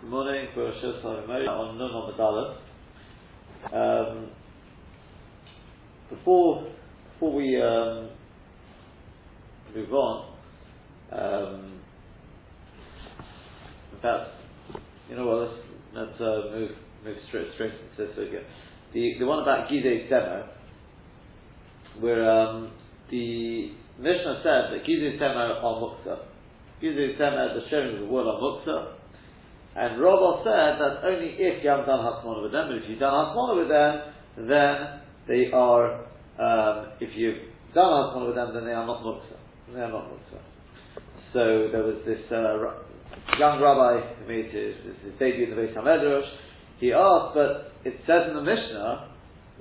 Good 0.00 0.10
morning, 0.10 0.46
Rosh 0.56 0.84
on 0.84 1.76
Nun 1.76 2.56
the 3.72 3.76
Um 3.76 4.30
Before 6.08 6.68
before 7.14 7.32
we 7.32 7.60
um, 7.60 8.10
move 9.74 9.92
on, 9.92 10.34
um, 11.10 11.80
fact, 14.00 14.30
you 15.10 15.16
know 15.16 15.26
what? 15.26 15.50
Let's, 15.50 15.60
let's 15.94 16.20
uh, 16.20 16.50
move 16.52 16.70
move 17.04 17.16
straight 17.26 17.48
straight 17.54 17.72
into 17.72 18.06
this 18.06 18.28
again. 18.28 18.44
The 18.94 19.16
the 19.18 19.26
one 19.26 19.42
about 19.42 19.68
Gizeh 19.68 20.08
Temer, 20.08 20.46
where 21.98 22.30
um, 22.30 22.70
the 23.10 23.72
Mishnah 23.98 24.42
said 24.44 24.78
that 24.78 24.86
Gizeh 24.88 25.18
Temer 25.18 25.60
on 25.60 25.82
Muksa. 25.82 26.20
Gizeh 26.80 27.18
Temer, 27.18 27.54
the 27.54 27.68
sharing 27.68 27.96
of 27.96 28.02
the 28.02 28.06
wood 28.06 28.26
on 28.28 28.40
Muksa. 28.40 28.97
And 29.78 30.02
Rabbi 30.02 30.42
said 30.42 30.82
that 30.82 31.06
only 31.06 31.38
if 31.38 31.62
you 31.62 31.70
haven't 31.70 31.86
done 31.86 32.02
Hasmona 32.02 32.42
with 32.42 32.50
them, 32.50 32.66
but 32.66 32.82
if 32.82 32.90
you've 32.90 32.98
done 32.98 33.14
Hasmona 33.14 33.58
with 33.62 33.68
them, 33.68 33.92
then 34.48 34.74
they 35.28 35.52
are, 35.52 36.02
um, 36.34 36.98
if 36.98 37.14
you've 37.14 37.38
done 37.74 37.86
Hasmona 37.86 38.26
with 38.26 38.34
them, 38.34 38.54
then 38.54 38.64
they 38.64 38.72
are 38.72 38.84
not 38.84 39.04
Muksa. 39.04 39.38
They 39.72 39.78
are 39.78 39.92
not 39.92 40.10
Muksa. 40.10 40.42
So 41.32 41.70
there 41.70 41.84
was 41.84 42.02
this 42.04 42.18
uh, 42.32 43.38
young 43.38 43.62
rabbi 43.62 44.02
who 44.18 44.26
made 44.26 44.50
his, 44.50 44.74
his, 44.82 45.12
debut 45.16 45.44
in 45.44 45.50
the 45.50 45.56
Beis 45.56 45.76
HaMedrash. 45.76 46.26
He 46.80 46.92
asked, 46.92 47.34
but 47.34 47.70
it 47.84 48.00
says 48.04 48.30
in 48.30 48.34
the 48.34 48.42
Mishnah 48.42 49.14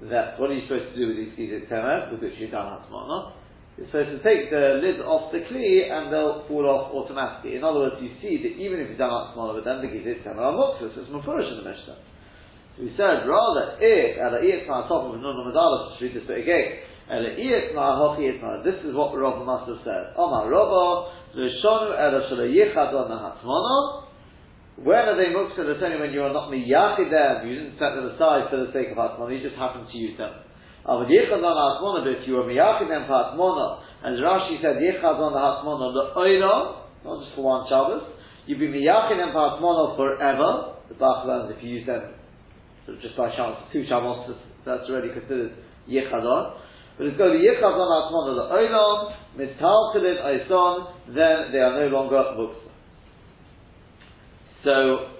that 0.09 0.39
what 0.39 0.49
are 0.49 0.53
you 0.55 0.63
supposed 0.63 0.95
to 0.95 0.97
do 0.97 1.07
with 1.09 1.37
these 1.37 1.61
Temer, 1.69 2.11
with 2.11 2.21
which 2.21 2.33
you've 2.39 2.49
done 2.49 2.65
Hasmona? 2.65 3.33
You're 3.77 3.85
supposed 3.93 4.09
to 4.09 4.21
take 4.25 4.49
the 4.49 4.81
lid 4.81 4.97
off 5.05 5.29
the 5.29 5.45
kli 5.45 5.85
and 5.85 6.09
they'll 6.09 6.49
fall 6.49 6.65
off 6.65 6.89
automatically. 6.97 7.53
In 7.53 7.61
other 7.61 7.85
words, 7.85 8.01
you 8.01 8.09
see 8.25 8.41
that 8.41 8.57
even 8.57 8.81
if 8.81 8.89
you've 8.89 8.97
done 8.97 9.13
up 9.13 9.37
smaller 9.37 9.53
with 9.53 9.69
them, 9.69 9.85
the 9.85 9.89
gizit 9.93 10.25
temer 10.25 10.49
muktzah. 10.49 10.97
So 10.97 11.05
it's 11.05 11.13
mufurish 11.13 11.45
in 11.45 11.61
the 11.61 11.67
Mishnah. 11.69 11.97
We 12.81 12.89
said 12.97 13.29
rather 13.29 13.77
if 13.77 14.17
at 14.17 14.33
a 14.33 14.41
iyatma 14.41 14.89
top 14.89 15.13
of 15.13 15.21
nun 15.21 15.37
madala 15.45 15.93
to 15.93 16.01
read 16.01 16.17
this 16.17 16.25
bit 16.25 16.41
again. 16.41 16.81
At 17.05 17.21
a 17.21 17.37
iyatma 17.37 18.01
hochi 18.01 18.25
yitma. 18.25 18.65
This 18.65 18.81
is 18.81 18.97
what 18.97 19.13
Rabba 19.13 19.45
must 19.45 19.69
have 19.69 19.85
said. 19.85 20.17
Omar 20.17 20.49
Rabba 20.49 21.37
l'shonu 21.37 21.93
ela 21.93 22.25
shala 22.33 22.49
yichad 22.49 22.97
on 22.97 23.13
hatzmana. 23.13 24.09
When 24.81 25.05
are 25.05 25.17
they 25.21 25.29
muktzah? 25.29 25.69
It's 25.69 25.85
only 25.85 26.01
when 26.01 26.13
you 26.17 26.25
are 26.25 26.33
not 26.33 26.49
miyachid 26.49 27.13
them. 27.13 27.45
You 27.45 27.61
didn't 27.61 27.77
set 27.77 27.93
them 27.93 28.09
aside 28.09 28.49
for 28.49 28.57
the 28.57 28.73
sake 28.73 28.89
of 28.89 28.97
hatzmana. 28.97 29.37
You 29.37 29.45
just 29.45 29.55
happen 29.61 29.85
to 29.85 29.97
use 29.97 30.17
them. 30.17 30.33
But 30.87 31.11
Yichad 31.11 31.43
on 31.43 31.43
the 31.43 31.51
Hasmona, 31.51 31.99
but 32.07 32.15
if 32.15 32.27
you 32.27 32.39
were 32.39 32.47
Miyachid 32.47 32.87
them 32.87 33.03
for 33.11 33.19
Hasmona, 33.19 33.83
and 34.07 34.15
Rashi 34.23 34.63
said 34.63 34.79
Yichad 34.79 35.19
on 35.19 35.35
the 35.35 35.43
Hasmona, 35.43 35.91
the 35.91 36.15
Oira, 36.15 36.79
not 37.03 37.19
just 37.19 37.35
for 37.35 37.43
one 37.43 37.67
Shabbos, 37.67 38.07
you'd 38.47 38.57
be 38.57 38.71
Miyachid 38.71 39.19
them 39.19 39.35
for 39.35 39.59
Hasmona 39.59 39.99
forever. 39.99 40.79
The 40.87 40.95
Bach 40.95 41.27
learns 41.27 41.51
if 41.51 41.61
you 41.61 41.83
use 41.83 41.85
them 41.85 42.15
sort 42.87 42.97
of 42.97 43.03
just 43.03 43.17
by 43.17 43.35
chance, 43.35 43.67
two 43.73 43.83
Shabbos, 43.83 44.31
that's 44.63 44.87
already 44.87 45.11
considered 45.11 45.59
Yichad 45.91 46.23
on. 46.23 46.55
But 46.97 47.11
it's 47.11 47.17
got 47.19 47.35
the 47.35 47.43
Yichad 47.43 47.67
on 47.67 47.91
Hasmona, 47.91 48.47
Mital 49.35 49.91
Tilid, 49.91 50.23
Oison, 50.23 50.87
then 51.07 51.51
they 51.51 51.59
are 51.59 51.83
no 51.83 51.87
longer 51.91 52.15
Muksa. 52.39 52.71
So, 54.63 55.11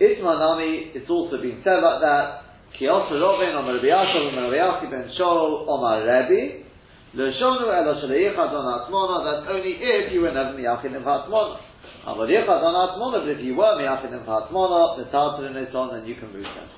Itmanami, 0.00 0.96
it's 0.96 1.10
also 1.10 1.36
been 1.42 1.60
said 1.62 1.76
like 1.84 2.00
that, 2.00 2.47
also 2.86 3.18
Robin, 3.18 3.58
Rabbi 3.58 3.90
Yaakov, 3.90 4.38
Rabbi 4.38 4.54
Yaakov 4.54 4.90
ben 4.90 5.10
Shol, 5.18 5.66
Omar 5.66 6.06
Rabbi, 6.06 6.68
L'shonu 7.14 7.72
elo 7.72 8.00
shel 8.00 8.12
yichad 8.12 8.52
on 8.52 8.68
atmona, 8.68 9.24
that's 9.24 9.48
only 9.48 9.80
if 9.80 10.12
you 10.12 10.20
were 10.20 10.30
never 10.30 10.52
miyachid 10.52 10.92
in 10.92 11.00
atmona. 11.00 11.58
But 12.04 12.28
yichad 12.28 12.60
on 12.62 12.76
atmona, 12.76 13.24
but 13.24 13.32
if 13.32 13.40
you 13.40 13.56
were 13.56 13.80
miyachid 13.80 14.12
in 14.12 14.20
atmona, 14.28 15.00
the 15.00 15.10
tartar 15.10 15.48
in 15.48 15.56
it 15.56 15.74
on, 15.74 15.96
then 15.96 16.06
you 16.06 16.16
can 16.16 16.30
move 16.30 16.44
them. 16.44 16.68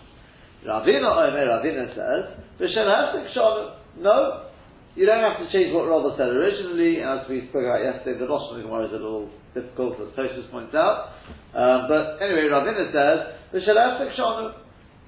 Ravina 0.64 1.10
Omer, 1.10 1.46
Ravina 1.50 1.90
says, 1.90 2.46
V'shel 2.60 2.86
hesek 2.86 3.34
shonu, 3.34 3.74
no, 3.98 4.46
you 4.94 5.04
don't 5.04 5.18
have 5.18 5.42
to 5.42 5.50
change 5.50 5.74
what 5.74 5.90
Rabbi 5.90 6.16
said 6.16 6.28
originally, 6.28 7.02
as 7.02 7.26
we 7.28 7.48
spoke 7.50 7.66
about 7.66 7.82
yesterday, 7.82 8.20
the 8.20 8.28
Rosh 8.28 8.54
Hashanah 8.54 8.86
is 8.86 8.92
a 8.92 9.02
little 9.02 9.30
difficult, 9.52 9.98
as 9.98 10.14
Tosfos 10.14 10.48
points 10.52 10.74
out. 10.76 11.10
Um, 11.58 11.90
but 11.90 12.22
anyway, 12.22 12.46
Ravina 12.46 12.86
says, 12.94 13.34
V'shel 13.50 13.74
hesek 13.74 14.14
shonu, 14.14 14.54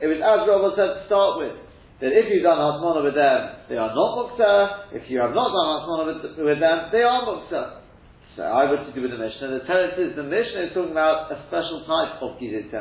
it 0.02 0.10
was 0.10 0.18
as 0.18 0.42
Rabbi 0.50 0.74
said 0.74 0.90
to 0.98 1.00
start 1.06 1.38
with, 1.38 1.54
that 2.02 2.10
if 2.10 2.26
you've 2.26 2.42
done 2.42 2.58
Hasmona 2.58 3.06
with 3.06 3.14
them, 3.14 3.70
they 3.70 3.78
are 3.78 3.94
not 3.94 4.10
Muksa. 4.18 4.90
If 4.90 5.06
you 5.06 5.22
have 5.22 5.30
not 5.30 5.54
done 5.54 5.68
Hasmona 5.78 6.04
with, 6.10 6.18
with 6.42 6.58
them, 6.58 6.90
they 6.90 7.06
are 7.06 7.22
Muksa. 7.22 7.86
So 8.34 8.42
I 8.42 8.66
would 8.66 8.82
to 8.82 8.90
do 8.90 9.06
with 9.06 9.14
the 9.14 9.22
Mishnah. 9.22 9.62
The 9.62 9.64
Torah 9.68 9.94
says 9.94 10.18
the 10.18 10.26
Mishnah 10.26 10.66
is 10.66 10.72
talking 10.74 10.90
about 10.90 11.30
a 11.30 11.38
special 11.46 11.86
type 11.86 12.18
of 12.18 12.42
Gizit. 12.42 12.74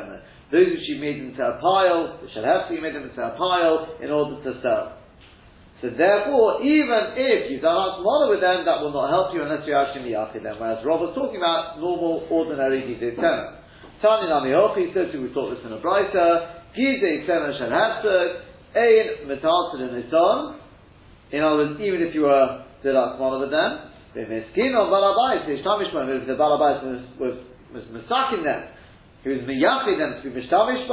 Those 0.50 0.68
which 0.74 0.86
you 0.90 0.98
made 0.98 1.22
into 1.22 1.38
a 1.38 1.62
pile, 1.62 2.18
the 2.18 2.26
Shalhefti 2.34 2.82
made 2.82 2.98
them 2.98 3.06
into 3.06 3.22
a 3.22 3.38
pile 3.38 3.94
in 4.02 4.10
order 4.10 4.42
to 4.42 4.50
sell. 4.58 4.98
So 5.78 5.94
therefore, 5.94 6.66
even 6.66 7.14
if 7.14 7.52
you've 7.52 7.62
done 7.62 7.78
Hasmona 7.78 8.26
with 8.26 8.42
them, 8.42 8.66
that 8.66 8.82
will 8.82 8.90
not 8.90 9.14
help 9.14 9.30
you 9.38 9.46
unless 9.46 9.62
you 9.70 9.78
actually 9.78 10.10
miyachid 10.10 10.42
them. 10.42 10.58
Whereas 10.58 10.82
Rob 10.82 10.98
was 10.98 11.14
talking 11.14 11.38
about 11.38 11.78
normal, 11.78 12.26
ordinary 12.26 12.82
Gizit 12.90 13.22
Temer. 13.22 13.62
Tani 14.02 14.26
Nami 14.26 14.50
says, 14.90 15.14
we 15.14 15.30
taught 15.30 15.54
this 15.54 15.62
in 15.62 15.70
a 15.70 15.78
brighter, 15.78 16.61
Gizei 16.76 17.26
Tzemah 17.26 17.58
Shel 17.58 17.70
Hafsuk, 17.70 18.42
Ein 18.74 19.28
in 19.28 19.96
its 19.96 20.12
own. 20.14 20.60
In 21.30 21.42
other 21.42 21.56
words, 21.56 21.80
even 21.80 22.02
if 22.02 22.14
you 22.14 22.22
were 22.22 22.64
did 22.82 22.94
one 22.94 23.42
of 23.42 23.50
them, 23.50 23.70
the 24.14 24.20
Miskin 24.20 24.74
of 24.74 24.88
Balabais, 24.88 25.46
the 25.46 25.62
Ishtamish 25.62 26.20
if 26.20 26.26
the 26.26 26.34
Balabais 26.34 26.82
was, 26.82 27.00
was, 27.18 27.36
was 27.72 27.84
Misakin 27.92 28.44
them, 28.44 28.68
he 29.22 29.30
was 29.30 29.40
Miyachi 29.46 29.98
them 29.98 30.22
to 30.22 30.30
be 30.30 30.42
Mishtamish 30.42 30.88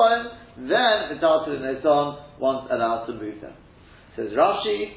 then 0.58 1.18
Metalsid 1.18 1.58
in 1.58 1.66
its 1.76 1.86
own, 1.86 2.20
once 2.40 2.68
allowed 2.72 3.06
to 3.08 3.14
move 3.14 3.42
them. 3.42 3.54
Says 4.16 4.30
Rashi, 4.38 4.94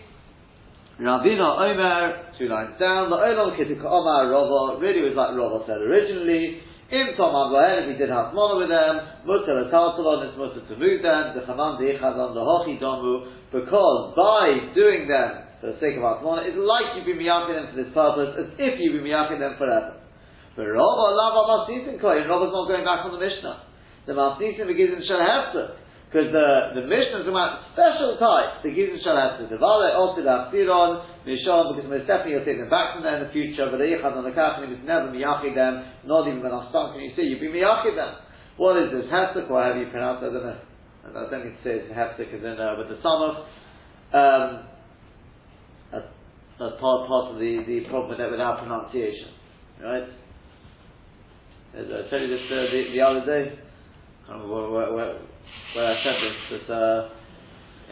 Ravina 1.01 1.71
Omer, 1.71 2.35
two 2.39 2.49
lines 2.49 2.79
down, 2.79 3.11
the 3.11 3.17
Olam 3.17 3.57
Kitika 3.57 3.85
Omar 3.85 4.29
Rava, 4.29 4.81
really 4.81 5.01
was 5.01 5.15
like 5.17 5.35
Rava 5.35 5.65
said 5.67 5.81
originally, 5.81 6.61
Im 6.93 7.17
Tom 7.17 7.33
Ablahen, 7.33 7.89
if 7.89 7.97
he 7.97 7.97
did 7.97 8.13
have 8.13 8.37
mono 8.37 8.61
with 8.61 8.69
them, 8.69 9.25
Mutter 9.25 9.65
Taltalon, 9.73 10.29
it's 10.29 10.37
Mutter 10.37 10.61
to 10.61 10.77
move 10.77 11.01
them, 11.01 11.33
the 11.33 11.41
Chaman 11.49 11.81
the 11.81 11.89
Ichadon, 11.89 12.37
the 12.37 12.45
Hochi 12.45 12.77
Domu, 12.77 13.33
because 13.49 14.13
by 14.13 14.69
doing 14.77 15.09
them 15.09 15.49
for 15.65 15.73
the 15.73 15.81
sake 15.81 15.97
of 15.97 16.05
Atmona, 16.05 16.45
it's 16.45 16.61
like 16.61 16.93
you've 16.93 17.09
been 17.09 17.17
miyakin 17.17 17.57
them 17.57 17.67
for 17.73 17.77
this 17.81 17.89
purpose, 17.97 18.37
as 18.37 18.49
if 18.61 18.77
you've 18.77 19.01
been 19.01 19.09
miyakin 19.09 19.41
them 19.41 19.57
forever. 19.57 20.05
But 20.53 20.69
Rabba, 20.69 21.07
Lava 21.17 21.41
Masnisim 21.49 21.97
Koyin, 21.97 22.29
Rabba's 22.29 22.53
not 22.53 22.69
going 22.69 22.85
back 22.85 23.09
on 23.09 23.17
the 23.17 23.23
Mishnah. 23.25 23.65
The 24.05 24.13
Masnisim 24.13 24.69
begins 24.69 24.93
in 24.93 25.01
Shalhefta. 25.09 25.82
Because 26.13 26.29
the, 26.29 26.77
the 26.77 26.85
Mishnah 26.85 27.25
is 27.25 27.29
about 27.33 27.73
special 27.73 28.21
types, 28.21 28.61
the 28.61 28.69
Gizim 28.69 29.01
Shalhefta. 29.01 29.49
The 29.49 29.57
also 29.57 30.21
the 30.21 30.29
Aftiron, 30.29 31.09
Mishon, 31.25 31.73
because 31.73 31.89
most 31.89 32.05
definitely 32.05 32.37
you'll 32.37 32.45
take 32.45 32.61
them 32.61 32.69
back 32.69 32.93
from 32.93 33.01
there 33.01 33.17
in 33.17 33.25
the 33.25 33.33
future, 33.33 33.65
but 33.73 33.81
the 33.81 33.89
Yichad 33.89 34.13
on 34.13 34.21
the 34.21 34.37
Kafim 34.37 34.69
is 34.69 34.85
never 34.85 35.09
miyachid 35.09 35.57
them, 35.57 35.89
not 36.05 36.29
even 36.29 36.45
when 36.45 36.53
Astan 36.53 36.93
can 36.93 37.01
you 37.01 37.17
see, 37.17 37.33
you'd 37.33 37.41
be 37.41 37.49
miyachid 37.49 37.97
them. 37.97 38.21
What 38.61 38.77
is 38.77 38.93
this? 38.93 39.09
Hefsek, 39.09 39.49
or 39.49 39.57
however 39.57 39.81
you 39.81 39.89
pronounce 39.89 40.21
it, 40.21 40.29
I 40.29 40.33
don't 40.37 40.45
know. 40.45 40.61
I 41.17 41.31
don't 41.33 41.45
need 41.49 41.57
to 41.57 41.65
say 41.65 41.81
it's 41.81 41.89
Hefsek 41.89 42.29
as 42.29 42.45
in 42.45 42.61
uh, 42.61 42.77
with 42.77 42.93
the 42.93 43.01
Samach. 43.01 43.49
Um, 44.13 44.69
that's, 45.97 46.13
that's 46.61 46.77
part, 46.77 47.09
part 47.09 47.33
of 47.33 47.41
the, 47.41 47.65
the 47.65 47.89
problem 47.89 48.13
with 48.13 48.21
it 48.21 48.31
with 48.31 48.41
our 48.41 48.61
pronunciation. 48.61 49.33
Right? 49.81 50.13
As 51.73 51.89
I 51.89 52.05
told 52.13 52.21
you 52.21 52.37
this 52.37 52.45
uh, 52.53 52.69
the, 52.69 52.81
the 52.93 53.01
other 53.01 53.25
day, 53.25 53.57
I 54.29 54.37
where, 54.45 54.69
where, 54.69 54.93
where 54.93 55.32
I 55.75 55.97
said 56.05 56.15
this, 56.21 56.61
that 56.69 56.75
uh, 56.75 57.09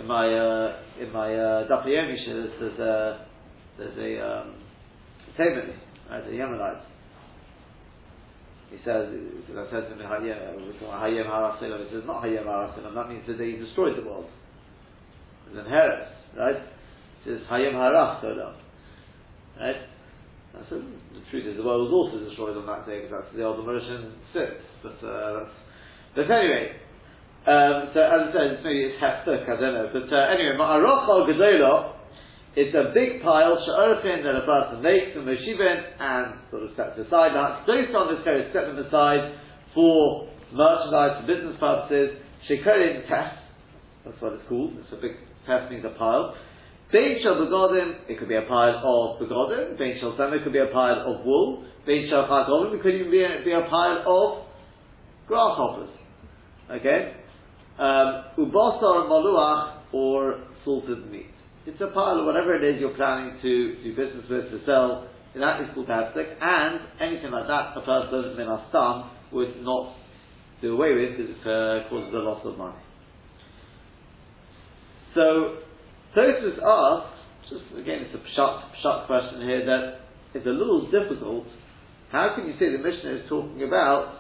in 0.01 0.07
my 0.07 0.27
uh, 0.27 0.83
in 1.01 1.13
my 1.13 1.35
uh, 1.35 1.67
Yomi 1.67 2.17
there's, 2.61 2.79
a 2.79 3.27
there's 3.79 3.99
a 3.99 4.27
um, 4.27 4.55
statement, 5.35 5.71
right, 6.11 6.25
a 6.25 6.31
Yemenite. 6.31 6.83
He 8.71 8.77
says, 8.85 9.09
I 9.51 9.67
said 9.71 9.89
to 9.89 9.95
him, 9.95 9.99
Hayem 9.99 11.27
Haraselam, 11.27 11.89
he 11.89 11.91
says, 11.93 12.05
not 12.07 12.23
Hayem 12.23 12.45
Haraselam, 12.45 12.95
that 12.95 13.09
means 13.09 13.27
that 13.27 13.37
they 13.37 13.53
destroyed 13.53 13.97
the 13.97 14.07
world. 14.07 14.27
It's 15.49 15.59
in 15.59 15.65
Heres, 15.65 16.07
right? 16.39 16.63
He 17.25 17.31
says, 17.31 17.41
Hayem 17.51 17.75
Haraselam, 17.75 18.55
right? 19.59 19.77
I 20.55 20.69
said, 20.69 20.83
the 21.15 21.23
truth 21.31 21.47
is, 21.47 21.57
the 21.57 21.65
world 21.65 21.91
was 21.91 21.93
also 21.93 22.25
destroyed 22.29 22.57
on 22.57 22.67
that 22.67 22.87
day, 22.87 23.03
because 23.03 23.25
that's 23.25 23.37
the 23.37 23.43
old 23.43 23.59
Mauritian 23.67 24.13
six, 24.33 24.53
but 24.83 25.05
uh, 25.05 25.49
but 26.15 26.31
anyway, 26.31 26.77
um, 27.49 27.89
so 27.97 28.01
as 28.05 28.21
I 28.21 28.33
said, 28.37 28.61
maybe 28.65 28.93
it's 28.93 29.01
heftuk, 29.01 29.49
I 29.49 29.57
don't 29.57 29.73
know. 29.73 29.89
But 29.93 30.13
uh, 30.13 30.29
anyway, 30.29 30.61
ma'arocha 30.61 31.25
gedola, 31.25 31.97
it's 32.57 32.75
a 32.75 32.93
big 32.93 33.23
pile, 33.23 33.57
sha'orfin, 33.57 34.21
that 34.25 34.37
a 34.37 34.45
person 34.45 34.83
makes, 34.83 35.17
and 35.17 35.25
moshivin, 35.25 35.79
and 36.01 36.37
sort 36.51 36.65
of 36.65 36.71
sets 36.77 36.99
aside. 37.01 37.33
Now, 37.33 37.65
those 37.65 37.89
on 37.97 38.13
this 38.13 38.25
case 38.27 38.53
set 38.53 38.67
them 38.69 38.77
aside 38.85 39.39
for 39.73 40.29
merchandise, 40.53 41.23
for 41.23 41.27
business 41.27 41.57
purposes. 41.57 42.21
Shekorin 42.45 43.09
test, 43.09 43.39
that's 44.05 44.21
what 44.21 44.35
it's 44.35 44.45
called. 44.49 44.77
It's 44.77 44.93
a 44.93 45.01
big 45.01 45.17
test 45.47 45.71
means 45.71 45.85
a 45.85 45.97
pile. 45.97 46.35
Bein 46.93 47.23
shel 47.23 47.39
begodim, 47.39 48.11
it 48.11 48.19
could 48.19 48.29
be 48.29 48.35
a 48.35 48.43
pile 48.43 48.83
of 48.83 49.23
begodim. 49.23 49.79
Bein 49.79 49.97
shel 50.01 50.13
it 50.19 50.43
could 50.43 50.53
be 50.53 50.59
a 50.59 50.73
pile 50.73 51.07
of 51.07 51.25
wool. 51.25 51.65
Bein 51.87 52.09
shel 52.11 52.27
chagomim, 52.27 52.75
it 52.75 52.83
could 52.83 52.95
even 52.95 53.11
be 53.11 53.23
a, 53.23 53.45
be 53.45 53.53
a 53.53 53.65
pile 53.71 54.03
of 54.07 54.47
grasshoppers. 55.29 55.91
Okay? 56.71 57.15
Um, 57.81 58.25
ubasar 58.37 59.09
maluach 59.09 59.95
or 59.95 60.45
salted 60.67 61.11
meat. 61.11 61.33
It's 61.65 61.81
a 61.81 61.87
pile 61.87 62.21
of 62.21 62.27
whatever 62.27 62.55
it 62.55 62.63
is 62.63 62.79
you're 62.79 62.95
planning 62.95 63.41
to 63.41 63.83
do 63.83 63.97
business 63.97 64.25
with, 64.29 64.51
to 64.51 64.61
sell, 64.67 65.09
that 65.35 65.63
is 65.63 65.69
called 65.75 65.89
hafsik, 65.89 66.29
and 66.43 66.81
anything 67.01 67.31
like 67.31 67.47
that 67.49 67.73
a 67.77 67.81
person, 67.81 68.37
min 68.37 68.49
would 69.33 69.63
not 69.63 69.97
do 70.61 70.75
away 70.75 70.93
with 70.93 71.17
because 71.17 71.31
it 71.31 71.41
uh, 71.41 71.89
causes 71.89 72.13
a 72.13 72.19
loss 72.19 72.45
of 72.45 72.59
money. 72.59 72.77
So, 75.15 75.59
Tosfos 76.15 76.61
asks, 76.61 77.19
just 77.49 77.81
again, 77.81 78.05
it's 78.05 78.15
a 78.15 78.41
pshat, 78.41 78.63
pshat 78.85 79.07
question 79.07 79.41
here 79.41 79.65
that 79.65 80.01
it's 80.35 80.47
a 80.47 80.51
little 80.51 80.91
difficult. 80.91 81.47
How 82.13 82.35
can 82.37 82.47
you 82.47 82.55
say 82.59 82.71
the 82.71 82.79
Mishnah 82.79 83.23
is 83.23 83.29
talking 83.29 83.63
about? 83.63 84.20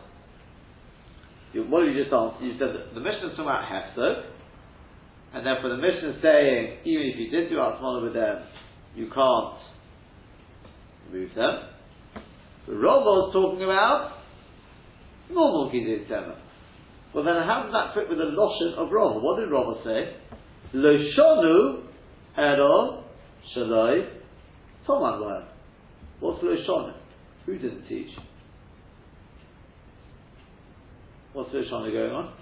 What 1.52 1.84
did 1.84 1.96
you 1.96 2.04
just 2.04 2.14
answer? 2.14 2.44
You 2.44 2.54
said 2.58 2.94
the 2.94 3.00
Mishnah 3.00 3.30
is 3.30 3.36
talking 3.36 3.50
about 3.50 3.66
hefsek, 3.66 4.22
and 5.34 5.44
therefore 5.44 5.70
the 5.70 5.82
Mishnah 5.82 6.10
is 6.10 6.22
saying 6.22 6.78
even 6.84 7.10
if 7.10 7.18
you 7.18 7.30
did 7.30 7.50
do 7.50 7.56
Atmana 7.56 8.02
with 8.02 8.14
them, 8.14 8.46
you 8.94 9.06
can't 9.06 9.58
move 11.12 11.30
them. 11.34 11.54
The 12.68 12.74
Rava 12.76 13.26
is 13.26 13.32
talking 13.32 13.64
about 13.64 14.22
normal 15.28 15.72
Gizir 15.74 16.06
Tema. 16.06 16.38
Well 17.12 17.24
then 17.24 17.34
how 17.42 17.64
does 17.64 17.72
that 17.72 17.94
fit 17.94 18.08
with 18.08 18.18
the 18.18 18.30
Loshan 18.30 18.78
of 18.78 18.92
Rava? 18.92 19.18
What 19.18 19.40
did 19.40 19.50
Rava 19.50 19.80
say? 19.82 20.16
Lo 20.72 20.96
shonu 21.18 21.82
ero 22.38 23.04
shaloi 23.56 24.08
toman 24.86 25.46
What's 26.20 26.42
lo 26.44 26.54
shonu? 26.68 26.94
Who 27.46 27.58
didn't 27.58 27.88
teach? 27.88 28.10
What's 31.32 31.54
lo 31.54 31.62
shonu 31.62 31.92
going 31.92 32.10
on? 32.10 32.32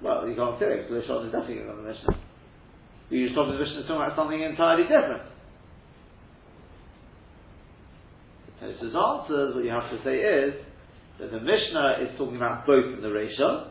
Well, 0.00 0.28
you 0.28 0.36
can't 0.36 0.60
say 0.60 0.66
it 0.66 0.88
because 0.88 1.08
lo 1.08 1.16
shonu 1.16 1.26
is 1.26 1.32
definitely 1.32 1.56
going 1.56 1.70
on 1.70 1.82
the 1.82 1.90
Mishnah. 1.90 2.18
You 3.10 3.26
just 3.26 3.34
told 3.34 3.48
the 3.48 3.58
Mishnah 3.58 3.82
talking 3.82 3.96
about 3.96 4.16
something 4.16 4.40
entirely 4.40 4.84
different. 4.84 5.22
The 8.60 8.66
Tosfos 8.66 9.22
answers, 9.22 9.54
what 9.54 9.64
you 9.64 9.70
have 9.70 9.90
to 9.90 9.98
say 10.04 10.16
is 10.18 10.54
that 11.18 11.30
the 11.30 11.40
Mishnah 11.40 11.98
is 12.02 12.18
talking 12.18 12.36
about 12.36 12.66
both 12.66 12.94
in 12.94 13.02
the 13.02 13.10
ratio. 13.10 13.70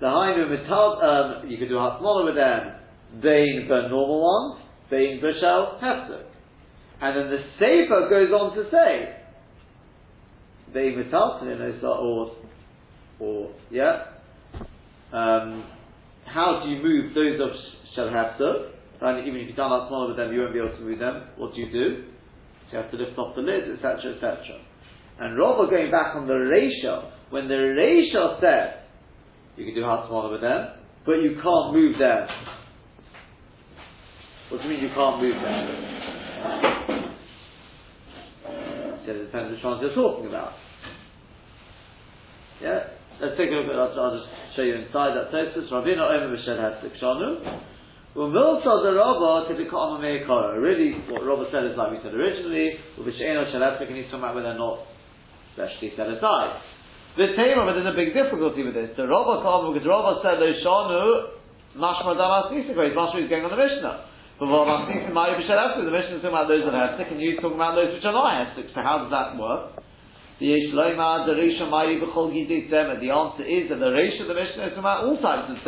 The 0.00 0.06
Hainu 0.06 0.50
Mital, 0.50 1.42
um, 1.42 1.50
you 1.50 1.58
could 1.58 1.68
do 1.68 1.74
Hasmola 1.74 2.24
with 2.24 2.34
them, 2.34 2.74
Bain 3.22 3.66
the 3.68 3.88
normal 3.88 4.22
ones, 4.22 4.62
Bain 4.90 5.20
Bishel 5.20 5.80
Hefsek. 5.82 6.29
And 7.00 7.16
then 7.16 7.30
the 7.30 7.44
Sefer 7.58 8.08
goes 8.10 8.30
on 8.30 8.56
to 8.56 8.70
say, 8.70 9.16
Bain 10.72 10.96
Mital 10.96 11.84
or, 11.84 12.36
or, 13.18 13.50
yeah, 13.70 14.04
um, 15.12 15.64
how 16.26 16.62
do 16.62 16.70
you 16.70 16.82
move 16.82 17.14
those 17.14 17.40
of 17.40 17.50
Shel 17.94 18.08
Hefsek? 18.08 18.70
Even 19.02 19.40
if 19.40 19.48
you've 19.48 19.56
done 19.56 19.70
Hasmola 19.70 20.08
with 20.08 20.16
them, 20.18 20.32
you 20.32 20.40
won't 20.40 20.52
be 20.52 20.58
able 20.60 20.76
to 20.76 20.82
move 20.82 20.98
them. 20.98 21.24
What 21.36 21.54
do 21.54 21.60
you 21.60 21.72
do? 21.72 22.04
So 22.70 22.76
you 22.76 22.82
have 22.82 22.90
to 22.90 22.96
lift 22.98 23.18
off 23.18 23.34
the 23.34 23.42
lid, 23.42 23.64
etc., 23.72 24.14
etc. 24.14 24.60
And 25.18 25.38
Rava 25.38 25.70
going 25.70 25.90
back 25.90 26.14
on 26.14 26.26
the 26.26 26.34
ratio, 26.34 27.10
when 27.30 27.48
the 27.48 27.56
ratio 27.56 28.38
said 28.40 28.84
you 29.56 29.64
can 29.64 29.74
do 29.74 29.80
smaller 29.80 30.32
with 30.32 30.42
them, 30.42 30.68
but 31.04 31.14
you 31.22 31.40
can't 31.42 31.74
move 31.74 31.98
them. 31.98 32.28
What 34.50 34.62
do 34.62 34.68
you 34.68 34.74
mean 34.74 34.82
you 34.82 34.94
can't 34.94 35.20
move 35.20 35.34
them? 35.34 36.79
It 39.16 39.26
depends 39.26 39.50
which 39.54 39.64
ones 39.64 39.80
you're 39.82 39.94
talking 39.94 40.26
about. 40.26 40.52
Yeah? 42.62 42.94
Let's 43.20 43.36
take 43.36 43.50
a 43.50 43.56
look 43.56 43.68
at 43.68 43.76
I'll, 43.76 43.92
I'll 44.00 44.16
just 44.16 44.28
show 44.56 44.62
you 44.62 44.74
inside 44.76 45.16
that 45.16 45.32
Tosfos. 45.32 45.68
Rabbeinu 45.68 46.00
Omer 46.00 46.36
B'Shed 46.36 46.56
Hasik 46.56 46.96
Shanu. 47.00 47.60
Really, 48.16 48.34
what 51.06 51.22
Rabba 51.22 51.46
said 51.52 51.64
is 51.70 51.78
like 51.78 51.92
we 51.92 51.98
said 52.02 52.12
originally, 52.12 52.74
and 52.98 53.06
he's 53.06 54.10
talking 54.10 54.18
about 54.18 54.34
where 54.34 54.42
they're 54.42 54.58
not 54.58 54.82
specially 55.54 55.94
set 55.94 56.10
aside. 56.10 56.58
The 57.16 57.38
Tamer, 57.38 57.66
but 57.66 57.78
there's 57.78 57.86
a 57.86 57.94
big 57.94 58.10
difficulty 58.10 58.66
with 58.66 58.74
this. 58.74 58.90
The 58.96 59.06
Rabba 59.06 59.46
called 59.46 59.74
because 59.74 59.86
Rabba 59.86 60.26
said 60.26 60.42
Shanu 60.58 61.38
Mashma 61.78 62.18
Damas 62.18 62.50
Nisika, 62.50 62.82
Mashma 62.90 63.22
is 63.22 63.30
going 63.30 63.44
on 63.46 63.54
the 63.54 63.62
Mishnah. 63.62 64.09
The 64.40 64.48
Mishnah 64.48 66.16
is 66.16 66.24
talking 66.24 66.32
about 66.32 66.48
those 66.48 66.64
that 66.64 66.72
have 66.72 66.96
sick, 66.96 67.12
and 67.12 67.20
you're 67.20 67.36
talking 67.44 67.60
about 67.60 67.76
those 67.76 67.92
which 67.92 68.08
are 68.08 68.16
not 68.16 68.24
Hestik. 68.32 68.72
So 68.72 68.80
how 68.80 69.04
does 69.04 69.12
that 69.12 69.36
work? 69.36 69.84
The 70.40 70.56
answer 70.56 71.36
is 73.44 73.68
that 73.68 73.76
the 73.76 73.92
Reisha 73.92 74.24
of 74.24 74.28
the 74.32 74.40
mission 74.40 74.64
is 74.64 74.72
talking 74.72 74.80
about 74.80 75.04
all 75.04 75.20
types 75.20 75.52
of 75.52 75.60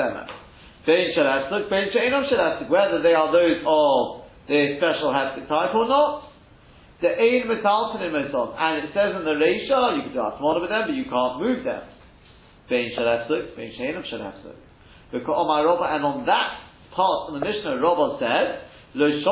Shalastik, 0.89 2.73
whether 2.73 3.05
they 3.05 3.13
are 3.13 3.29
those 3.29 3.61
of 3.61 4.25
the 4.49 4.81
special 4.81 5.13
Haftik 5.13 5.45
type 5.53 5.75
or 5.77 5.87
not. 5.87 6.33
The 7.03 7.13
Ein 7.13 7.45
Metalton 7.53 8.01
in 8.09 8.17
and 8.17 8.89
it 8.89 8.91
says 8.97 9.13
in 9.13 9.25
the 9.29 9.37
Reisha, 9.37 10.01
you 10.01 10.03
can 10.09 10.17
do 10.17 10.21
Atmona 10.25 10.65
with 10.65 10.71
them, 10.71 10.89
but 10.89 10.97
you 10.97 11.05
can't 11.05 11.41
move 11.45 11.63
them. 11.65 11.83
Bein 12.71 12.89
Shalastik, 12.97 13.55
Bein 13.55 13.73
Sheinom 13.79 14.09
Shalastik. 14.11 14.57
Because 15.13 15.37
Omar 15.37 15.67
Rabba, 15.67 15.93
and 15.93 16.05
on 16.07 16.25
that 16.25 16.72
part 16.95 17.29
of 17.29 17.35
the 17.35 17.43
Mishnah, 17.45 17.81
Rabba 17.81 18.17
said. 18.21 18.69
Those 18.93 19.25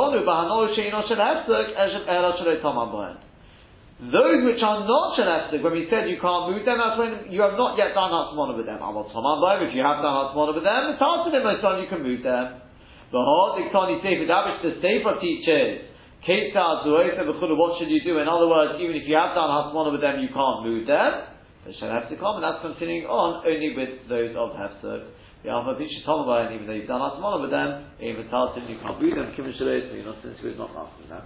which 4.49 4.63
are 4.65 4.81
not 4.89 5.13
shalefsik, 5.13 5.61
when 5.61 5.77
we 5.77 5.85
said 5.93 6.09
you 6.09 6.17
can't 6.17 6.49
move 6.49 6.65
them, 6.65 6.81
that's 6.81 6.97
when 6.97 7.29
you 7.29 7.45
have 7.45 7.61
not 7.61 7.77
yet 7.77 7.93
done 7.93 8.09
hatzmona 8.09 8.57
with 8.57 8.65
them. 8.65 8.81
If 8.81 9.77
you 9.77 9.85
have 9.85 10.01
done 10.01 10.17
hatzmona 10.17 10.57
with 10.57 10.65
them, 10.65 10.89
it's 10.89 10.97
hard 10.97 11.29
to 11.29 11.31
them, 11.37 11.45
son, 11.61 11.85
you 11.85 11.89
can 11.93 12.01
move 12.01 12.25
them. 12.25 12.65
The 13.13 13.21
hard 13.21 13.61
Iktani 13.61 14.01
Sefer 14.01 14.25
Davish, 14.25 14.65
the 14.65 14.81
Sefer 14.81 15.21
teaches, 15.21 15.93
what 16.25 17.77
should 17.77 17.91
you 17.93 18.01
do? 18.01 18.17
In 18.21 18.29
other 18.29 18.49
words, 18.49 18.81
even 18.81 18.97
if 18.97 19.05
you 19.05 19.17
have 19.21 19.37
done 19.37 19.53
hatzmona 19.53 19.93
with 19.93 20.01
them, 20.01 20.25
you 20.25 20.33
can't 20.33 20.65
move 20.65 20.87
them. 20.89 21.37
The 21.69 21.77
shalefsikom, 21.77 22.41
and 22.41 22.45
that's 22.45 22.65
continuing 22.65 23.05
on 23.05 23.45
only 23.45 23.77
with 23.77 24.09
those 24.09 24.33
of 24.33 24.57
hefsek. 24.57 25.13
The 25.43 25.75
teacher 25.79 26.05
told 26.05 26.29
about 26.29 26.53
even 26.53 26.67
though 26.67 26.75
you've 26.75 26.89
done 26.89 27.01
hatzmona 27.01 27.41
with 27.41 27.51
them, 27.51 27.89
even 28.01 28.29
Talton, 28.29 28.69
you 28.69 28.77
can't 28.77 29.01
move 29.01 29.17
them. 29.17 29.33
Kimin 29.33 29.57
shalos, 29.57 29.89
you're 29.95 30.05
not 30.05 30.21
since 30.23 30.37
was 30.45 30.59
not 30.59 30.71
asking 30.77 31.09
that. 31.09 31.25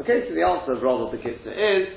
Okay, 0.00 0.28
so 0.28 0.34
the 0.34 0.44
answer 0.44 0.72
of 0.72 0.82
Rav 0.82 1.12
Bekitza 1.12 1.52
is 1.52 1.88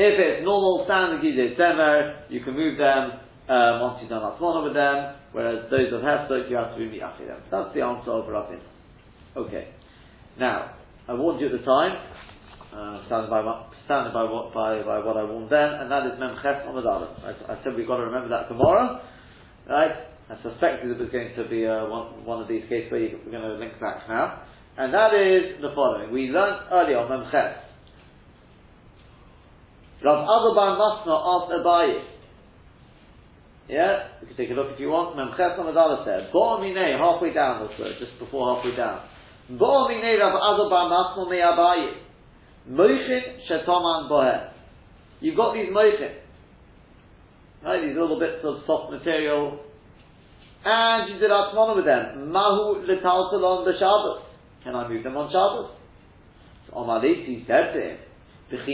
if 0.00 0.14
it's 0.16 0.44
normal 0.44 0.84
standard 0.84 1.20
Gizeh 1.20 1.56
Semer, 1.56 2.30
you 2.30 2.40
can 2.44 2.54
move 2.54 2.78
them 2.78 3.20
um, 3.48 3.80
once 3.80 3.98
you've 4.00 4.10
done 4.10 4.22
Atmana 4.22 4.64
with 4.64 4.74
them, 4.74 5.16
whereas 5.32 5.70
those 5.70 5.92
of 5.92 6.00
Hefsek, 6.00 6.48
you 6.48 6.56
have 6.56 6.72
to 6.72 6.78
be 6.78 6.86
Mi'achi 6.86 7.26
them. 7.26 7.40
That's 7.50 7.74
the 7.74 7.82
answer 7.82 8.10
of 8.12 8.28
Ravin. 8.28 8.60
Okay. 9.36 9.68
Now, 10.38 10.76
I 11.08 11.14
warned 11.14 11.40
you 11.40 11.46
at 11.46 11.52
the 11.52 11.64
time, 11.64 11.96
uh, 12.72 13.04
standing, 13.06 13.28
by, 13.28 13.42
standing 13.84 14.12
by, 14.12 14.24
what, 14.24 14.54
by, 14.54 14.80
by 14.82 15.04
what 15.04 15.16
I 15.16 15.24
warned 15.24 15.50
then, 15.50 15.82
and 15.82 15.90
that 15.90 16.06
is 16.06 16.16
Memches 16.16 16.40
the 16.44 16.88
I, 16.88 17.52
I 17.52 17.64
said 17.64 17.74
we've 17.76 17.88
got 17.88 17.96
to 17.96 18.04
remember 18.04 18.28
that 18.28 18.48
tomorrow, 18.48 19.02
right? 19.68 19.92
I 20.30 20.36
suspected 20.42 20.90
it 20.90 20.98
was 20.98 21.10
going 21.10 21.34
to 21.34 21.48
be 21.48 21.66
uh, 21.66 21.90
one, 21.90 22.24
one 22.24 22.40
of 22.40 22.46
these 22.46 22.62
cases 22.68 22.92
where 22.92 23.00
we're 23.02 23.32
going 23.34 23.42
to 23.42 23.58
link 23.58 23.80
back 23.80 24.08
now. 24.08 24.46
And 24.78 24.94
that 24.94 25.10
is 25.12 25.60
the 25.60 25.74
following. 25.74 26.12
We 26.12 26.30
learned 26.30 26.70
earlier 26.70 26.98
on 26.98 27.10
Memches. 27.10 27.58
Rav 30.04 30.22
Ada 30.22 30.50
bar 30.54 30.78
Masna 30.78 31.14
asked 31.18 31.52
Abaye. 31.52 32.04
Yeah, 33.68 34.08
you 34.20 34.28
can 34.28 34.36
take 34.36 34.50
a 34.50 34.54
look 34.54 34.72
if 34.72 34.80
you 34.80 34.88
want. 34.88 35.18
Memches 35.18 35.58
on 35.58 35.66
the 35.66 36.04
said, 36.06 36.32
Bo'amine, 36.32 36.96
halfway 36.98 37.34
down 37.34 37.66
the 37.66 37.82
word, 37.82 37.96
just 37.98 38.16
before 38.18 38.54
halfway 38.54 38.76
down. 38.76 39.02
Bo'amine 39.50 40.14
Rav 40.14 40.34
Ada 40.38 40.64
bar 40.70 40.86
Masna 40.88 41.28
me 41.28 41.38
Abaye. 41.42 42.10
Moichin 42.70 43.42
Shetoman 43.50 44.08
Boher. 44.08 44.52
You've 45.20 45.36
got 45.36 45.54
these 45.54 45.68
moichin. 45.74 46.14
Right, 47.62 47.86
these 47.86 47.96
little 47.96 48.18
bits 48.18 48.40
of 48.42 48.64
soft 48.66 48.90
material. 48.90 49.60
And 50.64 51.12
you 51.12 51.18
did 51.18 51.30
Atmana 51.30 51.76
with 51.76 51.84
them. 51.84 52.32
Mahu 52.32 52.86
Litaltalon 52.86 53.66
B'Shabbos. 53.68 54.22
Can 54.64 54.74
I 54.76 54.88
move 54.88 55.04
them 55.04 55.16
on 55.16 55.28
Shabbos? 55.28 55.76
So 56.68 56.76
Amaliti 56.76 57.46
said 57.46 57.72
to 57.72 57.80
him, 57.80 57.98
just 58.50 58.66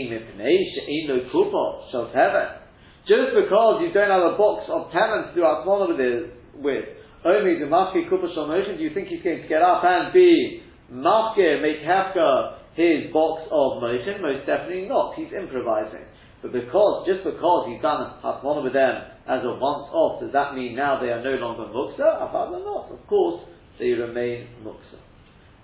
because 3.35 3.81
you 3.81 3.93
don't 3.93 4.09
have 4.09 4.33
a 4.33 4.35
box 4.37 4.65
of 4.69 4.91
tenants 4.91 5.29
to 5.29 5.35
do 5.35 5.41
Atmona 5.45 5.87
with, 5.93 6.31
with 6.55 6.85
only 7.23 7.59
the 7.59 7.65
Mafke 7.65 8.09
Kupa 8.09 8.33
Shalmotion, 8.35 8.77
do 8.77 8.83
you 8.83 8.93
think 8.93 9.07
he's 9.07 9.21
going 9.21 9.41
to 9.41 9.47
get 9.47 9.61
up 9.61 9.83
and 9.83 10.11
be 10.13 10.63
Mafke, 10.91 11.61
make 11.61 11.85
Hefka 11.85 12.57
his 12.73 13.13
box 13.13 13.43
of 13.51 13.81
motion? 13.81 14.21
Most 14.21 14.47
definitely 14.47 14.87
not. 14.89 15.13
He's 15.15 15.31
improvising. 15.31 16.05
But 16.41 16.53
because, 16.53 17.07
just 17.07 17.23
because 17.23 17.67
he's 17.69 17.81
done 17.81 18.13
Atmona 18.21 18.61
with 18.63 18.73
them 18.73 18.95
as 19.25 19.41
a 19.41 19.57
once 19.57 19.89
off, 19.89 20.21
does 20.21 20.31
that 20.33 20.53
mean 20.53 20.75
now 20.75 21.01
they 21.01 21.09
are 21.09 21.23
no 21.23 21.33
longer 21.41 21.65
Muksa? 21.73 22.29
Apart 22.29 22.51
not. 22.51 22.91
Of 22.93 23.07
course, 23.07 23.41
they 23.79 23.89
remain 23.89 24.47
Muksa. 24.63 25.01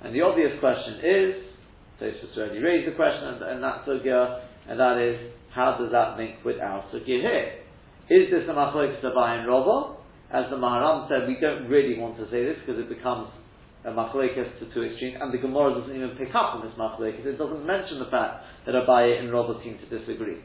And 0.03 0.15
the 0.15 0.22
obvious 0.22 0.60
question 0.60 1.00
is, 1.00 1.30
Tosfos 2.01 2.38
already 2.38 2.60
raised 2.60 2.92
the 2.92 2.96
question 2.96 3.38
and, 3.38 3.44
and 3.44 3.63
that 3.63 3.86
sugya, 3.86 4.42
and 4.68 4.80
that 4.80 4.98
is, 4.98 5.32
how 5.53 5.77
does 5.77 5.92
that 5.92 6.18
link 6.18 6.44
with 6.44 6.60
our 6.60 6.84
sugya 6.92 7.22
here? 7.22 7.63
Is 8.10 8.32
this 8.32 8.50
a 8.50 8.53
machlokes 8.53 9.00
Abai 9.06 9.39
and 9.39 9.48
Rava? 9.48 9.96
As 10.34 10.50
the 10.50 10.58
Maharam 10.58 11.08
said, 11.08 11.27
we 11.27 11.38
don't 11.39 11.70
really 11.70 12.00
want 12.00 12.18
to 12.18 12.25
say 12.32 12.44
this 12.44 12.58
because 12.65 12.82
it 12.82 12.89
becomes 12.89 13.30
a 13.86 13.92
machlokes 13.92 14.60
to 14.60 14.65
two 14.74 14.84
extremes, 14.84 15.18
and 15.22 15.32
the 15.32 15.38
Gemara 15.38 15.80
doesn't 15.80 15.96
even 15.96 16.18
pick 16.18 16.30
up 16.30 16.58
on 16.58 16.65
this 16.65 16.74
machlokes. 16.75 17.24
It 17.24 17.38
doesn't 17.38 17.65
mention 17.65 18.00
the 18.00 18.10
fact 18.10 18.44
that 18.65 18.74
Abai 18.74 19.20
and 19.20 19.32
Rava 19.32 19.62
seem 19.63 19.77
to 19.77 19.88
disagree. 19.88 20.42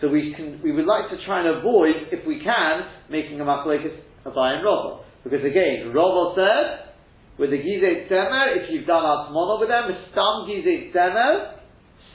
So 0.00 0.08
we 0.08 0.32
can, 0.34 0.60
we 0.62 0.72
would 0.72 0.86
like 0.86 1.10
to 1.10 1.18
try 1.26 1.40
and 1.40 1.58
avoid, 1.58 2.12
if 2.12 2.26
we 2.26 2.40
can, 2.42 2.82
making 3.10 3.40
a 3.40 3.44
machlokes 3.44 3.90
Abai 4.24 4.56
and 4.56 4.64
Rava. 4.64 5.02
Because 5.24 5.44
again, 5.44 5.92
Rava 5.92 6.34
said, 6.38 6.94
with 7.38 7.50
the 7.50 7.58
Gizet 7.58 8.10
Semer, 8.10 8.56
if 8.56 8.70
you've 8.70 8.86
done 8.86 9.02
Atmona 9.02 9.60
with 9.60 9.68
them, 9.68 9.90
Stam 10.10 10.46
Gizet 10.46 10.94
Semer, 10.94 11.58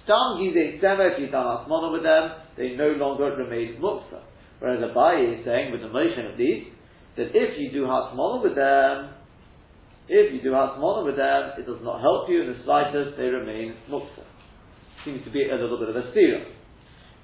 Stam 0.04 0.40
Gizet 0.40 0.82
Semer, 0.82 1.14
if 1.14 1.20
you've 1.20 1.32
done 1.32 1.46
Atmona 1.46 1.92
with 1.92 2.04
them, 2.04 2.32
they 2.58 2.76
no 2.76 2.90
longer 2.90 3.36
remain 3.36 3.80
Muksa. 3.82 4.24
Whereas 4.60 4.80
Abaye 4.80 5.40
is 5.40 5.46
saying, 5.46 5.72
with 5.72 5.82
the 5.82 5.90
motion 5.90 6.28
at 6.32 6.40
least, 6.40 6.72
that 7.18 7.32
if 7.34 7.60
you 7.60 7.72
do 7.72 7.84
Hatmona 7.84 8.44
with 8.44 8.56
them, 8.56 9.14
if 10.08 10.34
you 10.34 10.42
do 10.42 10.52
Hatmona 10.52 11.06
with 11.06 11.16
them, 11.16 11.52
it 11.58 11.66
does 11.66 11.80
not 11.84 12.02
help 12.02 12.30
you 12.30 12.42
in 12.42 12.48
the 12.48 12.60
slightest, 12.64 13.18
they 13.18 13.28
remain 13.28 13.76
Muksa. 13.90 14.24
Seems 15.06 15.24
to 15.26 15.32
be 15.32 15.50
a 15.50 15.56
little 15.56 15.80
bit 15.80 15.90
of 15.90 15.96
a 15.96 16.12
steer. 16.12 16.46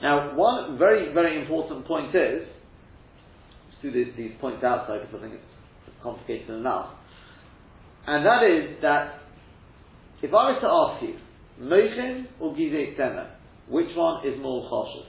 Now, 0.01 0.35
one 0.35 0.77
very, 0.77 1.13
very 1.13 1.41
important 1.41 1.85
point 1.85 2.15
is, 2.15 2.47
let's 3.67 3.81
do 3.81 3.91
these, 3.91 4.13
these 4.15 4.31
points 4.39 4.63
outside 4.63 5.01
because 5.01 5.15
I 5.17 5.21
think 5.21 5.33
it's 5.33 5.93
complicated 6.01 6.49
enough. 6.49 6.91
And 8.07 8.25
that 8.25 8.43
is 8.43 8.81
that 8.81 9.19
if 10.21 10.31
I 10.31 10.51
was 10.51 10.59
to 10.61 10.67
ask 10.67 11.03
you, 11.03 11.19
Mochin 11.61 12.27
or 12.39 12.53
Gizeh 12.55 12.97
Temer, 12.97 13.29
which 13.67 13.89
one 13.95 14.25
is 14.25 14.39
more 14.41 14.69
choshev? 14.69 15.05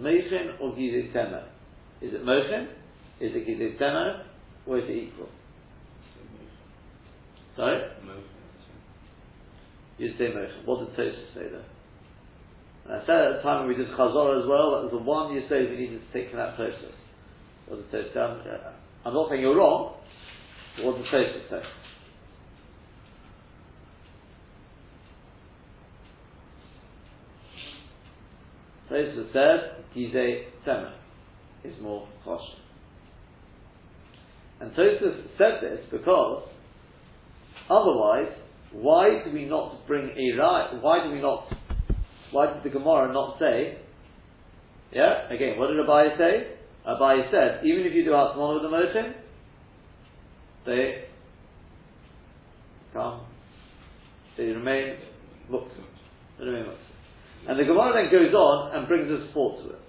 Mochin 0.00 0.60
or 0.60 0.72
Gizeh 0.72 1.12
Temer? 1.12 1.44
Is 2.02 2.12
it 2.12 2.24
Mochin? 2.24 2.64
Is 3.20 3.32
it 3.34 3.46
Gizeh 3.46 3.80
Temer? 3.80 4.24
Or 4.66 4.78
is 4.78 4.84
it 4.88 4.92
equal? 4.92 5.28
Sorry? 7.56 7.80
You 9.98 10.12
say 10.18 10.24
Mochin. 10.24 10.66
What 10.66 10.80
did 10.80 10.96
Tosfos 10.96 11.34
say 11.34 11.48
there? 11.50 11.64
And 12.86 13.02
I 13.02 13.06
said 13.06 13.16
at 13.16 13.36
the 13.36 13.42
time 13.42 13.66
when 13.66 13.76
we 13.76 13.82
did 13.82 13.92
Chazor 13.94 14.40
as 14.40 14.46
well, 14.48 14.78
that 14.78 14.86
was 14.86 14.92
the 14.92 15.02
one 15.02 15.34
you 15.34 15.42
say 15.48 15.66
we 15.68 15.76
needed 15.76 16.00
to 16.00 16.12
take 16.12 16.30
from 16.30 16.38
that 16.38 16.54
process. 16.54 16.94
Tosfos 17.68 17.90
say? 17.90 18.20
I'm 19.04 19.12
not 19.12 19.28
saying 19.28 19.40
you're 19.40 19.56
wrong, 19.56 19.96
what 20.82 20.96
did 20.96 21.06
Tosfos 21.06 21.50
say? 21.50 21.62
Tosfos 28.90 29.32
said, 29.32 29.84
Gizeh 29.96 30.44
Temer 30.64 30.92
is 31.64 31.74
more 31.82 32.08
choshev. 32.24 32.38
And 34.60 34.70
Tosfos 34.72 35.22
said 35.36 35.60
this 35.60 35.80
because 35.90 36.48
otherwise, 37.68 38.32
why 38.72 39.22
do 39.24 39.32
we 39.32 39.44
not 39.44 39.86
bring 39.88 40.04
a 40.04 40.40
right? 40.40 40.78
Why 40.80 41.04
do 41.04 41.12
we 41.12 41.20
not? 41.20 41.52
Why 42.32 42.52
did 42.52 42.62
the 42.62 42.70
Gemara 42.70 43.12
not 43.12 43.38
say? 43.38 43.78
Yeah, 44.92 45.28
again, 45.30 45.58
what 45.58 45.68
did 45.68 45.76
Abai 45.76 46.16
say? 46.18 46.56
Abai 46.86 47.30
said, 47.30 47.64
even 47.64 47.84
if 47.86 47.92
you 47.94 48.04
do 48.04 48.10
Hatmon 48.10 48.54
with 48.54 48.62
the 48.62 48.70
motion, 48.70 49.14
they 50.64 51.04
come, 52.92 53.20
they 54.36 54.44
remain 54.44 54.96
muktzah. 55.50 55.84
They 56.38 56.44
remain 56.44 56.64
muktzah. 56.66 57.48
And 57.48 57.58
the 57.58 57.64
Gemara 57.64 58.02
then 58.02 58.10
goes 58.10 58.34
on 58.34 58.76
and 58.76 58.88
brings 58.88 59.10
a 59.10 59.26
support 59.26 59.62
to 59.62 59.70
it. 59.70 59.80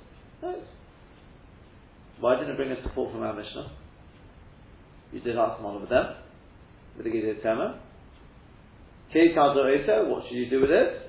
Why 2.19 2.35
didn't 2.35 2.51
it 2.51 2.57
bring 2.57 2.71
a 2.71 2.81
support 2.83 3.11
from 3.11 3.23
our 3.23 3.33
Mishnah? 3.33 3.71
You 5.11 5.21
did 5.21 5.37
ask 5.37 5.61
one 5.61 5.81
of 5.81 5.89
them 5.89 6.15
with 6.95 7.05
the 7.05 7.11
Gizeh 7.11 7.41
Tema. 7.41 7.79
What 9.13 10.23
should 10.27 10.35
you 10.35 10.49
do 10.49 10.61
with 10.61 10.71
it? 10.71 11.06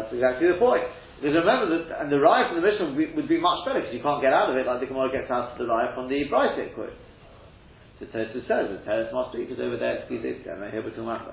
That's 0.00 0.12
exactly 0.12 0.48
the 0.48 0.56
point. 0.56 0.84
Because 1.20 1.38
remember 1.38 1.70
that, 1.70 2.02
and 2.02 2.10
the 2.10 2.18
rye 2.18 2.50
from 2.50 2.58
the 2.58 2.66
Mishnah 2.66 2.90
would 2.90 2.98
be, 2.98 3.06
would 3.14 3.30
be 3.30 3.38
much 3.38 3.62
better 3.62 3.78
because 3.78 3.94
you 3.94 4.02
can't 4.02 4.18
get 4.18 4.34
out 4.34 4.50
of 4.50 4.58
it 4.58 4.66
like 4.66 4.82
the 4.82 4.90
Gemara 4.90 5.12
gets 5.12 5.30
out 5.30 5.54
of 5.54 5.58
the 5.58 5.70
rye 5.70 5.94
from 5.94 6.10
the 6.10 6.26
Bryce 6.26 6.58
quote. 6.74 6.96
The 8.02 8.10
Tosfos 8.10 8.42
says 8.50 8.66
the 8.66 8.82
Teres 8.82 9.14
must 9.14 9.30
be 9.30 9.46
because 9.46 9.62
over 9.62 9.78
there 9.78 10.02
it's 10.02 10.10
Gizeh 10.10 10.42
Tema. 10.42 10.66
Here 10.74 10.82
we're 10.82 10.90
talking 10.90 11.06
about 11.06 11.30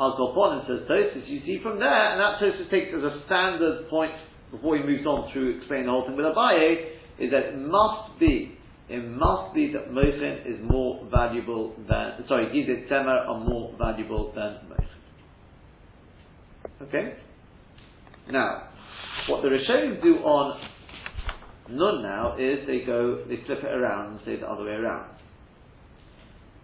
Al 0.00 0.16
Korpon 0.16 0.56
and 0.56 0.64
says 0.64 0.88
Tosfos. 0.88 1.28
You 1.28 1.44
see 1.44 1.60
from 1.60 1.76
there, 1.76 2.16
and 2.16 2.16
that 2.16 2.40
Tosfos 2.40 2.70
takes 2.72 2.88
as 2.96 3.04
a 3.04 3.20
standard 3.28 3.90
point 3.90 4.16
before 4.50 4.80
he 4.80 4.82
moves 4.82 5.04
on 5.04 5.28
to 5.34 5.60
explain 5.60 5.84
the 5.84 5.92
whole 5.92 6.08
thing 6.08 6.16
with 6.16 6.24
Abaye, 6.24 6.96
is 7.20 7.30
that 7.30 7.52
it 7.52 7.58
must 7.60 8.16
be 8.18 8.56
it 8.88 9.04
must 9.06 9.54
be 9.54 9.72
that 9.72 9.92
Mochen 9.92 10.42
is 10.46 10.58
more 10.68 11.06
valuable 11.12 11.76
than, 11.88 12.24
sorry, 12.26 12.46
Gizeh 12.46 12.88
Temer 12.90 13.28
are 13.28 13.38
more 13.38 13.72
valuable 13.78 14.32
than 14.34 14.58
Mochen. 14.68 14.88
Okay? 16.88 17.14
Now, 18.32 18.68
what 19.28 19.42
the 19.42 19.48
Rishonim 19.48 20.02
do 20.02 20.16
on 20.18 20.60
Nun 21.68 22.02
now 22.02 22.36
is 22.38 22.66
they 22.66 22.80
go, 22.80 23.24
they 23.28 23.38
flip 23.46 23.58
it 23.62 23.72
around 23.72 24.12
and 24.12 24.20
say 24.24 24.36
the 24.36 24.46
other 24.46 24.64
way 24.64 24.72
around. 24.72 25.14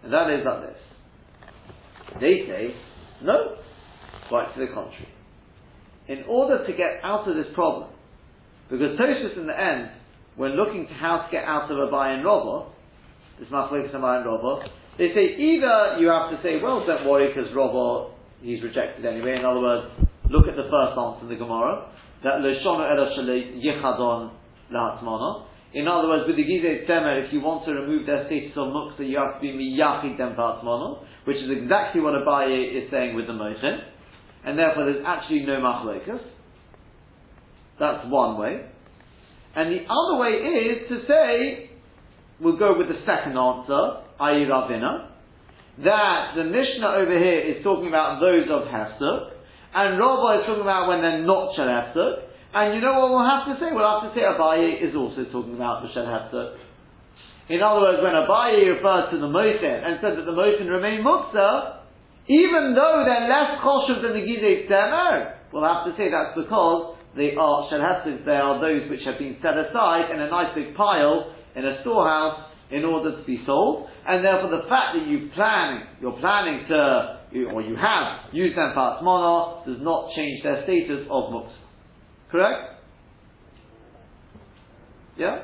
And 0.03 0.11
that 0.13 0.29
is 0.29 0.45
like 0.45 0.61
this. 0.61 0.79
They 2.19 2.45
say, 2.47 2.75
no, 3.23 3.57
quite 4.29 4.53
to 4.55 4.59
the 4.59 4.67
contrary. 4.67 5.07
In 6.07 6.23
order 6.27 6.65
to 6.65 6.71
get 6.73 6.99
out 7.03 7.27
of 7.27 7.35
this 7.35 7.47
problem, 7.53 7.89
because 8.69 8.97
Tosfos 8.99 9.37
in 9.37 9.47
the 9.47 9.59
end, 9.59 9.91
when 10.35 10.51
looking 10.51 10.87
to 10.87 10.93
how 10.93 11.25
to 11.25 11.31
get 11.31 11.43
out 11.43 11.71
of 11.71 11.77
Abai 11.77 12.15
and 12.15 12.25
Rava, 12.25 12.69
this 13.39 13.49
Abai 13.49 13.83
and 13.93 14.25
Rava, 14.25 14.67
they 14.97 15.09
say 15.13 15.35
either 15.35 15.97
you 15.99 16.07
have 16.07 16.31
to 16.31 16.39
say, 16.43 16.61
well, 16.61 16.85
don't 16.85 17.07
worry 17.07 17.27
because 17.33 17.53
Rava, 17.55 18.13
he's 18.41 18.61
rejected 18.63 19.05
anyway. 19.05 19.37
In 19.37 19.45
other 19.45 19.59
words, 19.59 20.06
look 20.29 20.47
at 20.47 20.55
the 20.55 20.67
first 20.69 20.97
answer 20.97 21.23
in 21.23 21.29
the 21.29 21.35
Gemara, 21.35 21.91
that 22.23 22.39
Loshona 22.41 22.91
Ela 22.91 23.11
Yichadon 23.15 24.31
La'atzmana, 24.71 25.47
in 25.73 25.87
other 25.87 26.07
words, 26.07 26.23
with 26.27 26.37
the 26.37 26.43
Gizeh 26.43 26.87
Temer, 26.87 27.27
if 27.27 27.33
you 27.33 27.41
want 27.41 27.65
to 27.65 27.71
remove 27.73 28.07
their 28.07 28.25
status 28.25 28.55
of 28.55 28.71
you 28.99 29.17
have 29.17 29.35
to 29.35 29.41
be 29.41 29.51
Miyachid 29.51 30.17
Dem 30.17 30.33
which 31.25 31.37
is 31.37 31.51
exactly 31.61 32.01
what 32.01 32.13
Abaye 32.13 32.71
is 32.71 32.89
saying 32.89 33.15
with 33.15 33.27
the 33.27 33.33
Moshe. 33.33 33.77
And 34.45 34.57
therefore 34.57 34.85
there's 34.85 35.03
actually 35.05 35.45
no 35.45 35.59
Machlokas. 35.59 36.23
That's 37.79 38.07
one 38.07 38.39
way. 38.39 38.65
And 39.55 39.71
the 39.71 39.83
other 39.85 40.19
way 40.19 40.39
is 40.39 40.87
to 40.89 41.01
say, 41.05 41.69
we'll 42.39 42.57
go 42.57 42.77
with 42.77 42.87
the 42.87 43.01
second 43.05 43.37
answer, 43.37 44.07
i.e. 44.21 44.45
Ravina, 44.49 45.09
that 45.83 46.33
the 46.35 46.43
Mishnah 46.45 47.05
over 47.05 47.17
here 47.19 47.39
is 47.39 47.63
talking 47.63 47.87
about 47.87 48.19
those 48.19 48.49
of 48.49 48.67
Hesuk, 48.71 49.36
and 49.73 49.99
Rabbi 49.99 50.39
is 50.39 50.43
talking 50.47 50.63
about 50.63 50.87
when 50.87 51.01
they're 51.01 51.25
not 51.25 51.55
Shel 51.55 52.27
and 52.57 52.73
you 52.73 52.81
know 52.81 52.97
what 52.97 53.11
we'll 53.11 53.27
have 53.27 53.45
to 53.51 53.55
say? 53.59 53.69
We'll 53.69 53.85
have 53.85 54.07
to 54.07 54.11
say 54.15 54.23
Abaye 54.23 54.81
is 54.81 54.95
also 54.95 55.27
talking 55.29 55.53
about 55.53 55.83
the 55.83 55.91
Hefzer. 55.93 56.57
In 57.51 57.61
other 57.61 57.85
words, 57.85 57.99
when 58.01 58.15
Abaye 58.15 58.65
refers 58.71 59.11
to 59.11 59.19
the 59.19 59.29
Mosen 59.29 59.83
and 59.83 59.99
says 60.01 60.15
that 60.15 60.25
the 60.25 60.33
Mosen 60.33 60.65
remain 60.65 61.03
Muksa, 61.03 61.83
even 62.27 62.75
though 62.75 63.03
they're 63.05 63.27
less 63.29 63.61
cautious 63.61 64.01
than 64.01 64.15
the 64.15 64.23
Gizeh 64.23 64.67
Temer, 64.67 65.37
we'll 65.53 65.67
have 65.67 65.85
to 65.85 65.93
say 65.95 66.09
that's 66.09 66.35
because 66.35 66.97
they 67.15 67.35
are 67.35 67.67
Shed 67.69 68.25
they 68.25 68.35
are 68.35 68.59
those 68.59 68.89
which 68.89 69.03
have 69.05 69.19
been 69.19 69.37
set 69.41 69.55
aside 69.55 70.11
in 70.11 70.19
a 70.19 70.29
nice 70.29 70.51
big 70.55 70.75
pile 70.75 71.33
in 71.55 71.65
a 71.65 71.81
storehouse 71.81 72.51
in 72.69 72.83
order 72.83 73.15
to 73.15 73.23
be 73.23 73.41
sold, 73.45 73.87
and 74.05 74.23
therefore 74.23 74.51
the 74.51 74.67
fact 74.67 74.99
that 74.99 75.07
you 75.07 75.29
plan, 75.33 75.87
you're 76.01 76.19
planning 76.19 76.67
to, 76.67 77.16
or 77.33 77.61
you 77.61 77.75
have 77.75 78.33
used 78.33 78.57
them 78.57 78.71
for 78.73 78.79
Atmana, 78.79 79.65
does 79.65 79.77
not 79.81 80.09
change 80.15 80.43
their 80.43 80.63
status 80.63 81.05
of 81.09 81.31
Muksa. 81.31 81.51
Correct? 82.31 82.81
Yeah? 85.17 85.43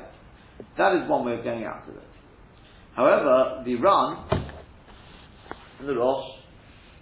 That 0.78 1.02
is 1.02 1.10
one 1.10 1.26
way 1.26 1.34
of 1.36 1.44
getting 1.44 1.64
out 1.64 1.88
of 1.88 1.94
it. 1.94 2.02
However, 2.96 3.62
the 3.64 3.76
Ran 3.76 4.44
and 5.80 5.88
the 5.88 5.94
Rosh, 5.94 6.24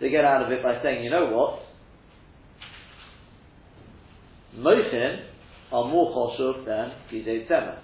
they 0.01 0.11
get 0.11 0.25
out 0.25 0.43
of 0.43 0.51
it 0.51 0.63
by 0.63 0.83
saying, 0.83 1.05
you 1.05 1.11
know 1.11 1.27
what? 1.27 1.61
Mochin 4.57 5.25
are 5.71 5.89
more 5.89 6.11
choshuv 6.13 6.65
than 6.67 6.93
Gizeh 7.11 7.49
Tzemah. 7.49 7.79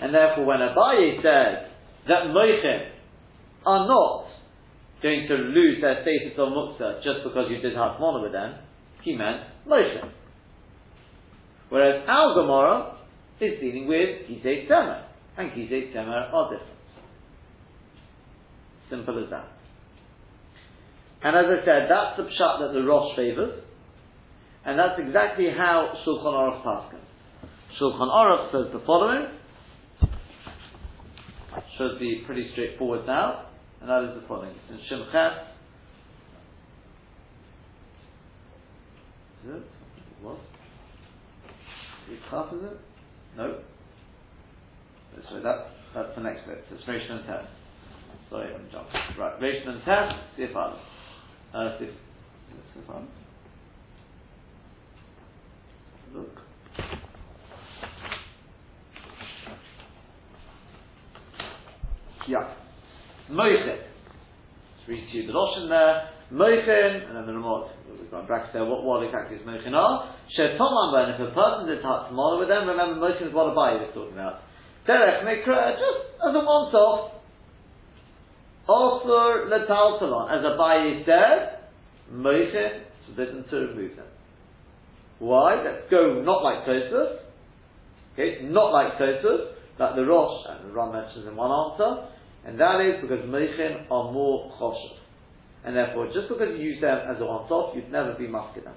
And 0.00 0.14
therefore, 0.14 0.46
when 0.46 0.58
Abaye 0.58 1.16
says 1.16 1.70
that 2.06 2.24
Mochin 2.28 2.90
are 3.66 3.86
not 3.86 4.26
going 5.02 5.26
to 5.28 5.34
lose 5.34 5.80
their 5.80 6.02
status 6.02 6.38
of 6.38 6.48
Muksa 6.48 7.02
just 7.02 7.24
because 7.24 7.46
you 7.50 7.60
did 7.60 7.74
Hasmona 7.74 8.22
with 8.22 8.32
them, 8.32 8.54
he 9.02 9.14
meant 9.14 9.42
Moshe. 9.66 10.02
Whereas 11.68 12.04
our 12.08 12.34
Gemara 12.34 12.96
is 13.40 13.60
dealing 13.60 13.86
with 13.86 14.28
Gizei 14.28 14.68
Temer, 14.68 15.04
and 15.36 15.50
Gizei 15.52 15.94
Temer 15.94 16.32
are 16.32 16.50
different. 16.50 16.78
Simple 18.90 19.22
as 19.22 19.30
that. 19.30 19.48
And 21.22 21.36
as 21.36 21.44
I 21.46 21.64
said, 21.64 21.88
that's 21.90 22.16
the 22.16 22.24
pshat 22.24 22.60
that 22.60 22.72
the 22.72 22.82
Rosh 22.86 23.16
favors, 23.16 23.62
and 24.64 24.78
that's 24.78 24.98
exactly 24.98 25.48
how 25.56 25.94
Shulchan 26.06 26.32
Aruch 26.32 26.64
passes. 26.64 27.04
Shulchan 27.80 28.08
Aruch 28.08 28.52
says 28.52 28.72
the 28.72 28.84
following, 28.86 29.26
should 31.76 31.98
be 32.00 32.22
pretty 32.26 32.50
straightforward 32.52 33.06
now, 33.06 33.47
and 33.80 33.90
that 33.90 34.04
is 34.04 34.20
the 34.22 34.28
following. 34.28 34.50
It's 34.50 34.70
in 34.70 34.80
Shem 34.88 35.06
Ches. 35.12 35.32
Is 39.46 39.56
it? 39.56 39.62
What? 40.22 40.38
Is 42.54 42.64
it? 42.64 42.80
No. 43.36 43.58
So 45.30 45.40
that, 45.42 45.66
that's 45.94 46.14
the 46.16 46.22
next 46.22 46.46
bit. 46.46 46.64
It's 46.72 46.84
Rishon 46.84 47.18
and 47.18 47.26
Test. 47.26 47.48
Sorry, 48.30 48.54
I'm 48.54 48.68
jumping. 48.72 49.00
Right, 49.18 49.40
Rishon 49.40 49.68
and 49.68 49.84
Test, 49.84 50.14
see 50.36 50.44
I 50.56 50.78
uh, 51.54 51.78
see 51.78 51.86
if, 51.86 51.90
see 52.74 52.80
if 52.80 52.90
I'm 52.90 53.08
look. 56.14 56.38
Yeah. 62.28 62.67
Moichin. 63.30 63.78
Let's 63.78 64.86
to 64.86 65.16
you 65.16 65.26
the 65.26 65.32
Loshin 65.32 65.68
there. 65.68 66.10
Moichin, 66.32 67.08
and 67.08 67.16
then 67.16 67.26
the 67.26 67.32
remote, 67.32 67.70
we've 67.88 68.10
got 68.10 68.26
brackets 68.26 68.52
there, 68.52 68.64
what, 68.64 68.84
what 68.84 69.02
exactly 69.02 69.36
is 69.36 69.42
Moichin 69.46 69.72
are? 69.72 70.14
Shetoman 70.36 70.92
ben, 70.92 71.14
if 71.16 71.20
a 71.20 71.32
person 71.32 71.66
did 71.66 71.80
tomorrow 71.80 72.38
with 72.38 72.48
them, 72.48 72.68
remember 72.68 73.00
Moichin 73.00 73.28
is 73.28 73.34
what 73.34 73.48
a 73.50 73.54
buyer 73.54 73.84
is 73.84 73.94
talking 73.94 74.12
about. 74.12 74.40
Derech 74.86 75.24
Mikra, 75.24 75.72
just 75.72 76.00
as 76.20 76.34
a 76.34 76.42
once 76.44 76.74
off. 76.74 77.12
Also, 78.68 79.48
Letal 79.48 79.98
Salon, 79.98 80.28
as 80.28 80.44
a 80.44 80.56
buyer 80.56 81.00
said, 81.04 81.64
Moichin, 82.12 82.84
forbidden 83.06 83.44
to 83.48 83.56
remove 83.56 83.96
them. 83.96 84.06
Why? 85.18 85.62
Let's 85.64 85.90
go 85.90 86.22
not 86.22 86.44
like 86.44 86.66
Tosfos. 86.66 87.20
Okay, 88.12 88.44
not 88.44 88.72
like 88.72 88.98
Tosfos, 88.98 89.52
like 89.78 89.96
the 89.96 90.04
Rosh, 90.04 90.44
and 90.48 90.68
the 90.68 90.74
Ram 90.74 90.92
mentions 90.92 91.26
in 91.26 91.36
one 91.36 91.50
answer, 91.50 92.08
and 92.46 92.58
that 92.60 92.80
is 92.80 93.02
because 93.02 93.24
Meichin 93.26 93.90
are 93.90 94.12
more 94.12 94.52
choshev. 94.60 94.98
And 95.64 95.76
therefore, 95.76 96.06
just 96.14 96.28
because 96.28 96.54
you 96.56 96.64
use 96.74 96.80
them 96.80 96.98
as 97.10 97.20
a 97.20 97.26
once-off, 97.26 97.74
you'd 97.74 97.90
never 97.90 98.14
be 98.14 98.26
musking 98.26 98.64
them. 98.64 98.74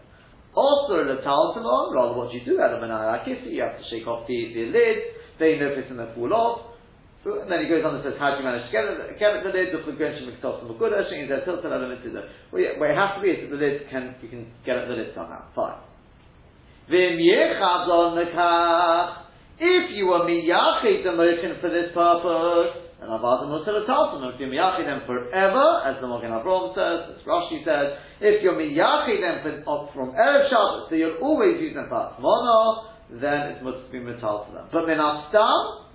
Also, 0.54 1.00
in 1.00 1.08
the 1.08 1.22
taltalon, 1.24 1.96
rather 1.96 2.18
what 2.18 2.34
you 2.34 2.44
do 2.44 2.60
out 2.60 2.74
of 2.74 2.84
an 2.84 2.92
you 2.92 3.62
have 3.62 3.78
to 3.78 3.86
shake 3.90 4.08
off 4.08 4.28
the, 4.28 4.52
the 4.54 4.66
lid, 4.74 4.98
they 5.40 5.56
notice 5.58 5.88
and 5.90 6.00
they 6.00 6.10
fall 6.16 6.34
off. 6.34 6.76
And 7.24 7.48
then 7.52 7.62
he 7.64 7.70
goes 7.70 7.86
on 7.86 7.96
and 7.96 8.04
says, 8.04 8.18
how 8.18 8.34
do 8.34 8.42
you 8.42 8.44
manage 8.44 8.66
to 8.66 8.72
get 8.74 8.84
it, 8.84 8.98
get 9.22 9.38
it 9.38 9.46
the 9.46 9.54
lid? 9.54 9.70
The 9.72 9.86
chugrenshim 9.86 10.26
miktos 10.26 10.66
and 10.66 10.74
maguda, 10.74 11.08
shing 11.08 11.30
is 11.30 11.32
tilted 11.46 11.72
element 11.72 12.04
to 12.04 12.10
the, 12.10 12.26
where 12.50 12.92
it 12.92 12.98
has 12.98 13.16
to 13.16 13.22
be 13.22 13.30
is 13.30 13.46
that 13.46 13.56
the 13.56 13.62
lid 13.62 13.88
can, 13.88 14.16
you 14.20 14.28
can 14.28 14.52
get 14.66 14.76
at 14.76 14.90
the 14.90 14.96
lid 14.98 15.14
somehow. 15.14 15.46
Fine. 15.56 15.80
If 19.62 19.94
you 19.94 20.08
were 20.08 20.26
miyachid 20.26 21.04
the 21.06 21.14
motion 21.14 21.62
for 21.62 21.70
this 21.70 21.94
purpose, 21.94 22.91
and 23.02 23.10
Avad 23.10 23.50
Mutter 23.50 23.84
Talsim, 23.90 24.34
if 24.34 24.40
you're 24.40 24.50
miyachid 24.50 24.86
them 24.86 25.02
forever, 25.08 25.82
as 25.90 26.00
the 26.02 26.08
Magen 26.08 26.30
Avraham 26.30 26.70
says, 26.78 27.18
as 27.18 27.26
Rashi 27.26 27.66
says, 27.66 27.98
if 28.22 28.44
you're 28.44 28.54
miyachid 28.54 29.22
them 29.26 29.66
from 29.66 30.14
Erev 30.14 30.50
Shabbos, 30.50 30.88
so 30.90 30.96
you'll 30.96 31.18
always 31.18 31.60
use 31.60 31.74
them 31.74 31.88
for 31.90 31.98
Atmona, 31.98 33.20
then 33.20 33.58
it 33.58 33.64
must 33.64 33.92
be 33.92 34.00
metal 34.00 34.46
to 34.48 34.54
them. 34.54 34.70
But 34.72 34.86
minastam, 34.86 35.86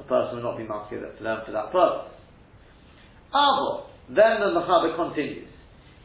a 0.00 0.02
person 0.02 0.36
will 0.36 0.42
not 0.42 0.58
be 0.58 0.64
makir 0.64 1.16
to 1.16 1.22
them 1.22 1.38
for 1.46 1.52
that 1.52 1.70
purpose. 1.70 2.12
Avo, 3.32 3.86
then 4.08 4.42
the 4.42 4.50
Mechaber 4.50 4.96
continues. 4.96 5.48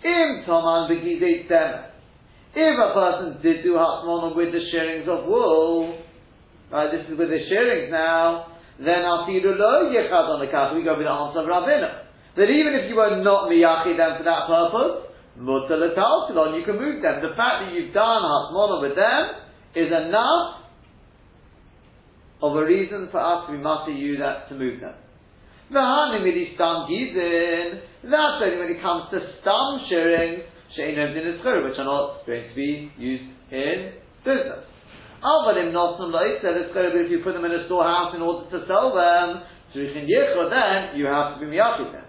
Im 0.04 0.46
Toman. 0.48 0.92
If 2.58 2.80
a 2.80 2.94
person 2.94 3.42
did 3.42 3.64
do 3.64 3.74
Hatmona 3.74 4.36
with 4.36 4.54
the 4.54 4.62
shearings 4.72 5.08
of 5.10 5.26
wool, 5.26 6.06
Right, 6.72 6.92
this 6.92 7.06
is 7.06 7.18
with 7.18 7.30
the 7.30 7.38
shearings 7.48 7.92
now. 7.92 8.55
Then 8.80 9.04
afidu 9.04 9.58
lo 9.58 9.90
yechad 9.92 10.30
on 10.30 10.40
the 10.40 10.48
kaf. 10.52 10.74
We 10.76 10.84
go 10.84 10.98
with 10.98 11.06
the 11.06 11.12
answer 11.12 11.40
of 11.40 11.48
Ravina. 11.48 12.04
That 12.36 12.50
even 12.52 12.74
if 12.76 12.90
you 12.90 12.96
were 12.96 13.24
not 13.24 13.48
miyachi 13.50 13.96
them 13.96 14.18
for 14.18 14.24
that 14.24 14.48
purpose, 14.48 15.08
mutter 15.38 15.78
you 16.58 16.66
can 16.66 16.76
move 16.76 17.02
them. 17.02 17.22
The 17.22 17.36
fact 17.36 17.64
that 17.64 17.72
you've 17.74 17.94
done 17.94 18.24
hatmona 18.24 18.82
with 18.82 18.96
them 18.96 19.30
is 19.76 19.88
enough 19.88 20.62
of 22.42 22.56
a 22.56 22.66
reason 22.66 23.08
for 23.12 23.20
us 23.20 23.48
to 23.48 23.54
be 23.54 23.60
mutter 23.64 23.92
you 23.92 24.18
that 24.18 24.50
to 24.50 24.56
move 24.56 24.82
them. 24.82 24.96
That's 25.72 25.86
only 26.04 26.20
when 26.20 26.36
it 26.36 26.58
comes 28.82 29.10
to 29.12 29.20
stam 29.42 29.80
shearings, 29.90 30.44
which 30.78 31.80
are 31.80 31.86
not 31.86 32.26
going 32.26 32.50
to 32.50 32.56
be 32.56 32.92
used 32.98 33.24
in 33.52 33.94
business. 34.24 34.75
Avalim 35.26 35.74
nosnum 35.74 36.14
loitzer, 36.14 36.54
it's 36.54 36.74
going 36.78 36.86
to 36.86 36.94
be 36.94 37.02
if 37.02 37.10
you 37.10 37.26
put 37.26 37.34
them 37.34 37.46
in 37.46 37.52
a 37.52 37.66
storehouse 37.66 38.14
in 38.14 38.22
order 38.22 38.46
to 38.54 38.62
sell 38.70 38.94
them, 38.94 39.42
tzrichin 39.74 40.06
yichud, 40.06 40.54
then 40.54 40.94
you 40.94 41.10
have 41.10 41.34
to 41.34 41.42
be 41.42 41.50
miyachid 41.50 41.90
them. 41.90 42.06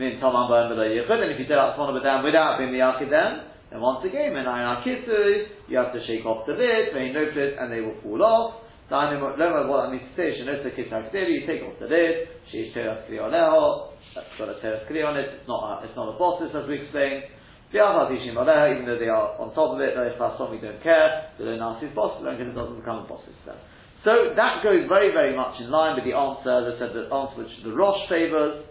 Then. 0.00 0.16
Tomam 0.16 0.48
b'em 0.48 0.72
b'lo 0.72 0.88
yichud, 0.88 1.12
and 1.12 1.28
if 1.28 1.36
you 1.36 1.44
out 1.52 1.76
one 1.76 1.92
of 1.92 2.02
them 2.02 2.24
without 2.24 2.56
being 2.56 2.72
miyachid 2.72 3.12
them, 3.12 3.52
then 3.68 3.80
once 3.84 4.00
again, 4.08 4.32
when 4.32 4.48
ayin 4.48 4.80
akitu, 4.80 5.44
you 5.68 5.76
have 5.76 5.92
to 5.92 6.00
shake 6.08 6.24
off 6.24 6.46
the 6.46 6.56
lid, 6.56 6.96
they 6.96 7.12
notice, 7.12 7.52
and 7.60 7.68
they 7.70 7.84
will 7.84 8.00
fall 8.00 8.22
off. 8.24 8.64
So 8.88 8.96
I 8.96 9.12
know 9.12 9.20
what 9.20 9.36
that 9.36 9.92
means 9.92 10.08
to 10.08 10.16
say, 10.16 10.32
shenota 10.32 10.72
kitzak 10.72 11.12
you 11.12 11.44
take 11.44 11.60
off 11.68 11.76
the 11.80 11.86
lid, 11.86 12.32
sheish 12.48 12.72
teras 12.72 13.04
kli 13.08 13.20
oleho, 13.20 13.92
that's 14.14 14.32
got 14.38 14.48
a 14.48 14.56
teras 14.64 14.88
kli 14.88 15.04
on 15.04 15.16
it, 15.16 15.28
it's 15.36 15.48
not 15.48 15.84
a, 15.84 15.84
it's 15.84 15.96
not 15.96 16.12
a 16.12 16.18
bosses 16.18 16.52
as 16.56 16.68
we 16.68 16.80
explained, 16.80 17.24
even 17.72 18.84
though 18.84 18.98
they 19.00 19.08
are 19.08 19.32
on 19.40 19.54
top 19.56 19.72
of 19.74 19.80
it, 19.80 19.96
they 19.96 20.12
we 20.12 20.60
don't 20.60 20.82
care, 20.82 21.32
so 21.38 21.44
they're 21.44 21.56
nasty 21.56 21.88
bosses, 21.96 22.26
and 22.28 22.36
it 22.36 22.52
doesn't 22.52 22.78
become 22.78 23.04
a 23.04 23.08
bosses 23.08 23.32
then. 23.46 23.56
So 24.04 24.34
that 24.36 24.60
goes 24.62 24.84
very, 24.88 25.12
very 25.12 25.34
much 25.36 25.60
in 25.60 25.70
line 25.70 25.96
with 25.96 26.04
the 26.04 26.12
answer, 26.12 26.50
as 26.50 26.74
I 26.74 26.78
said, 26.78 26.90
the 26.92 27.08
answer 27.08 27.36
which 27.38 27.54
the 27.64 27.72
Rosh 27.72 28.08
favours, 28.10 28.66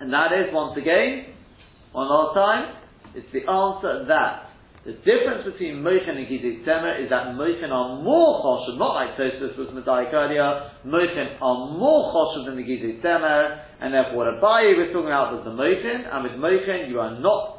and 0.00 0.12
that 0.12 0.32
is, 0.32 0.54
once 0.54 0.78
again, 0.78 1.34
one 1.92 2.08
last 2.08 2.34
time, 2.34 2.64
it's 3.16 3.28
the 3.32 3.44
answer 3.50 4.06
that 4.06 4.48
the 4.86 4.94
difference 5.04 5.44
between 5.44 5.82
Mochen 5.82 6.16
and 6.16 6.24
Gizit 6.30 6.64
Temer 6.64 7.02
is 7.02 7.10
that 7.10 7.34
Mochen 7.34 7.74
are 7.74 8.00
more 8.00 8.40
choshev, 8.40 8.78
not 8.78 8.94
like 8.94 9.18
Tosfos 9.18 9.58
was 9.58 9.68
Medayik 9.74 10.14
earlier, 10.14 10.70
Mochen 10.86 11.36
are 11.42 11.76
more 11.76 12.14
choshev 12.14 12.46
than 12.46 12.56
the 12.56 12.62
Gizit 12.62 13.02
Temer, 13.02 13.60
and 13.80 13.92
therefore 13.92 14.24
what 14.24 14.26
Abaye 14.38 14.78
was 14.78 14.88
talking 14.94 15.10
about 15.10 15.34
was 15.34 15.42
the 15.44 15.52
Mochen, 15.52 16.06
and 16.06 16.24
with 16.24 16.38
Mochen 16.38 16.88
you 16.88 17.00
are 17.00 17.18
not 17.18 17.57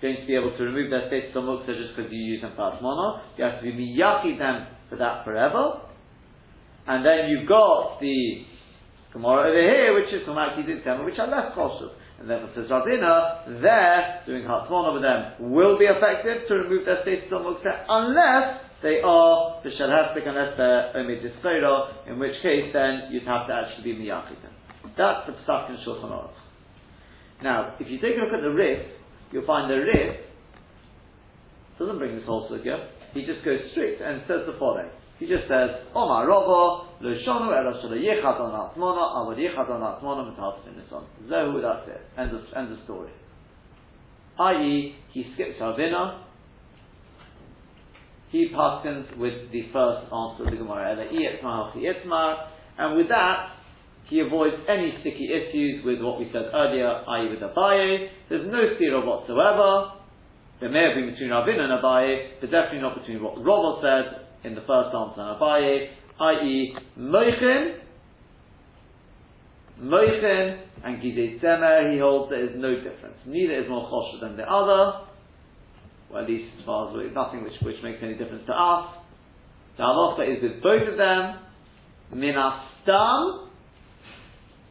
going 0.00 0.16
to 0.20 0.26
be 0.26 0.34
able 0.34 0.56
to 0.56 0.62
remove 0.62 0.90
their 0.90 1.08
status 1.08 1.34
of 1.34 1.42
muksa 1.42 1.74
just 1.74 1.96
because 1.96 2.10
you 2.12 2.18
use 2.18 2.42
them 2.42 2.52
for 2.54 2.70
asmana. 2.70 3.22
You 3.36 3.44
have 3.44 3.58
to 3.60 3.64
be 3.66 3.74
miyaki 3.74 4.38
them 4.38 4.66
for 4.88 4.96
that 4.96 5.24
forever. 5.24 5.82
And 6.86 7.04
then 7.04 7.28
you've 7.28 7.48
got 7.48 8.00
the 8.00 8.46
Gemara 9.12 9.50
over 9.50 9.60
here, 9.60 9.94
which 9.94 10.12
is 10.14 10.26
Kumaki 10.26 10.64
Ditzema, 10.64 11.04
which 11.04 11.18
are 11.18 11.28
less 11.28 11.52
cautious. 11.54 11.92
And 12.20 12.28
then 12.28 12.48
says 12.54 12.66
Rabina, 12.70 13.60
there, 13.62 14.22
doing 14.26 14.42
Hatzmon 14.42 14.90
over 14.90 15.00
them, 15.00 15.52
will 15.52 15.78
be 15.78 15.84
effective 15.84 16.48
to 16.48 16.54
remove 16.54 16.84
their 16.84 17.02
status 17.02 17.30
of 17.30 17.42
muksa, 17.42 17.84
unless 17.88 18.60
they 18.82 19.00
are 19.04 19.60
the 19.62 19.70
Shalhastik, 19.70 20.26
unless 20.26 20.56
they're 20.56 20.92
Omid 20.94 22.06
in 22.06 22.18
which 22.18 22.34
case 22.42 22.70
then 22.72 23.10
you'd 23.10 23.26
have 23.26 23.46
to 23.46 23.54
actually 23.54 23.92
be 23.92 24.06
miyaki 24.06 24.40
them. 24.42 24.54
That's 24.96 25.26
the 25.26 25.32
Pesach 25.32 25.70
in 25.70 25.76
Shulchan 25.86 26.10
Aruch. 26.10 26.38
Now, 27.42 27.74
if 27.78 27.88
you 27.88 27.98
take 28.00 28.16
a 28.16 28.20
look 28.20 28.34
at 28.34 28.42
the 28.42 28.50
Rif, 28.50 28.86
you'll 29.32 29.46
find 29.46 29.70
the 29.70 29.76
Rif 29.76 30.28
doesn't 31.78 31.98
bring 31.98 32.16
this 32.16 32.26
whole 32.26 32.48
sugya. 32.50 32.88
He 33.14 33.24
just 33.24 33.44
goes 33.44 33.60
straight 33.72 34.00
and 34.00 34.22
says 34.26 34.42
the 34.46 34.56
following. 34.58 34.90
He 35.18 35.26
just 35.26 35.48
says, 35.48 35.86
Omar 35.94 36.26
Rava, 36.26 36.86
Lo 37.00 37.10
Shonu 37.26 37.50
Ela 37.50 37.74
Shala 37.82 37.98
Yechad 37.98 38.40
on 38.40 38.54
Atmona, 38.54 39.14
Avad 39.18 39.38
Yechad 39.38 39.70
on 39.70 39.82
Atmona, 39.82 40.30
Metahatzim 40.30 40.76
Nisan. 40.76 41.06
Zehu, 41.28 41.62
that's 41.62 41.88
it. 41.88 42.02
End 42.20 42.34
of, 42.34 42.42
end 42.56 42.72
of 42.72 42.78
story. 42.84 43.10
I.e., 44.38 44.96
he 45.12 45.24
skips 45.34 45.60
Ravina, 45.60 46.22
he 48.30 48.48
paskins 48.54 49.16
with 49.16 49.50
the 49.50 49.62
first 49.72 50.12
answer 50.12 50.44
of 50.44 50.50
the 50.50 50.56
Gemara, 50.56 50.92
Ela 50.92 51.06
Ietmar, 51.06 51.74
Ietmar, 51.76 52.48
and 52.78 52.96
with 52.96 53.08
that, 53.08 53.57
he 54.08 54.20
avoids 54.20 54.56
any 54.68 54.96
sticky 55.00 55.28
issues 55.28 55.84
with 55.84 56.00
what 56.00 56.18
we 56.18 56.30
said 56.32 56.48
earlier, 56.54 56.88
i.e. 56.88 57.28
with 57.28 57.40
Abaye. 57.40 58.08
There's 58.28 58.46
no 58.50 58.64
stira 58.76 59.04
whatsoever. 59.04 60.00
There 60.60 60.70
may 60.70 60.82
have 60.88 60.96
been 60.96 61.12
between 61.12 61.28
Ravina 61.28 61.68
and 61.68 61.82
Abaye, 61.82 62.40
but 62.40 62.50
definitely 62.50 62.80
not 62.80 62.98
between 62.98 63.22
what 63.22 63.36
Rava 63.44 63.80
said 63.84 64.48
in 64.48 64.54
the 64.54 64.62
first 64.62 64.96
answer 64.96 65.20
and 65.20 65.36
Abaye, 65.36 65.88
i.e. 66.20 66.76
Moichin, 66.98 67.78
Moichin 69.80 70.62
and 70.84 71.02
Gizeh 71.02 71.40
Zemer, 71.40 71.92
he 71.92 72.00
holds 72.00 72.30
there 72.30 72.44
is 72.44 72.56
no 72.56 72.74
difference. 72.76 73.16
Neither 73.26 73.62
is 73.62 73.68
more 73.68 73.88
chosher 73.88 74.26
than 74.26 74.36
the 74.36 74.42
other, 74.42 75.06
well 76.10 76.22
at 76.22 76.28
least 76.28 76.50
as 76.58 76.64
far 76.64 76.88
as 76.88 77.14
nothing 77.14 77.44
which, 77.44 77.52
which 77.62 77.76
makes 77.84 77.98
any 78.02 78.14
difference 78.14 78.44
to 78.46 78.52
us. 78.52 78.94
The 79.76 79.82
halacha 79.84 80.36
is 80.36 80.42
with 80.42 80.62
both 80.62 80.88
of 80.88 80.96
them, 80.96 81.38
minastam, 82.14 83.47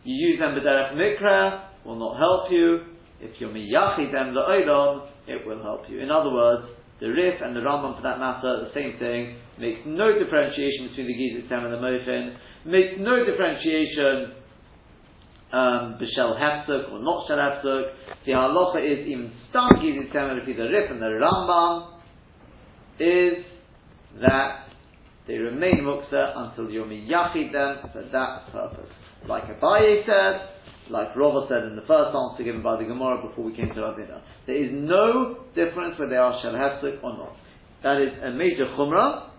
you 0.08 0.16
use 0.16 0.40
them 0.40 0.56
b'derech 0.56 0.96
mikra, 0.96 1.68
will 1.86 2.00
not 2.00 2.18
help 2.18 2.50
you. 2.50 2.96
If 3.20 3.42
you're 3.42 3.52
miyachid 3.52 4.12
them 4.14 4.34
la'olam, 4.34 5.10
it 5.28 5.46
will 5.46 5.62
help 5.62 5.90
you. 5.90 6.00
In 6.00 6.10
other 6.10 6.32
words, 6.32 6.72
the 7.02 7.08
Rif 7.08 7.42
and 7.42 7.54
the 7.54 7.60
Rambam, 7.60 7.98
for 7.98 8.04
that 8.04 8.18
matter, 8.18 8.64
the 8.64 8.72
same 8.74 8.98
thing, 9.00 9.36
makes 9.60 9.82
no 9.86 10.18
differentiation 10.18 10.88
between 10.88 11.08
the 11.08 11.14
Gizit 11.14 11.50
Tem 11.50 11.66
and 11.66 11.74
the 11.74 11.78
Mochin, 11.78 12.38
makes 12.66 12.96
no 13.00 13.26
differentiation 13.26 14.32
um, 15.52 16.00
b'shel 16.00 16.40
hefsuk 16.40 16.92
or 16.92 17.04
not 17.04 17.28
shel 17.28 17.38
hefsuk. 17.38 17.92
The 18.26 18.32
halacha 18.32 18.80
is 18.80 19.08
even 19.08 19.34
stam 19.50 19.70
Gizit 19.84 20.14
Tem, 20.14 20.38
if 20.38 20.46
the 20.46 20.64
Rif 20.64 20.90
and 20.90 21.02
the 21.02 21.20
Rambam, 21.20 22.00
is 23.00 23.44
that 24.22 24.70
they 25.28 25.36
remain 25.36 25.84
muksa 25.84 26.32
until 26.38 26.72
you're 26.72 26.86
miyachid 26.86 27.52
them 27.52 27.92
for 27.92 28.04
that 28.12 28.52
purpose. 28.54 29.07
Like 29.28 29.44
Abaye 29.44 30.06
said, 30.06 30.90
like 30.90 31.16
Rava 31.16 31.46
said 31.50 31.68
in 31.68 31.76
the 31.76 31.84
first 31.84 32.16
answer 32.16 32.44
given 32.44 32.64
by 32.64 32.78
the 32.80 32.88
Gemara 32.88 33.28
before 33.28 33.44
we 33.44 33.56
came 33.56 33.68
to 33.70 33.82
Ravina. 33.84 34.22
There 34.48 34.56
is 34.56 34.72
no 34.72 35.44
difference 35.54 36.00
whether 36.00 36.12
they 36.12 36.18
are 36.18 36.40
Shel 36.42 36.54
Hefsek 36.56 37.04
or 37.04 37.12
not. 37.18 37.36
That 37.84 38.02
is 38.02 38.16
a 38.24 38.32
major 38.32 38.66
Chumrah, 38.78 39.30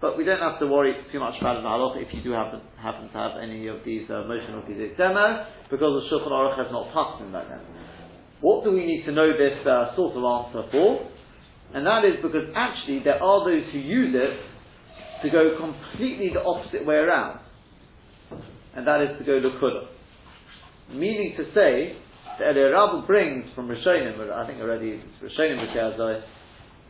but 0.00 0.16
we 0.16 0.24
don't 0.24 0.40
have 0.40 0.58
to 0.60 0.66
worry 0.66 0.94
too 1.12 1.18
much 1.18 1.34
about 1.40 1.58
in 1.58 1.64
Halacha 1.64 2.06
if 2.06 2.14
you 2.14 2.22
do 2.22 2.32
happen, 2.32 2.60
happen 2.78 3.08
to 3.08 3.14
have 3.18 3.32
any 3.42 3.66
of 3.66 3.78
these 3.84 4.08
uh, 4.08 4.22
motion 4.24 4.54
of 4.54 4.68
these 4.68 4.94
demo, 4.96 5.46
because 5.70 5.92
the 5.98 6.04
Shulchan 6.14 6.30
Aruch 6.30 6.56
has 6.56 6.70
not 6.70 6.92
passed 6.94 7.20
like 7.32 7.48
that. 7.48 7.64
What 8.40 8.64
do 8.64 8.70
we 8.70 8.86
need 8.86 9.04
to 9.06 9.12
know 9.12 9.32
this 9.32 9.66
uh, 9.66 9.96
sort 9.96 10.16
of 10.16 10.22
answer 10.22 10.68
for? 10.70 11.10
And 11.74 11.86
that 11.86 12.04
is 12.04 12.22
because 12.22 12.52
actually 12.54 13.02
there 13.02 13.22
are 13.22 13.44
those 13.44 13.64
who 13.72 13.78
use 13.78 14.14
it 14.14 15.24
to 15.24 15.30
go 15.30 15.56
completely 15.58 16.30
the 16.32 16.42
opposite 16.44 16.86
way 16.86 16.96
around. 16.96 17.40
And 18.76 18.86
that 18.86 19.00
is 19.02 19.18
to 19.18 19.24
go 19.24 19.40
Lukudah. 19.40 19.86
Meaning 20.92 21.34
to 21.36 21.44
say, 21.54 21.96
the 22.38 22.44
Eliyah 22.44 23.06
brings 23.06 23.46
from 23.54 23.68
Rishonim, 23.68 24.18
I 24.32 24.46
think 24.46 24.60
already 24.60 25.00
it's 25.00 25.22
Rishonim 25.22 25.58
B'Kazai, 25.68 26.22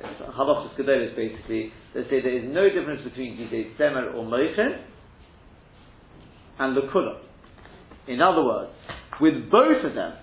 uh, 0.02 0.32
Halachas 0.32 0.76
Gedolis 0.76 1.14
basically, 1.14 1.72
they 1.94 2.02
say 2.04 2.22
there 2.22 2.36
is 2.38 2.44
no 2.46 2.68
difference 2.68 3.02
between 3.04 3.36
Gizeh 3.36 3.76
Semer 3.78 4.14
or 4.14 4.24
Moichin 4.24 4.82
and 6.58 6.76
Lakula. 6.76 7.20
In 8.08 8.20
other 8.20 8.44
words, 8.44 8.72
with 9.20 9.50
both 9.50 9.84
of 9.84 9.94
them, 9.94 10.14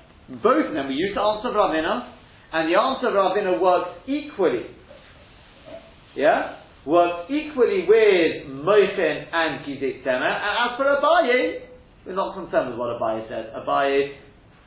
both 0.44 0.68
of 0.68 0.74
them, 0.74 0.88
we 0.88 0.96
use 0.96 1.12
the 1.16 1.22
answer 1.22 1.50
of 1.50 1.56
Ravina, 1.56 2.14
and 2.54 2.72
the 2.72 2.80
answer 2.80 3.08
of 3.08 3.14
Ravina 3.14 3.62
works 3.62 3.90
equally. 4.08 4.66
Yeah? 6.16 6.61
Works 6.86 7.30
equally 7.30 7.86
with 7.88 8.50
Moichin 8.66 9.26
and 9.32 9.64
Semer, 9.66 10.34
and 10.34 10.72
as 10.72 10.78
for 10.78 10.86
Abaye, 10.86 11.62
we're 12.08 12.16
not 12.16 12.34
concerned 12.34 12.72
with 12.72 12.80
what 12.80 13.00
Abaye 13.00 13.28
said. 13.30 13.54
Abaye, 13.54 14.16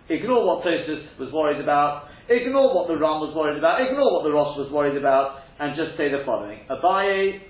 ignore 0.08 0.46
what 0.46 0.64
Tosfos 0.64 1.18
was 1.18 1.32
worried 1.32 1.60
about, 1.60 2.04
ignore 2.28 2.72
what 2.72 2.86
the 2.86 2.94
Ram 2.94 3.18
was 3.18 3.34
worried 3.34 3.58
about, 3.58 3.80
ignore 3.82 4.12
what 4.14 4.22
the 4.22 4.30
Rosh 4.30 4.56
was 4.56 4.70
worried 4.70 4.96
about, 4.96 5.40
and 5.58 5.74
just 5.74 5.96
say 5.96 6.08
the 6.08 6.22
following. 6.24 6.60
Abaye, 6.70 7.40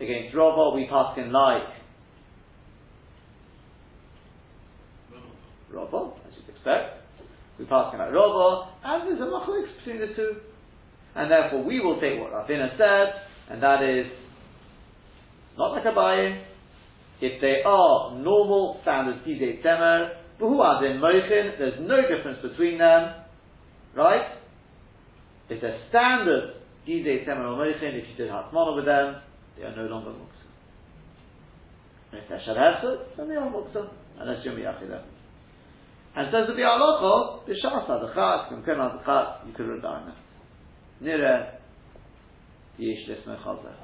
against 0.00 0.34
Rava, 0.34 0.74
we 0.74 0.88
pass 0.90 1.16
in 1.18 1.30
like 1.30 1.70
Rava, 5.70 6.14
as 6.26 6.34
you'd 6.34 6.48
expect. 6.52 6.98
We 7.60 7.64
pass 7.66 7.92
in 7.92 8.00
like 8.00 8.10
Rava, 8.12 8.72
and 8.84 9.06
there's 9.06 9.20
a 9.20 9.30
machlokes 9.30 9.70
between 9.78 10.00
the 10.00 10.14
two. 10.16 10.36
And 11.18 11.28
therefore 11.28 11.64
we 11.64 11.80
will 11.80 12.00
take 12.00 12.20
what 12.20 12.30
Ravina 12.30 12.78
said, 12.78 13.12
and 13.50 13.60
that 13.60 13.82
is 13.82 14.06
not 15.58 15.72
like 15.72 15.84
a 15.84 15.88
Abaye, 15.88 16.44
if 17.20 17.40
they 17.40 17.62
are 17.66 18.14
normal, 18.16 18.78
standard 18.82 19.24
Gizeh 19.26 19.60
Temer, 19.60 20.14
are 20.40 20.86
in 20.86 21.00
Mochin, 21.00 21.58
there's 21.58 21.80
no 21.80 22.02
difference 22.02 22.38
between 22.40 22.78
them, 22.78 23.14
right? 23.96 24.38
If 25.48 25.60
they're 25.60 25.80
standard 25.88 26.54
Gizeh 26.86 27.26
Temer 27.26 27.50
or 27.50 27.66
Mochin, 27.66 27.98
if 27.98 28.04
you 28.10 28.14
did 28.16 28.30
Hatzmana 28.30 28.76
with 28.76 28.84
them, 28.84 29.16
they 29.56 29.64
are 29.64 29.74
no 29.74 29.86
longer 29.86 30.10
Muksa. 30.10 30.46
And 32.12 32.22
if 32.22 32.28
they're 32.28 32.42
Shadhasa, 32.46 33.16
then 33.16 33.28
they 33.28 33.34
are 33.34 33.50
Muksa, 33.50 33.90
unless 34.20 34.44
you're 34.44 34.54
Miyachideh. 34.54 35.02
And 36.14 36.28
says 36.30 36.46
the 36.46 36.54
Bialocho, 36.54 37.44
the 37.46 37.54
Shasa, 37.54 38.00
the 38.00 38.14
Chat, 38.14 38.52
Kumkema, 38.52 38.98
the 38.98 39.04
Chat, 39.04 39.46
you 39.46 39.52
could 39.52 39.82
down 39.82 40.06
Nire, 40.06 40.14
Chazah. 43.44 43.74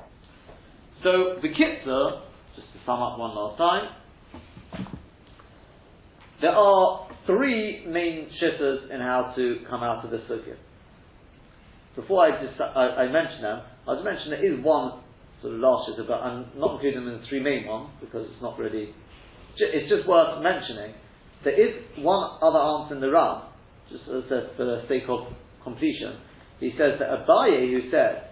So, 1.02 1.36
the 1.42 1.48
Kitzur, 1.48 2.22
just 2.56 2.72
to 2.72 2.78
sum 2.86 3.02
up 3.02 3.18
one 3.18 3.34
last 3.34 3.58
time, 3.58 4.86
there 6.40 6.52
are 6.52 7.08
three 7.26 7.86
main 7.86 8.28
shittas 8.42 8.90
in 8.92 9.00
how 9.00 9.32
to 9.36 9.58
come 9.68 9.82
out 9.82 10.04
of 10.04 10.10
the 10.10 10.18
sukkah. 10.28 10.56
Before 11.96 12.26
I 12.26 12.30
I, 12.30 13.04
I 13.04 13.12
mention 13.12 13.42
them, 13.42 13.62
I'll 13.86 13.94
just 13.96 14.04
mention 14.04 14.30
there 14.30 14.44
is 14.44 14.64
one 14.64 15.00
sort 15.40 15.54
of 15.54 15.60
last 15.60 15.90
shitta, 15.90 16.08
but 16.08 16.14
I'm 16.14 16.46
not 16.56 16.76
including 16.76 17.04
them 17.04 17.14
in 17.14 17.20
the 17.20 17.26
three 17.28 17.40
main 17.40 17.66
ones 17.66 17.90
because 18.00 18.26
it's 18.30 18.42
not 18.42 18.58
really. 18.58 18.90
It's 19.56 19.88
just 19.88 20.08
worth 20.08 20.42
mentioning. 20.42 20.94
There 21.44 21.54
is 21.54 21.74
one 21.98 22.38
other 22.42 22.58
answer 22.58 22.96
in 22.96 23.00
the 23.00 23.10
Ram, 23.10 23.42
just 23.90 24.04
for 24.04 24.64
the 24.64 24.82
sake 24.88 25.04
of 25.08 25.32
completion. 25.62 26.18
He 26.60 26.70
says 26.78 26.98
that 26.98 27.08
Abaye, 27.08 27.70
who 27.70 27.90
says 27.90 28.22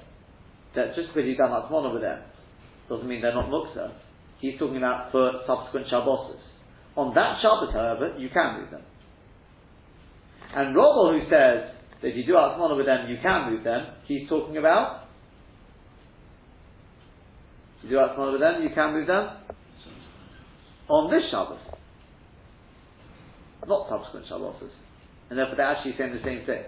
that 0.74 0.94
just 0.94 1.08
because 1.08 1.28
you've 1.28 1.38
done 1.38 1.50
Atmana 1.50 1.92
with 1.92 2.02
them, 2.02 2.22
doesn't 2.88 3.08
mean 3.08 3.20
they're 3.20 3.34
not 3.34 3.50
Muksa. 3.50 3.92
He's 4.40 4.58
talking 4.58 4.76
about 4.76 5.12
for 5.12 5.30
subsequent 5.46 5.86
Shabbos. 5.88 6.36
On 6.96 7.14
that 7.14 7.38
Shabbos, 7.40 7.72
however, 7.72 8.18
you 8.18 8.28
can 8.28 8.60
move 8.60 8.70
them. 8.70 8.82
And 10.54 10.76
Robel, 10.76 11.18
who 11.18 11.24
says 11.30 11.72
that 12.02 12.08
if 12.08 12.16
you 12.16 12.26
do 12.26 12.32
Atmana 12.34 12.76
with 12.76 12.86
them, 12.86 13.08
you 13.08 13.16
can 13.22 13.52
move 13.52 13.64
them, 13.64 13.86
he's 14.06 14.28
talking 14.28 14.56
about 14.56 15.04
if 17.78 17.90
you 17.90 17.96
do 17.96 17.96
Atmana 17.96 18.32
with 18.32 18.40
them, 18.40 18.62
you 18.62 18.68
can 18.74 18.92
move 18.92 19.06
them 19.06 19.28
on 20.88 21.10
this 21.10 21.22
Shabbos. 21.30 21.58
Not 23.66 23.88
subsequent 23.88 24.26
Shabbos. 24.28 24.54
And 25.30 25.38
therefore 25.38 25.56
they're 25.56 25.66
actually 25.66 25.94
saying 25.96 26.12
the 26.12 26.22
same 26.24 26.44
thing. 26.44 26.62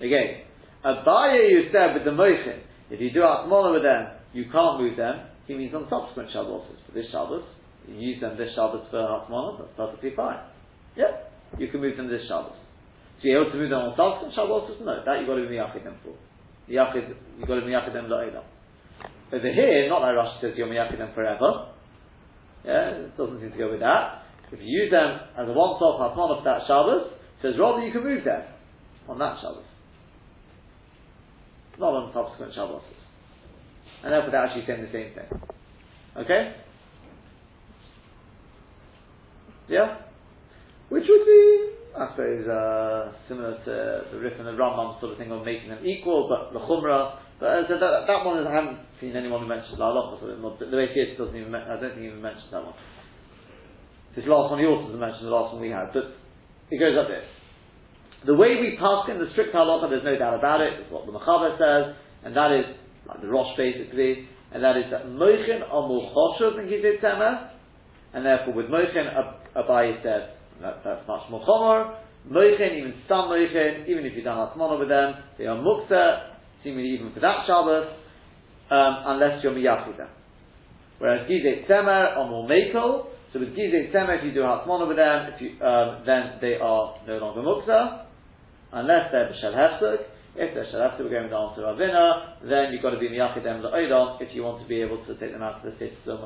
Again, 0.00 0.44
Abaye 0.84 1.50
you 1.50 1.68
said 1.72 1.94
with 1.94 2.04
the 2.04 2.10
Moichin, 2.10 2.60
if 2.90 3.00
you 3.00 3.10
do 3.10 3.20
Atmana 3.20 3.72
with 3.72 3.82
them, 3.82 4.12
you 4.32 4.44
can't 4.52 4.80
move 4.80 4.96
them, 4.96 5.26
he 5.46 5.54
means 5.54 5.74
on 5.74 5.88
subsequent 5.88 6.30
Shabbos. 6.32 6.62
For 6.86 6.92
this 6.92 7.06
Shabbos, 7.10 7.42
you 7.88 7.94
use 7.94 8.20
them 8.20 8.36
this 8.36 8.50
Shabbos 8.54 8.86
for 8.90 9.00
Hatmana, 9.00 9.58
that's 9.58 9.72
perfectly 9.76 10.12
fine. 10.14 10.38
Yeah, 10.96 11.26
you 11.58 11.68
can 11.68 11.80
move 11.80 11.96
them 11.96 12.08
this 12.08 12.22
Shabbos. 12.28 12.54
So 13.18 13.28
you're 13.28 13.42
able 13.42 13.52
to 13.52 13.58
move 13.58 13.70
them 13.70 13.80
on 13.80 13.96
subsequent 13.96 14.34
Shabbos? 14.36 14.76
No, 14.84 15.02
that 15.02 15.18
you've 15.18 15.26
got 15.26 15.40
to 15.40 15.48
be 15.48 15.56
miyachid 15.56 15.84
them 15.84 15.96
for. 16.04 16.14
Miyachid, 16.68 17.16
you've 17.38 17.48
got 17.48 17.56
to 17.56 17.64
miyachid 17.64 17.92
them 17.94 18.06
la'elam. 18.12 18.44
Over 19.32 19.50
here, 19.50 19.88
not 19.88 20.02
like 20.02 20.14
Rashi 20.14 20.40
says 20.40 20.52
you're 20.56 20.68
miyachid 20.68 20.98
them 20.98 21.10
forever. 21.14 21.72
Yeah, 22.64 23.10
it 23.10 23.16
doesn't 23.16 23.40
seem 23.40 23.50
to 23.52 23.58
go 23.58 23.70
with 23.70 23.80
that. 23.80 24.22
If 24.52 24.60
you 24.60 24.66
use 24.66 24.90
them 24.90 25.18
as 25.34 25.48
a 25.48 25.52
once-off 25.52 25.98
Hatmana 25.98 26.38
for 26.38 26.44
that 26.44 26.66
Shabbos, 26.66 27.10
says 27.42 27.54
rather 27.58 27.82
you 27.82 27.92
can 27.92 28.04
move 28.04 28.22
them 28.22 28.42
on 29.08 29.18
that 29.18 29.38
Shabbos. 29.40 29.66
Not 31.78 31.92
on 31.92 32.12
subsequent 32.12 32.54
Shabbos 32.54 32.82
and 34.06 34.12
therefore 34.12 34.30
they're 34.30 34.46
actually 34.46 34.66
saying 34.66 34.86
the 34.86 34.94
same 34.94 35.10
thing. 35.18 35.26
Okay? 36.16 36.54
Yeah? 39.68 39.98
Which 40.88 41.04
would 41.08 41.26
be, 41.26 41.42
I 41.98 42.14
suppose, 42.14 42.46
uh, 42.46 43.12
similar 43.26 43.58
to 43.66 43.74
the 44.14 44.18
Rif 44.22 44.38
and 44.38 44.46
the 44.46 44.52
Rambam 44.52 45.00
sort 45.00 45.12
of 45.12 45.18
thing 45.18 45.32
of 45.32 45.44
making 45.44 45.70
them 45.70 45.84
equal, 45.84 46.30
but 46.30 46.54
the 46.54 46.62
Chumrah, 46.62 47.18
but 47.40 47.46
uh, 47.46 47.62
that, 47.66 48.06
that 48.06 48.24
one 48.24 48.38
is, 48.38 48.46
I 48.46 48.54
haven't 48.54 48.78
seen 49.00 49.16
anyone 49.16 49.42
who 49.42 49.48
mentions 49.48 49.78
La 49.78 49.90
Alocha, 49.90 50.20
so 50.20 50.26
the 50.30 50.78
it 50.78 51.18
doesn't 51.18 51.36
even, 51.36 51.54
I 51.54 51.80
don't 51.80 51.90
think 51.90 52.00
he 52.00 52.06
even 52.06 52.22
mentions 52.22 52.46
that 52.52 52.62
one. 52.62 52.78
This 54.14 54.24
last 54.26 54.54
one 54.54 54.60
he 54.60 54.66
also 54.66 54.86
doesn't 54.86 55.00
mention 55.00 55.26
the 55.26 55.34
last 55.34 55.52
one 55.52 55.60
we 55.60 55.70
had, 55.70 55.92
but 55.92 56.14
it 56.70 56.78
goes 56.78 56.94
like 56.94 57.08
there. 57.08 57.26
The 58.26 58.34
way 58.34 58.58
we 58.58 58.74
pass 58.74 59.06
in 59.08 59.22
the 59.22 59.30
strict 59.32 59.54
halacha, 59.54 59.88
there's 59.88 60.04
no 60.04 60.18
doubt 60.18 60.34
about 60.34 60.60
it, 60.60 60.82
it's 60.82 60.90
what 60.90 61.06
the 61.06 61.12
Mechaber 61.14 61.54
says, 61.62 61.94
and 62.24 62.34
that 62.34 62.50
is 62.50 62.66
like 63.06 63.22
the 63.22 63.28
Rosh 63.28 63.56
basically, 63.56 64.26
and 64.50 64.64
that 64.64 64.76
is 64.76 64.90
that 64.90 65.06
Moichin 65.06 65.62
are 65.62 65.86
more 65.86 66.10
choshev 66.10 66.56
than 66.56 66.66
Gizit 66.66 67.00
Temer, 67.00 67.50
and 68.14 68.26
therefore 68.26 68.54
with 68.54 68.66
Moichin, 68.66 69.06
Abaye 69.54 70.02
said 70.02 70.34
that, 70.60 70.82
that's 70.82 71.06
much 71.06 71.22
more 71.30 71.46
chomer. 71.46 72.02
Moichin, 72.28 72.78
even 72.78 72.94
some 73.06 73.30
Moichin, 73.30 73.86
even 73.86 74.04
if 74.04 74.16
you've 74.16 74.24
done 74.24 74.38
Atmana 74.38 74.76
with 74.76 74.88
them, 74.88 75.14
they 75.38 75.46
are 75.46 75.56
Mukta, 75.56 76.34
seemingly 76.64 76.98
even 76.98 77.12
for 77.14 77.20
that 77.20 77.46
Shabbos, 77.46 77.94
um, 78.72 79.14
unless 79.14 79.38
you're 79.44 79.54
Miyachid 79.54 79.98
them. 79.98 80.08
Whereas 80.98 81.30
Gizit 81.30 81.68
Temer 81.70 82.16
are 82.16 82.28
more 82.28 82.48
Makel, 82.48 83.06
so 83.32 83.38
with 83.38 83.50
Gizit 83.50 83.92
Temer, 83.94 84.18
if 84.18 84.24
you 84.24 84.34
do 84.34 84.40
Hatmana 84.40 84.88
with 84.88 84.96
them, 84.96 85.30
you, 85.38 85.64
um, 85.64 86.02
then 86.04 86.38
they 86.40 86.54
are 86.54 86.96
no 87.06 87.18
longer 87.18 87.42
Mukta, 87.42 88.05
unless 88.76 89.10
they're 89.10 89.32
B'Shel 89.32 89.56
Hefsek, 89.56 90.04
If 90.36 90.52
they're 90.52 90.68
Shalasta, 90.68 91.00
we're 91.00 91.08
going 91.08 91.30
the 91.32 91.36
answer 91.36 91.64
of 91.64 91.80
then 91.80 92.72
you've 92.72 92.82
got 92.82 92.90
to 92.90 93.00
be 93.00 93.08
Miyachidem 93.08 93.64
La'odom 93.64 94.20
if 94.20 94.36
you 94.36 94.44
want 94.44 94.60
to 94.60 94.68
be 94.68 94.82
able 94.82 95.00
to 95.06 95.16
take 95.16 95.32
them 95.32 95.42
out 95.42 95.64
to 95.64 95.70
the 95.70 95.76
state 95.76 95.96
of 96.06 96.20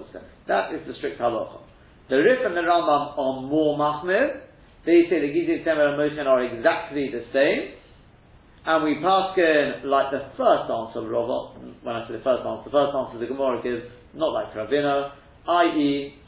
That 0.49 0.75
is 0.75 0.83
the 0.87 0.95
strict 0.99 1.21
halacha. 1.21 1.63
The 2.11 2.17
Rif 2.17 2.43
and 2.45 2.57
the 2.57 2.67
Rambam 2.67 3.15
are 3.15 3.43
more 3.47 3.79
machmir. 3.79 4.43
They 4.85 5.07
say 5.09 5.23
the 5.23 5.31
Gizit 5.31 5.65
Temer 5.65 5.95
and 5.95 5.99
Moshe 6.01 6.19
are 6.27 6.43
exactly 6.43 7.13
the 7.15 7.23
same. 7.33 7.79
And 8.67 8.83
we 8.83 8.99
pass 8.99 9.39
in 9.39 9.89
like 9.89 10.11
the 10.11 10.35
first 10.37 10.67
answer 10.67 11.07
of 11.07 11.09
Rava, 11.09 11.55
when 11.83 11.95
I 11.95 12.07
say 12.09 12.19
the 12.19 12.27
first 12.27 12.43
answer, 12.43 12.67
the 12.67 12.75
first 12.75 12.91
answer 12.91 13.15
of 13.15 13.21
the 13.21 13.31
Gemara 13.31 13.63
is 13.63 13.85
not 14.13 14.35
like 14.35 14.53
Ravina, 14.53 15.13
i.e., 15.47 16.19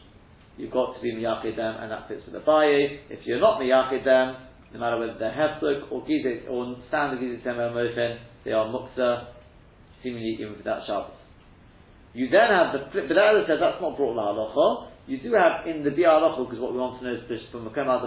you've 0.57 0.71
got 0.71 0.95
to 0.95 1.03
be 1.03 1.13
Miyachid 1.13 1.57
them, 1.57 1.83
and 1.83 1.91
that 1.91 2.07
fits 2.07 2.23
with 2.25 2.35
the 2.35 2.47
Baye. 2.47 3.01
If 3.11 3.27
you're 3.27 3.41
not 3.41 3.61
Miyachid 3.61 4.05
them, 4.05 4.37
no 4.73 4.81
matter 4.81 4.99
whether 4.99 5.19
they're 5.19 5.33
Hefzuk 5.33 5.93
or 5.93 6.03
Gizit 6.07 6.49
or 6.49 6.77
standard 6.89 7.21
Gizit 7.21 7.45
Temer 7.45 7.73
Moshe, 7.73 8.19
they 8.45 8.53
are 8.53 8.67
Muksa, 8.67 9.29
seemingly 10.03 10.37
even 10.41 10.57
without 10.57 10.87
Shabbos. 10.87 11.17
You 12.15 12.29
then 12.29 12.49
have 12.49 12.73
the 12.73 12.91
flip, 12.93 13.09
but 13.09 13.17
I 13.17 13.33
said, 13.47 13.57
that's 13.61 13.81
not 13.81 13.97
brought 13.97 14.17
la 14.17 14.33
halacha. 14.33 14.89
You 15.07 15.19
do 15.21 15.33
have 15.35 15.67
in 15.67 15.83
the 15.83 15.91
Bi'alacha, 15.91 16.45
because 16.45 16.61
what 16.61 16.73
we 16.73 16.79
want 16.79 17.01
to 17.01 17.07
know 17.07 17.15
is 17.15 17.41
from 17.51 17.69
Makom 17.69 17.89
al 17.89 18.05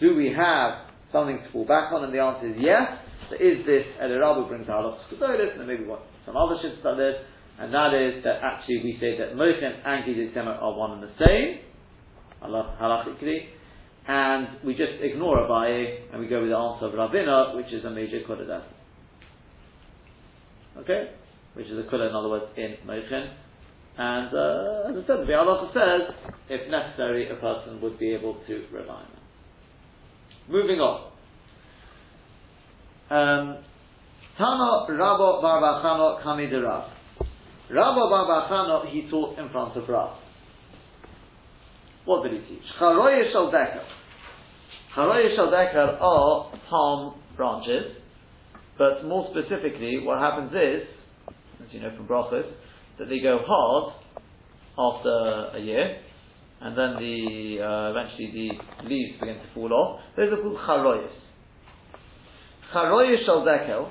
do 0.00 0.16
we 0.16 0.32
have 0.36 0.90
something 1.12 1.38
to 1.38 1.52
fall 1.52 1.64
back 1.64 1.92
on? 1.92 2.04
And 2.04 2.12
the 2.12 2.18
answer 2.18 2.50
is 2.50 2.56
yes. 2.58 2.98
So 3.30 3.36
is 3.36 3.64
this 3.64 3.86
Elirabu 4.02 4.48
brings 4.48 4.66
Halach 4.66 4.98
Skudolis, 5.06 5.58
and 5.58 5.66
maybe 5.66 5.84
what 5.84 6.02
some 6.26 6.36
other 6.36 6.56
shits 6.58 6.80
about 6.80 6.96
this, 6.96 7.14
and 7.58 7.72
that 7.72 7.94
is 7.94 8.22
that 8.24 8.42
actually 8.42 8.82
we 8.82 8.98
say 9.00 9.16
that 9.18 9.34
Moshe 9.34 9.62
and 9.62 10.04
gizik 10.04 10.34
Gizit 10.34 10.46
are 10.46 10.76
one 10.76 10.98
and 10.98 11.02
the 11.02 11.14
same, 11.18 11.62
halachically, 12.42 13.46
and 14.06 14.48
we 14.64 14.74
just 14.74 14.92
ignore 15.00 15.38
Abaye 15.38 16.12
and 16.12 16.20
we 16.20 16.28
go 16.28 16.40
with 16.40 16.50
the 16.50 16.56
answer 16.56 16.86
of 16.86 16.92
Ravina, 16.92 17.56
which 17.56 17.72
is 17.72 17.84
a 17.84 17.90
major 17.90 18.20
Kodedas. 18.28 18.64
Okay? 20.78 21.10
Which 21.54 21.66
is 21.66 21.78
a 21.78 21.82
Kodesh, 21.82 22.10
in 22.10 22.14
other 22.14 22.28
words, 22.28 22.46
in 22.56 22.76
Moshe. 22.86 23.30
And 23.96 24.26
uh, 24.34 24.90
as 24.90 25.04
I 25.04 25.06
said, 25.06 25.20
the 25.20 25.30
Bialacha 25.30 25.72
says, 25.72 26.32
if 26.50 26.70
necessary, 26.70 27.30
a 27.30 27.36
person 27.36 27.80
would 27.80 27.98
be 27.98 28.12
able 28.12 28.34
to 28.46 28.66
rely 28.72 28.94
on 28.94 29.06
that. 29.14 30.52
Moving 30.52 30.80
on. 30.80 31.12
Um, 33.10 33.64
Tano 34.38 34.90
Rabbo 34.90 35.42
Barbachano 35.42 36.22
Kamidirav. 36.22 36.90
Rabbo 37.70 38.10
Barbachano, 38.10 38.90
he 38.90 39.08
taught 39.08 39.38
in 39.38 39.48
front 39.50 39.76
of 39.76 39.88
Rav. 39.88 40.18
What 42.04 42.22
did 42.22 42.32
he 42.32 42.38
teach? 42.48 42.64
Charoye 42.80 43.32
Shaldeker. 43.32 43.82
Charoye 44.94 45.34
Shaldeker 45.36 45.98
are 46.00 46.52
palm 46.68 47.20
branches, 47.36 47.96
but 48.76 49.04
more 49.06 49.30
specifically, 49.30 50.00
what 50.02 50.18
happens 50.18 50.52
is, 50.52 50.86
as 51.64 51.72
you 51.72 51.80
know 51.80 51.96
from 51.96 52.06
brachos, 52.06 52.50
that 52.98 53.08
they 53.08 53.20
go 53.20 53.40
hard 53.46 53.94
after 54.78 55.56
a 55.56 55.60
year, 55.60 55.98
and 56.60 56.76
then 56.76 56.96
the 56.98 57.58
uh, 57.62 57.90
eventually 57.90 58.30
the 58.32 58.88
leaves 58.88 59.18
begin 59.20 59.36
to 59.36 59.54
fall 59.54 59.72
off. 59.72 60.00
Those 60.16 60.32
are 60.32 60.42
called 60.42 60.58
dekel, 63.46 63.90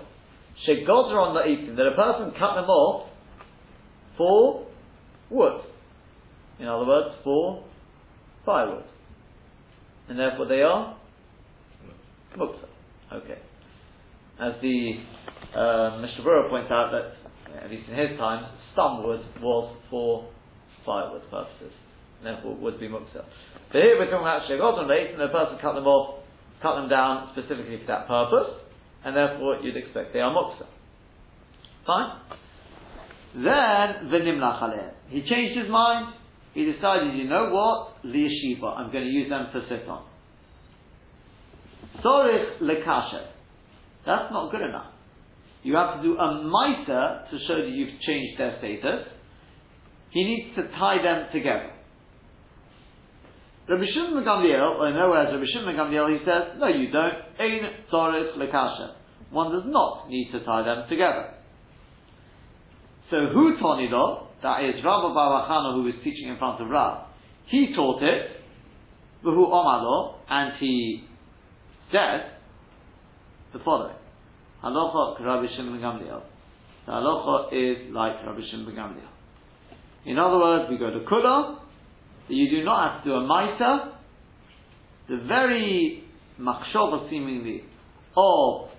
shegozer 0.67 1.17
on 1.17 1.33
the 1.33 1.49
eating, 1.49 1.75
that 1.75 1.87
a 1.87 1.95
person 1.95 2.31
cut 2.37 2.55
them 2.55 2.69
off 2.69 3.09
for 4.17 4.67
wood. 5.29 5.61
In 6.59 6.67
other 6.67 6.85
words, 6.85 7.15
for 7.23 7.63
firewood. 8.45 8.85
And 10.09 10.19
therefore 10.19 10.47
they 10.47 10.61
are 10.61 10.97
mukta. 12.37 12.67
Okay. 13.13 13.39
As 14.39 14.53
the 14.61 14.93
uh, 15.55 16.01
Mishnah 16.01 16.49
points 16.49 16.71
out 16.71 16.91
that, 16.91 17.63
at 17.63 17.69
least 17.69 17.87
in 17.87 17.95
his 17.95 18.17
time, 18.17 18.49
some 18.75 19.03
wood 19.03 19.21
was 19.39 19.77
for 19.89 20.27
firewood 20.85 21.21
purposes, 21.29 21.71
and 22.17 22.25
therefore 22.25 22.55
would 22.55 22.79
be 22.79 22.87
muktzah. 22.87 23.23
But 23.71 23.81
here 23.81 23.97
we're 23.97 24.09
talking 24.09 24.25
about 24.25 24.49
shegot 24.49 24.79
and 24.79 25.21
the 25.21 25.27
person 25.27 25.57
cut 25.61 25.75
them 25.75 25.85
off, 25.85 26.23
cut 26.61 26.75
them 26.75 26.89
down 26.89 27.29
specifically 27.33 27.79
for 27.79 27.87
that 27.87 28.07
purpose, 28.07 28.61
and 29.05 29.15
therefore 29.15 29.59
you'd 29.61 29.77
expect 29.77 30.13
they 30.13 30.19
are 30.19 30.33
muktzah. 30.33 30.67
Fine. 31.85 32.19
Then 33.35 34.09
the 34.09 34.17
nimlach 34.17 34.93
He 35.09 35.21
changed 35.21 35.59
his 35.59 35.69
mind. 35.69 36.15
He 36.53 36.65
decided, 36.65 37.15
you 37.15 37.27
know 37.27 37.49
what, 37.49 38.03
liyeshiva, 38.05 38.77
I'm 38.77 38.91
going 38.91 39.05
to 39.05 39.09
use 39.09 39.29
them 39.29 39.47
to 39.53 39.61
sit 39.67 39.87
on. 39.87 40.05
Sorich 42.03 42.59
lekasher. 42.61 43.27
That's 44.05 44.31
not 44.31 44.51
good 44.51 44.61
enough. 44.61 44.91
You 45.63 45.75
have 45.75 45.97
to 45.97 46.03
do 46.03 46.17
a 46.17 46.43
mitre 46.43 47.25
to 47.31 47.39
show 47.47 47.55
that 47.55 47.69
you've 47.71 47.99
changed 48.01 48.39
their 48.39 48.57
status. 48.59 49.07
He 50.11 50.23
needs 50.23 50.55
to 50.57 50.63
tie 50.77 51.01
them 51.01 51.27
together. 51.31 51.71
Rabbi 53.67 53.85
Shimon 53.95 54.25
Gamliel, 54.25 54.79
or 54.79 54.91
nowhere 54.93 55.31
Rabbi 55.31 55.45
Shimon 55.53 55.75
Gamliel, 55.75 56.19
he 56.19 56.25
says, 56.25 56.59
no, 56.59 56.67
you 56.67 56.91
don't. 56.91 57.15
Ein 57.39 57.85
tzoris 57.91 58.37
lekasha. 58.37 58.95
One 59.31 59.51
does 59.53 59.63
not 59.65 60.09
need 60.09 60.31
to 60.33 60.43
tie 60.43 60.63
them 60.63 60.89
together. 60.89 61.33
So 63.09 63.27
who 63.33 63.55
tonido? 63.57 64.27
That 64.43 64.65
is 64.65 64.83
Rabbi 64.83 65.07
Barachano, 65.15 65.75
who 65.75 65.83
was 65.83 65.93
teaching 66.03 66.27
in 66.27 66.37
front 66.37 66.61
of 66.61 66.69
Rav. 66.69 67.07
He 67.47 67.73
taught 67.75 68.03
it. 68.03 68.41
Omalo, 69.25 70.15
and 70.29 70.51
he 70.59 71.05
said 71.89 72.33
the 73.53 73.59
following. 73.63 73.95
Halacha 74.61 75.19
Rabbi 75.21 75.47
Shimon 75.55 75.79
Gamliel. 75.79 76.23
The 76.85 76.91
halacha 76.91 77.53
is 77.53 77.93
like 77.93 78.25
Rabbi 78.25 78.41
Shimon 78.51 78.75
Gamliel. 78.75 79.07
In 80.05 80.19
other 80.19 80.37
words, 80.37 80.69
we 80.69 80.77
go 80.77 80.89
to 80.89 80.99
Kula, 81.05 81.59
you 82.27 82.49
do 82.49 82.65
not 82.65 82.95
have 82.95 83.03
to 83.05 83.09
do 83.09 83.15
a 83.15 83.21
Maita, 83.21 83.93
the 85.07 85.23
very 85.25 86.03
machshava 86.39 87.09
seemingly 87.09 87.63
of 88.17 88.69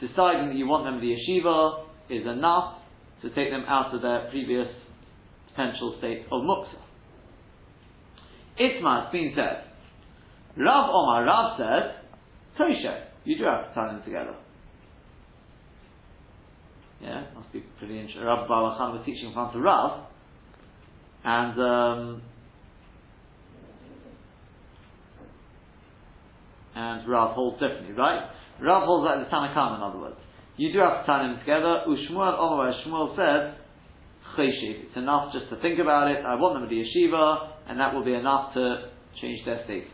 deciding 0.00 0.48
that 0.50 0.56
you 0.56 0.66
want 0.68 0.84
them 0.84 0.96
to 0.96 1.00
be 1.00 1.16
yeshiva 1.16 1.86
is 2.10 2.26
enough 2.26 2.78
to 3.24 3.34
take 3.34 3.50
them 3.50 3.64
out 3.66 3.94
of 3.94 4.02
their 4.02 4.28
previous 4.30 4.68
potential 5.48 5.96
state 5.98 6.26
of 6.30 6.42
muksa. 6.42 6.78
Itma 8.60 9.04
has 9.04 9.12
been 9.12 9.32
said. 9.34 9.64
Rav 10.56 10.90
Omar, 10.90 11.24
Rav 11.24 11.58
says, 11.58 12.04
Toshe, 12.60 13.04
you 13.24 13.38
do 13.38 13.44
have 13.44 13.68
to 13.68 13.74
tie 13.74 13.92
them 13.92 14.02
together. 14.04 14.36
Yeah, 17.00 17.24
must 17.34 17.52
be 17.52 17.60
pretty 17.78 17.98
interesting. 17.98 18.24
Rabbi 18.24 18.46
Balachan 18.46 18.92
was 18.92 19.02
teaching 19.04 19.28
in 19.28 19.32
front 19.34 19.56
of 19.56 19.62
Rav, 19.62 20.06
and 21.24 21.60
um, 21.60 22.22
and 26.74 27.08
Rav 27.08 27.34
holds 27.34 27.60
differently, 27.60 27.92
right? 27.94 28.30
Rav 28.60 28.84
holds 28.84 29.04
like 29.04 29.18
the 29.18 29.34
Tanakam, 29.34 29.76
in 29.76 29.82
other 29.82 29.98
words. 29.98 30.23
You 30.56 30.72
do 30.72 30.78
have 30.78 31.00
to 31.00 31.06
tie 31.06 31.26
them 31.26 31.38
together. 31.40 31.82
Ushmuel 31.88 32.38
Omar 32.38 32.72
Shmuel 32.86 33.16
said, 33.16 33.58
Cheshiv. 34.36 34.86
It's 34.86 34.96
enough 34.96 35.32
just 35.32 35.50
to 35.50 35.60
think 35.60 35.78
about 35.78 36.10
it. 36.10 36.24
I 36.24 36.34
want 36.36 36.54
them 36.54 36.62
to 36.62 36.68
be 36.68 36.82
yeshiva, 36.82 37.50
and 37.68 37.78
that 37.80 37.94
will 37.94 38.04
be 38.04 38.14
enough 38.14 38.54
to 38.54 38.90
change 39.20 39.44
their 39.44 39.64
status. 39.64 39.88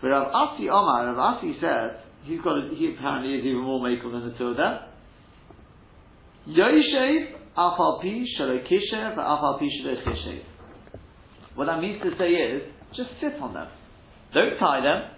But 0.00 0.08
Rav 0.08 0.28
Asi 0.32 0.68
Omar, 0.68 1.14
Rav 1.14 1.36
Asi 1.36 1.56
says, 1.60 2.02
he's 2.24 2.40
got 2.40 2.58
a, 2.58 2.74
he 2.74 2.94
apparently 2.96 3.34
is 3.38 3.44
even 3.44 3.62
more 3.62 3.80
makel 3.80 4.12
than 4.12 4.30
the 4.30 4.38
two 4.38 4.48
of 4.48 4.56
them. 4.56 4.78
Yoshev 6.48 7.32
afal 7.56 8.00
pi 8.02 8.24
shalokishev 8.38 9.16
afal 9.16 9.58
pi 9.58 9.66
shalokishev. 9.82 10.42
What 11.54 11.66
that 11.66 11.80
means 11.80 12.02
to 12.02 12.10
say 12.18 12.30
is, 12.30 12.62
just 12.96 13.10
sit 13.20 13.40
on 13.40 13.54
them. 13.54 13.68
Don't 14.34 14.58
tie 14.58 14.80
them. 14.80 15.15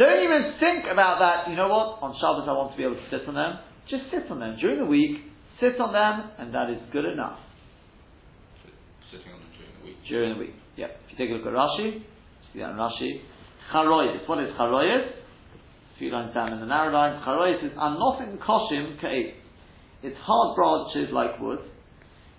Don't 0.00 0.24
even 0.24 0.56
think 0.56 0.88
about 0.88 1.20
that. 1.20 1.52
You 1.52 1.60
know 1.60 1.68
what? 1.68 2.00
On 2.00 2.16
Shabbos 2.16 2.48
I 2.48 2.56
want 2.56 2.72
to 2.72 2.76
be 2.80 2.88
able 2.88 2.96
to 2.96 3.08
sit 3.12 3.28
on 3.28 3.36
them. 3.36 3.60
Just 3.84 4.08
sit 4.08 4.32
on 4.32 4.40
them 4.40 4.56
during 4.56 4.80
the 4.80 4.88
week. 4.88 5.28
Sit 5.60 5.76
on 5.76 5.92
them, 5.92 6.32
and 6.40 6.56
that 6.56 6.72
is 6.72 6.80
good 6.88 7.04
enough. 7.04 7.36
Sitting 9.12 9.28
on 9.28 9.44
them 9.44 9.52
during 9.52 9.76
the 9.76 9.84
week. 9.84 9.96
During 10.08 10.30
the 10.32 10.40
week. 10.40 10.56
Yeah. 10.80 10.96
If 11.04 11.12
you 11.12 11.16
take 11.20 11.28
a 11.28 11.36
look 11.36 11.44
at 11.44 11.52
Rashi, 11.52 12.00
see 12.48 12.64
that 12.64 12.72
in 12.72 12.80
Rashi. 12.80 13.20
Charoyes. 13.68 14.24
What 14.24 14.40
is 14.40 14.48
charoyes? 14.56 15.04
A 15.04 15.98
few 16.00 16.08
lines 16.08 16.32
down 16.32 16.54
in 16.56 16.60
the 16.60 16.66
narrow 16.66 16.88
lines. 16.96 17.20
Charoyes 17.20 17.60
is 17.60 17.76
anofin 17.76 18.40
koshim 18.40 18.98
ka'et. 19.04 19.36
Its 20.00 20.16
hard 20.24 20.56
branches 20.56 21.12
like 21.12 21.38
wood. 21.44 21.60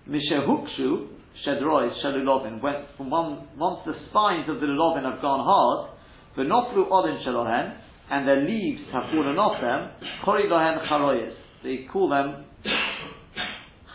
Mishehukshu, 0.10 1.14
shedrois, 1.46 1.94
shelulovin, 2.02 2.60
went 2.60 2.90
from 2.98 3.12
one, 3.12 3.50
once 3.56 3.82
the 3.86 3.94
spines 4.10 4.50
of 4.50 4.60
the 4.60 4.66
lulovin 4.66 5.06
have 5.06 5.22
gone 5.22 5.46
hard, 5.46 5.91
v'noflu 6.38 6.90
odin 6.92 7.24
shelohen, 7.26 7.78
and 8.12 8.28
their 8.28 8.42
leaves 8.42 8.82
have 8.92 9.04
fallen 9.12 9.38
off 9.38 9.62
them, 9.62 10.10
kori 10.26 10.44
charoyes. 10.50 11.34
They 11.64 11.88
call 11.92 12.10
them 12.10 12.46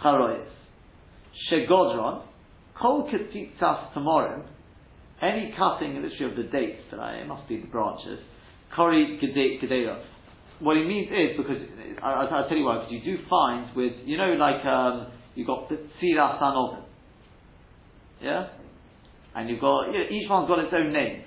charoyes. 0.02 0.48
Shegodron, 1.50 2.22
kol 2.80 3.10
ketitzas 3.10 3.92
tamorim, 3.94 4.46
any 5.20 5.54
cutting 5.56 6.02
literally 6.02 6.30
of 6.30 6.36
the 6.36 6.50
dates, 6.50 6.82
that 6.90 7.00
I, 7.00 7.16
it 7.16 7.28
must 7.28 7.48
be 7.48 7.60
the 7.60 7.66
branches, 7.66 8.20
kori 8.74 9.20
gedeiros. 9.22 10.04
what 10.60 10.76
he 10.76 10.84
means 10.84 11.08
is 11.08 11.36
because 11.36 11.62
I, 12.02 12.24
will 12.24 12.48
tell 12.48 12.56
you 12.56 12.64
why. 12.64 12.78
Because 12.78 12.92
you 12.92 13.04
do 13.04 13.22
find 13.28 13.74
with 13.76 13.92
you 14.04 14.16
know 14.16 14.32
like 14.38 14.64
um, 14.64 15.12
you 15.34 15.46
got 15.46 15.68
the 15.68 15.76
Sirah 16.00 16.40
Sanovim, 16.40 16.84
yeah, 18.22 18.48
and 19.34 19.50
you've 19.50 19.60
got 19.60 19.86
you 19.88 19.98
know, 19.98 20.04
each 20.10 20.30
one's 20.30 20.48
got 20.48 20.58
its 20.60 20.72
own 20.72 20.92
name. 20.92 21.22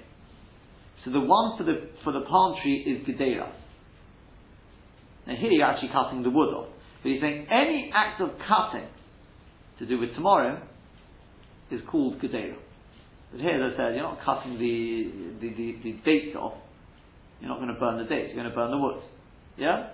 So 1.05 1.11
the 1.11 1.19
one 1.19 1.57
for 1.57 1.63
the 1.63 1.89
for 2.03 2.11
the 2.11 2.21
palm 2.21 2.55
tree 2.61 2.83
is 2.83 3.07
Gedera. 3.07 3.51
Now 5.27 5.35
here 5.35 5.51
you're 5.51 5.65
actually 5.65 5.89
cutting 5.93 6.23
the 6.23 6.29
wood 6.29 6.53
off. 6.53 6.69
But 7.01 7.09
he's 7.09 7.21
saying 7.21 7.47
any 7.49 7.91
act 7.93 8.21
of 8.21 8.31
cutting 8.47 8.87
to 9.79 9.85
do 9.85 9.99
with 9.99 10.13
tomorrow 10.15 10.61
is 11.71 11.81
called 11.89 12.21
Gedera. 12.21 12.57
But 13.31 13.41
here, 13.41 13.63
I 13.63 13.77
said, 13.77 13.95
you're 13.95 14.03
not 14.03 14.19
cutting 14.25 14.57
the, 14.57 15.39
the, 15.39 15.53
the, 15.53 15.75
the 15.83 15.91
dates 16.03 16.35
off. 16.35 16.57
You're 17.39 17.49
not 17.49 17.59
going 17.59 17.73
to 17.73 17.79
burn 17.79 17.97
the 17.97 18.09
dates, 18.09 18.33
you're 18.33 18.41
going 18.41 18.49
to 18.49 18.55
burn 18.55 18.71
the 18.71 18.77
wood. 18.77 19.01
Yeah? 19.57 19.91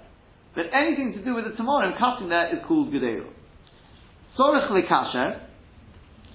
But 0.55 0.65
anything 0.73 1.13
to 1.17 1.23
do 1.23 1.35
with 1.35 1.45
the 1.45 1.51
tomorrow, 1.51 1.91
cutting 1.99 2.29
there 2.29 2.55
is 2.55 2.63
called 2.67 2.93
Gedera. 2.93 3.27
Sorech 4.39 4.71
lekasher, 4.71 5.41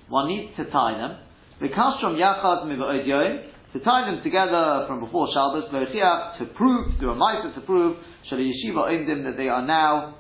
one 0.08 0.28
needs 0.28 0.56
to 0.56 0.70
tie 0.70 0.98
them. 0.98 1.18
Lekashrom 1.62 2.16
yachad 2.16 2.64
mivo'od 2.64 3.49
to 3.72 3.78
tie 3.80 4.10
them 4.10 4.22
together 4.24 4.84
from 4.88 5.00
before 5.00 5.28
Shabbos, 5.32 5.70
to 5.70 6.44
prove, 6.56 6.98
to 7.00 7.10
a 7.10 7.14
mitzvah 7.14 7.54
to 7.54 7.66
prove, 7.66 7.96
shali 8.30 8.50
yeshiva 8.50 8.90
indim 8.90 9.24
that 9.24 9.36
they 9.36 9.48
are 9.48 9.64
now 9.64 10.16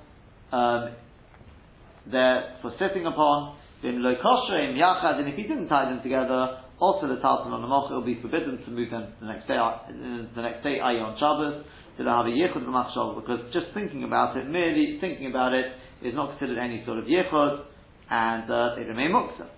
um, 0.52 0.94
there 2.10 2.56
for 2.62 2.72
sitting 2.78 3.06
upon. 3.06 3.56
In 3.82 4.02
lo 4.02 4.14
yachad, 4.14 5.18
and 5.18 5.28
if 5.28 5.36
he 5.36 5.42
didn't 5.42 5.68
tie 5.68 5.86
them 5.90 6.02
together, 6.02 6.60
also 6.78 7.08
the 7.08 7.16
tartan 7.16 7.52
on 7.52 7.62
the 7.62 7.66
mocha 7.66 7.94
will 7.94 8.04
be 8.04 8.20
forbidden 8.20 8.62
to 8.64 8.70
move 8.70 8.90
them 8.90 9.12
the 9.20 9.26
next 9.26 9.48
day. 9.48 9.56
The 9.56 10.42
next 10.42 10.62
day, 10.62 10.80
i.e. 10.80 10.98
on 11.00 11.16
Shabbos, 11.18 11.64
to 11.98 12.04
have 12.04 12.26
a 12.26 12.30
yichud 12.30 12.64
b'machshov, 12.64 13.20
because 13.20 13.52
just 13.52 13.66
thinking 13.74 14.04
about 14.04 14.36
it, 14.36 14.48
merely 14.48 14.98
thinking 15.00 15.26
about 15.28 15.54
it, 15.54 15.66
is 16.02 16.14
not 16.14 16.38
considered 16.38 16.58
any 16.58 16.84
sort 16.86 16.98
of 16.98 17.04
yichud, 17.04 17.64
and 18.10 18.50
uh, 18.50 18.74
they 18.76 18.82
remain 18.82 19.10
muksa. 19.10 19.48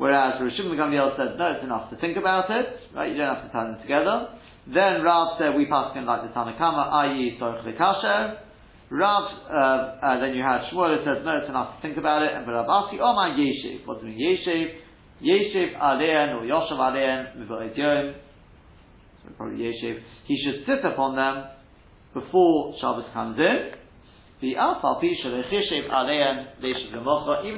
Whereas 0.00 0.40
Rishon 0.40 0.72
Gamliel 0.80 1.12
said, 1.12 1.36
no, 1.36 1.52
it's 1.52 1.62
enough 1.62 1.90
to 1.90 1.96
think 2.00 2.16
about 2.16 2.48
it, 2.48 2.64
right? 2.96 3.12
You 3.12 3.18
don't 3.18 3.36
have 3.36 3.44
to 3.44 3.52
tie 3.52 3.68
them 3.68 3.76
together. 3.82 4.32
Then 4.64 5.04
Rav 5.04 5.36
said, 5.36 5.52
we 5.54 5.66
pass 5.66 5.92
him 5.92 6.06
like 6.06 6.22
the 6.24 6.32
Tanna 6.32 6.56
Kamma, 6.56 6.88
i.e. 7.04 7.36
Sorech 7.38 7.68
Lekasher. 7.68 8.40
Rav, 8.88 9.24
uh, 9.44 10.00
uh, 10.00 10.20
then 10.20 10.32
you 10.32 10.40
had 10.40 10.72
Shmuel 10.72 10.96
who 10.96 11.04
says, 11.04 11.20
no, 11.22 11.36
it's 11.36 11.50
enough 11.50 11.76
to 11.76 11.82
think 11.82 11.98
about 11.98 12.22
it. 12.22 12.32
And 12.32 12.48
Rav 12.48 12.64
Asi, 12.64 12.96
oh 12.96 13.12
my 13.12 13.36
Yeshiv. 13.36 13.86
What 13.86 14.00
does 14.00 14.08
it 14.08 14.16
mean 14.16 14.24
Yeshiv? 14.24 14.72
Yeshiv 15.20 15.76
Alein 15.76 16.32
or 16.32 16.48
Yoshav 16.48 16.80
Alein, 16.80 17.36
Mivo'ed 17.36 17.76
Yom. 17.76 18.14
So 19.22 19.34
probably 19.36 19.58
Yeshiv. 19.58 20.00
He 20.24 20.42
should 20.42 20.64
sit 20.64 20.82
upon 20.82 21.14
them 21.14 21.44
before 22.14 22.74
Shabbos 22.80 23.04
comes 23.12 23.38
in. 23.38 23.79
The 24.40 24.56
alpha 24.56 25.00
even 25.04 25.20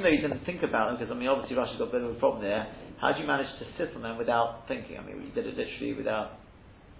though 0.03 0.09
you 0.09 0.21
didn't 0.21 0.45
think 0.45 0.63
about 0.63 0.89
them, 0.89 0.97
because 0.99 1.11
I 1.11 1.15
mean, 1.17 1.29
obviously 1.29 1.55
Rashi's 1.55 1.79
got 1.79 1.87
a 1.87 1.91
bit 1.91 2.01
of 2.01 2.11
a 2.11 2.19
problem 2.19 2.43
there. 2.43 2.67
How 2.99 3.13
do 3.13 3.21
you 3.21 3.27
manage 3.27 3.47
to 3.59 3.65
sit 3.77 3.95
on 3.95 4.01
them 4.01 4.17
without 4.17 4.67
thinking? 4.67 4.97
I 4.97 5.03
mean, 5.03 5.21
you 5.23 5.31
did 5.31 5.47
it 5.47 5.55
literally 5.55 5.93
without 5.93 6.39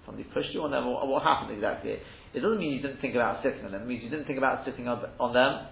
somebody 0.06 0.24
pushed 0.34 0.54
you 0.54 0.64
on 0.64 0.72
them, 0.72 0.88
or, 0.88 1.02
or 1.02 1.08
what 1.08 1.24
happened 1.24 1.52
exactly? 1.52 1.92
It 2.34 2.40
doesn't 2.40 2.60
mean 2.60 2.74
you 2.74 2.82
didn't 2.82 3.02
think 3.02 3.16
about 3.16 3.44
sitting 3.44 3.66
on 3.66 3.72
them. 3.72 3.84
It 3.84 3.88
means 3.88 4.04
you 4.04 4.10
didn't 4.10 4.26
think 4.26 4.38
about 4.38 4.66
sitting 4.66 4.88
on, 4.88 5.04
on 5.20 5.34
them 5.34 5.68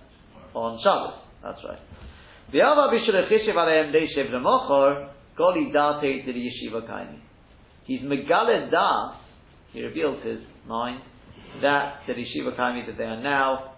on 0.53 0.79
Shabbos. 0.83 1.19
That's 1.41 1.63
right. 1.63 1.79
The 2.51 2.61
alpha 2.61 2.91
goli 5.39 5.71
date 6.01 6.25
the 6.25 6.33
yeshiva 6.33 6.87
kaini. 6.87 7.19
He's 7.85 8.01
megale 8.01 8.69
das. 8.69 9.15
He 9.71 9.81
reveals 9.81 10.23
his 10.23 10.39
mind 10.67 11.01
that 11.61 12.01
the 12.07 12.13
yeshiva 12.13 12.57
kaini 12.57 12.85
that 12.87 12.97
they 12.97 13.05
are 13.05 13.21
now 13.21 13.75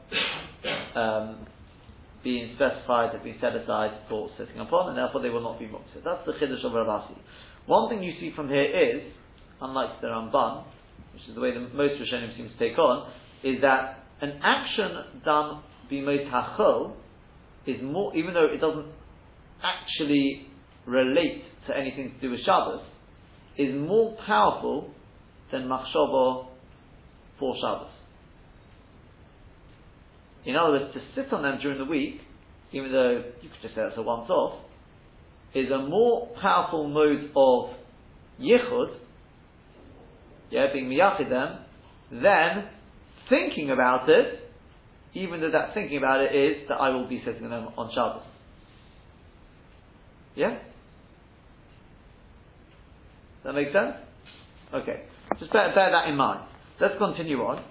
um, 0.96 1.48
being 2.24 2.56
specified, 2.56 3.14
have 3.14 3.24
been 3.24 3.38
set 3.42 3.56
aside 3.56 3.92
for 4.10 4.30
sitting 4.38 4.60
upon, 4.60 4.90
and 4.90 4.98
therefore 4.98 5.22
they 5.22 5.30
will 5.30 5.44
not 5.44 5.60
be 5.60 5.66
muktzah. 5.66 6.04
That's 6.04 6.26
the 6.26 6.34
chiddush 6.34 6.66
of 6.66 6.74
Rav 6.74 6.88
Asi. 6.88 7.20
One 7.66 7.90
thing 7.90 8.04
you 8.04 8.14
see 8.20 8.32
from 8.36 8.50
here 8.50 8.64
is, 8.64 9.12
unlike 9.62 10.02
the 10.02 10.08
Ramban, 10.08 10.66
which 11.14 11.24
is 11.28 11.36
the 11.36 11.42
way 11.42 11.54
that 11.54 11.76
most 11.76 11.94
Rishonim 12.02 12.36
seem 12.36 12.50
to 12.50 12.58
take 12.58 12.78
on, 12.78 13.12
is 13.44 13.62
that 13.62 14.06
an 14.22 14.40
action 14.44 15.22
done 15.26 15.64
b'mot 15.92 16.32
hachol 16.32 16.96
is 17.66 17.82
more, 17.82 18.16
even 18.16 18.34
though 18.34 18.46
it 18.46 18.60
doesn't 18.60 18.88
actually 19.64 20.48
relate 20.86 21.44
to 21.68 21.78
anything 21.78 22.14
to 22.16 22.22
do 22.22 22.32
with 22.32 22.40
Shabbos, 22.46 22.82
is 23.58 23.74
more 23.76 24.18
powerful 24.26 24.92
than 25.52 25.64
machshava 25.64 26.48
for 27.40 27.56
Shabbos. 27.62 27.92
In 30.46 30.56
other 30.56 30.72
words, 30.72 30.94
to 30.94 31.02
sit 31.16 31.32
on 31.32 31.44
them 31.44 31.60
during 31.62 31.78
the 31.78 31.86
week, 31.86 32.20
even 32.72 32.92
though 32.92 33.24
you 33.42 33.50
could 33.50 33.62
just 33.62 33.76
say 33.76 33.82
that's 33.82 33.98
a 33.98 34.02
once 34.02 34.30
off, 34.30 34.60
is 35.54 35.70
a 35.72 35.88
more 35.88 36.30
powerful 36.42 36.88
mode 36.90 37.30
of 37.36 37.76
yichud, 38.42 38.98
yeah, 40.50 40.68
being 40.74 40.90
miyachid 40.90 41.30
them, 41.30 41.60
than 42.12 42.68
thinking 43.30 43.72
about 43.72 44.10
it, 44.10 44.40
even 45.14 45.42
though 45.42 45.52
that 45.52 45.74
thinking 45.74 45.98
about 45.98 46.22
it 46.22 46.36
is 46.36 46.68
that 46.68 46.76
I 46.76 46.90
will 46.90 47.08
be 47.08 47.22
sitting 47.26 47.44
on 47.46 47.52
them 47.52 47.68
on 47.78 47.92
Shabbos. 47.94 48.24
Yeah? 50.36 50.58
That 53.44 53.54
make 53.54 53.68
sense? 53.68 53.96
Okay. 54.74 55.04
Just 55.40 55.52
bear, 55.54 55.74
bear 55.76 55.92
that 55.92 56.10
in 56.10 56.18
mind. 56.18 56.48
Let's 56.82 56.96
continue 56.98 57.38
on. 57.40 57.64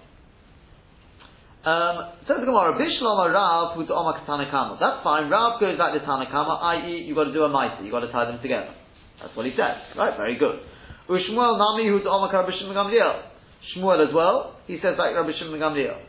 Um, 1.63 2.11
says 2.27 2.43
the 2.43 2.45
Gemara, 2.45 2.75
Bishlam 2.75 3.31
Rav 3.31 3.77
who's 3.77 3.87
Oma 3.89 4.19
Tanna 4.27 4.51
Kamma. 4.51 4.75
That's 4.83 4.99
fine. 5.01 5.29
Rav 5.29 5.61
goes 5.61 5.79
like 5.79 5.93
the 5.95 6.03
Tanna 6.03 6.27
Kamma, 6.27 6.59
i.e., 6.75 7.07
you've 7.07 7.15
got 7.15 7.23
to 7.23 7.33
do 7.33 7.43
a 7.43 7.49
mice, 7.49 7.79
you've 7.81 7.91
got 7.91 8.01
to 8.01 8.11
tie 8.11 8.25
them 8.25 8.41
together. 8.41 8.75
That's 9.21 9.33
what 9.35 9.45
he 9.45 9.53
says. 9.53 9.79
Right, 9.95 10.11
very 10.17 10.37
good. 10.37 10.59
Ushmuel 11.07 11.57
Nami 11.57 11.87
who's 11.87 12.03
Oma 12.05 12.29
Rabbi 12.31 12.51
Shimon 12.59 12.75
Gamliel. 12.75 13.23
Shmuel 13.71 14.05
as 14.05 14.13
well, 14.13 14.59
he 14.67 14.75
says 14.83 14.95
like 14.99 15.15
Rabbi 15.15 15.31
Shimon 15.39 15.57
Gamliel. 15.57 16.03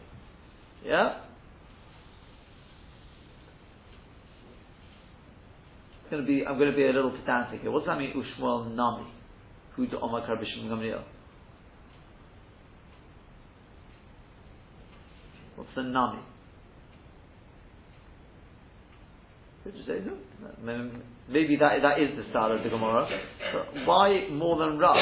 Yeah? 0.84 1.22
It's 6.02 6.10
going 6.10 6.22
to 6.22 6.26
be, 6.26 6.44
I'm 6.44 6.58
going 6.58 6.70
to 6.70 6.76
be 6.76 6.82
a 6.82 6.92
little 6.92 7.12
pedantic 7.12 7.60
here. 7.62 7.70
What 7.70 7.86
does 7.86 7.94
that 7.94 7.98
mean, 7.98 8.10
Ushmuel 8.10 8.74
Nami? 8.74 9.06
Who's 9.76 9.90
Oma 10.02 10.26
Rabbi 10.28 10.42
Shimon 10.42 10.76
Gamliel? 10.76 11.13
What's 15.56 15.70
the 15.76 15.82
nami? 15.82 16.20
Could 19.64 19.74
you 19.76 19.84
say 19.86 20.04
no? 20.04 20.12
Maybe 21.28 21.56
that 21.56 21.80
that 21.80 21.96
is 21.96 22.12
the 22.20 22.28
style 22.30 22.52
of 22.52 22.62
the 22.62 22.68
Gemara. 22.68 23.08
But 23.52 23.86
why 23.86 24.28
more 24.30 24.58
than 24.58 24.78
Rav? 24.78 24.96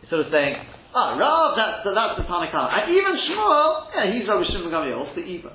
It's 0.00 0.08
sort 0.08 0.24
of 0.24 0.32
saying, 0.32 0.56
ah, 0.94 1.20
Rav, 1.20 1.52
that's 1.52 1.84
the, 1.84 1.92
that's 1.92 2.16
the 2.16 2.24
Tanakh. 2.24 2.54
And 2.54 2.96
even 2.96 3.12
Shmuel, 3.28 3.92
yeah, 3.92 4.08
he's 4.08 4.24
Rabbi 4.24 4.48
Shimon 4.48 4.72
Gamliel. 4.72 5.04
What's 5.04 5.14
the 5.16 5.26
even? 5.28 5.52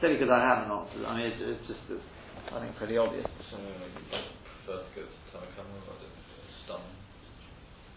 Simply 0.00 0.16
because 0.16 0.32
I 0.32 0.40
have 0.40 0.64
an 0.64 0.72
answer. 0.72 1.04
I 1.04 1.12
mean, 1.16 1.26
it's, 1.28 1.40
it's 1.40 1.66
just, 1.68 1.84
it's, 1.92 2.04
I 2.48 2.64
think, 2.64 2.76
pretty 2.80 2.96
obvious. 2.96 3.26
Someone 3.52 3.76
prefer 4.64 4.80
to 4.80 4.90
go 4.96 5.04
to 5.04 5.16
Tanakh 5.36 5.52
rather 5.52 6.00
than 6.00 6.16
stun. 6.64 6.80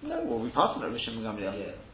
No, 0.03 0.27
well, 0.27 0.43
we 0.43 0.51
passed 0.51 0.75
on 0.75 0.83
Rabbi 0.83 0.99
Shimon 1.07 1.23
Gamliel. 1.23 1.55
Yeah. 1.55 1.88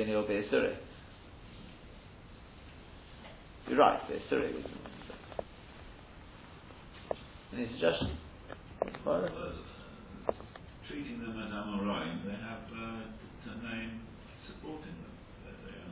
Daniel 0.00 0.26
Be'esure. 0.26 0.78
You're 3.68 3.78
right, 3.78 4.00
Be'esure 4.08 4.40
was 4.40 4.64
Any 7.52 7.68
suggestion? 7.72 8.16
Well, 9.04 9.28
treating 10.88 11.20
them 11.20 11.36
as 11.36 11.52
Amoraim, 11.52 12.24
they 12.24 12.32
have 12.32 12.64
uh, 12.72 13.12
the 13.44 13.68
name 13.68 14.00
supporting 14.48 14.96
them. 15.04 15.12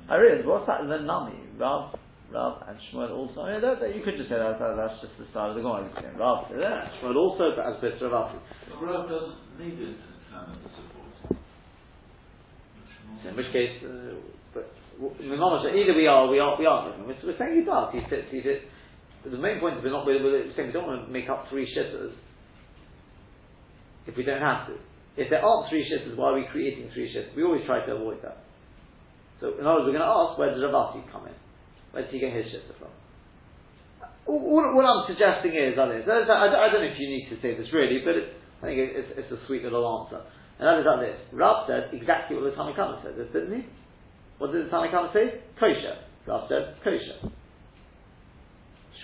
I 0.09 0.17
realize, 0.17 0.47
what's 0.47 0.67
that? 0.69 0.89
The 0.89 1.05
Nami, 1.05 1.37
Rav, 1.59 1.99
Rav 2.33 2.63
and 2.67 2.79
Shmuel 2.89 3.11
also. 3.11 3.43
I 3.43 3.53
mean, 3.53 3.61
that, 3.61 3.81
that, 3.81 3.95
you 3.95 4.03
could 4.03 4.17
just 4.17 4.31
say 4.31 4.37
that, 4.37 4.59
that 4.59 4.75
that's 4.75 5.03
just 5.03 5.19
the 5.19 5.27
style 5.33 5.51
of 5.51 5.57
the 5.57 5.61
Gemara. 5.61 5.85
Rav, 6.17 6.47
yeah, 6.57 6.89
Shmuel 7.03 7.17
also, 7.17 7.53
but 7.55 7.67
as 7.67 7.77
Bitra 7.85 8.11
Rav. 8.11 8.33
Rav 8.81 9.07
doesn't 9.07 9.61
need 9.61 9.79
it 9.79 10.01
to 10.01 10.09
support. 10.33 10.79
In 10.81 10.88
which 13.39 13.53
case, 13.55 13.79
uh, 13.87 14.19
but 14.53 14.67
either 15.23 15.95
we 15.95 16.07
are, 16.11 16.27
we 16.27 16.39
are, 16.39 16.59
we 16.59 16.67
are. 16.67 16.91
We're, 17.07 17.15
we're 17.23 17.39
saying 17.39 17.63
he 17.63 17.65
does. 17.65 17.95
He 17.95 18.03
fits. 18.11 18.27
He. 18.35 18.43
But 19.23 19.33
the 19.33 19.39
main 19.39 19.61
point 19.61 19.79
is 19.79 19.85
we're 19.85 19.95
not. 19.95 20.07
We're, 20.07 20.23
we're 20.23 20.51
saying 20.57 20.69
we 20.69 20.73
don't 20.75 20.87
want 20.87 21.07
to 21.07 21.13
make 21.13 21.29
up 21.31 21.47
three 21.49 21.71
shitters 21.71 22.13
if 24.07 24.17
we 24.17 24.25
don't 24.25 24.43
have 24.43 24.67
to. 24.67 24.75
If 25.17 25.31
there 25.31 25.43
aren't 25.43 25.71
three 25.71 25.87
shitters, 25.87 26.17
why 26.17 26.31
are 26.31 26.35
we 26.35 26.47
creating 26.51 26.91
three 26.95 27.15
shitters? 27.15 27.35
We 27.35 27.43
always 27.43 27.63
try 27.67 27.85
to 27.87 27.93
avoid 27.95 28.23
that. 28.23 28.45
So 29.41 29.55
in 29.59 29.67
other 29.67 29.83
words, 29.83 29.87
we're 29.87 29.99
going 29.99 30.07
to 30.07 30.15
ask 30.15 30.39
where 30.39 30.51
does 30.51 30.63
Rav 30.63 30.75
Asi 30.75 31.03
come 31.11 31.27
in? 31.27 31.35
Where 31.93 32.03
does 32.03 32.13
he 32.13 32.19
get 32.19 32.35
his 32.35 32.47
shitter 32.47 32.75
from? 32.79 32.91
all, 34.29 34.61
all 34.61 34.85
I'm 34.85 35.09
suggesting 35.09 35.57
is, 35.57 35.79
I, 35.79 35.89
I, 35.89 36.69
don't 36.69 36.85
know 36.85 36.93
if 36.93 37.01
you 37.01 37.09
need 37.09 37.29
to 37.33 37.41
say 37.41 37.57
this 37.57 37.73
really, 37.73 38.05
but 38.05 38.15
it's, 38.15 38.33
I 38.63 38.67
think 38.67 38.79
it, 38.79 38.91
it's, 38.93 39.11
it's 39.17 39.33
a 39.33 39.41
sweet 39.47 39.65
little 39.65 39.83
answer. 40.05 40.21
And 40.59 40.81
is 40.81 40.87
like 40.87 41.07
this. 41.07 41.19
Rav 41.33 41.71
said 41.71 41.95
exactly 41.95 42.35
what 42.35 42.51
the 42.51 42.57
Tanna 42.59 42.75
Kamma 42.75 42.99
said, 43.03 43.15
didn't 43.15 43.55
he? 43.55 43.67
What 44.39 44.51
did 44.51 44.67
the 44.67 44.71
Tanna 44.71 44.91
Kamma 44.91 45.15
say? 45.15 45.39
Kosher. 45.55 46.03
Rav 46.27 46.51
said 46.51 46.75
kosher. 46.83 47.31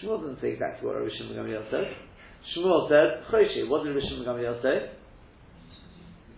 Shmuel 0.03 0.21
didn't 0.27 0.43
say 0.43 0.59
exactly 0.59 0.87
what 0.87 0.99
Rabbi 0.99 1.15
Shimon 1.15 1.39
Gamliel 1.39 1.71
said. 1.71 1.95
Shmuel 2.53 2.91
said 2.91 3.31
kosher. 3.31 3.71
What 3.71 3.85
did 3.85 3.95
Rabbi 3.95 4.03
Shimon 4.03 4.27
Gamliel 4.27 4.59
say? 4.63 4.91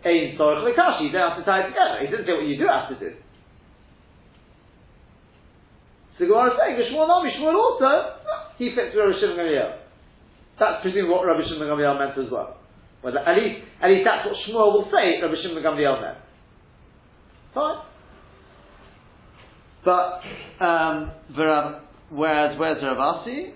Ein 0.04 0.36
tzorich 0.36 0.68
lekashi. 0.68 1.08
You 1.08 1.12
don't 1.12 1.32
have 1.32 1.38
to 1.40 1.44
tie 1.44 1.64
it 1.64 1.72
together. 1.72 1.96
He 2.04 2.06
didn't 2.12 2.26
say 2.28 2.36
what 2.36 2.44
you 2.44 2.58
do 2.60 2.68
have 2.68 2.92
to 2.92 3.00
do. 3.00 3.16
So 6.18 6.24
Gemara 6.28 6.52
is 6.52 6.60
saying, 6.60 6.92
Shmuel 6.92 7.08
Nami, 7.08 7.32
Shmuel 7.40 7.56
also, 7.56 8.20
he 8.60 8.76
fits 8.76 8.92
with 8.92 9.00
Rabbi 9.00 9.16
Shimon 9.16 9.36
Gamliel. 9.40 9.80
That's 10.60 10.84
presumably 10.84 11.08
what 11.08 11.24
Rabbi 11.24 11.40
Shimon 11.48 11.72
Gamliel 11.72 11.96
meant 11.96 12.20
as 12.20 12.30
well. 12.30 12.60
Well, 13.06 13.14
at 13.14 13.38
least, 13.38 13.62
at 13.78 13.86
least 13.86 14.02
that's 14.02 14.26
what 14.26 14.34
Shmuel 14.42 14.74
will 14.74 14.90
say 14.90 15.22
Rabbi 15.22 15.38
Shimon 15.38 15.62
Gamliel 15.62 16.02
meant. 16.02 16.18
Fine. 17.54 17.86
But, 19.86 20.26
um, 20.58 21.14
whereas, 22.10 22.58
where's 22.58 22.82
Rav 22.82 22.98
Asi? 22.98 23.54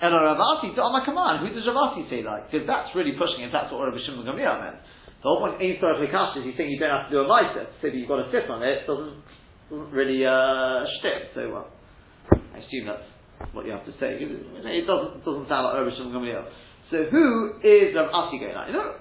And 0.00 0.16
Rav 0.16 0.40
Asi, 0.40 0.72
to 0.72 0.80
my 0.88 1.04
command, 1.04 1.44
who 1.44 1.52
does 1.52 1.68
Rav 1.68 1.92
Asi 1.92 2.08
say 2.08 2.24
like? 2.24 2.48
Because 2.48 2.64
that's 2.64 2.88
really 2.96 3.12
pushing 3.20 3.44
it, 3.44 3.52
that's 3.52 3.68
what 3.68 3.84
Rabbi 3.84 4.00
Shimon 4.00 4.24
Gamliel 4.24 4.64
meant. 4.64 4.80
The 5.20 5.28
whole 5.28 5.44
point, 5.44 5.60
Ein 5.60 5.76
Sorach 5.76 6.00
is 6.40 6.44
he's 6.48 6.56
saying 6.56 6.72
you 6.72 6.80
don't 6.80 6.88
have 6.88 7.12
to 7.12 7.20
do 7.20 7.20
a 7.20 7.28
mitre, 7.28 7.68
so 7.84 7.92
you've 7.92 8.08
got 8.08 8.24
to 8.24 8.32
sit 8.32 8.48
on 8.48 8.64
it, 8.64 8.88
doesn't 8.88 9.20
doesn't 9.68 9.92
really 9.92 10.24
uh, 10.24 10.88
shtick. 11.00 11.36
So 11.36 11.52
well, 11.52 11.68
I 12.32 12.64
assume 12.64 12.88
that's 12.88 13.04
what 13.52 13.66
you 13.66 13.72
have 13.72 13.84
to 13.84 13.92
say. 14.00 14.16
It 14.24 14.86
doesn't 14.88 15.20
doesn't 15.20 15.48
sound 15.52 15.68
like 15.68 15.84
Rabbi 15.84 15.92
Shimon 15.92 16.16
Gamliel. 16.16 16.48
So 16.90 17.04
who 17.10 17.58
is 17.62 17.94
Rav 17.94 18.10
Asi 18.12 18.38
going 18.38 18.54
like? 18.54 18.68
You 18.68 18.74
know, 18.74 18.94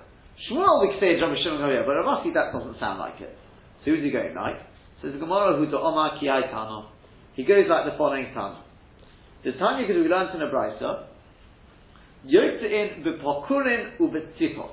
Shmuel 0.50 0.82
we 0.82 0.94
could 0.94 1.00
say 1.00 1.22
Rabbi 1.22 1.38
Shimon 1.42 1.62
Gamliel, 1.62 1.86
but 1.86 1.94
Rav 2.02 2.20
Asi 2.20 2.34
that 2.34 2.52
doesn't 2.52 2.80
sound 2.80 3.00
like 3.00 3.22
it. 3.22 3.38
So 3.84 3.92
who's 3.92 4.04
he 4.04 4.12
going 4.12 4.34
like? 4.34 4.58
So 5.02 5.12
the 5.12 5.20
Gemara 5.20 5.58
who 5.58 5.70
to 5.70 5.78
Omar 5.78 6.18
Kiai 6.18 6.52
Tano. 6.52 6.90
He 7.36 7.44
goes 7.44 7.66
like 7.70 7.86
the 7.86 7.98
following 7.98 8.34
Tano. 8.36 8.62
The 9.44 9.52
Tanya 9.54 9.86
because 9.86 10.02
we 10.02 10.10
learned 10.10 10.34
in 10.34 10.42
a 10.42 10.50
brisa. 10.50 11.06
Yotzein 12.26 13.06
b'pokurin 13.06 14.00
u'b'tzipo. 14.00 14.72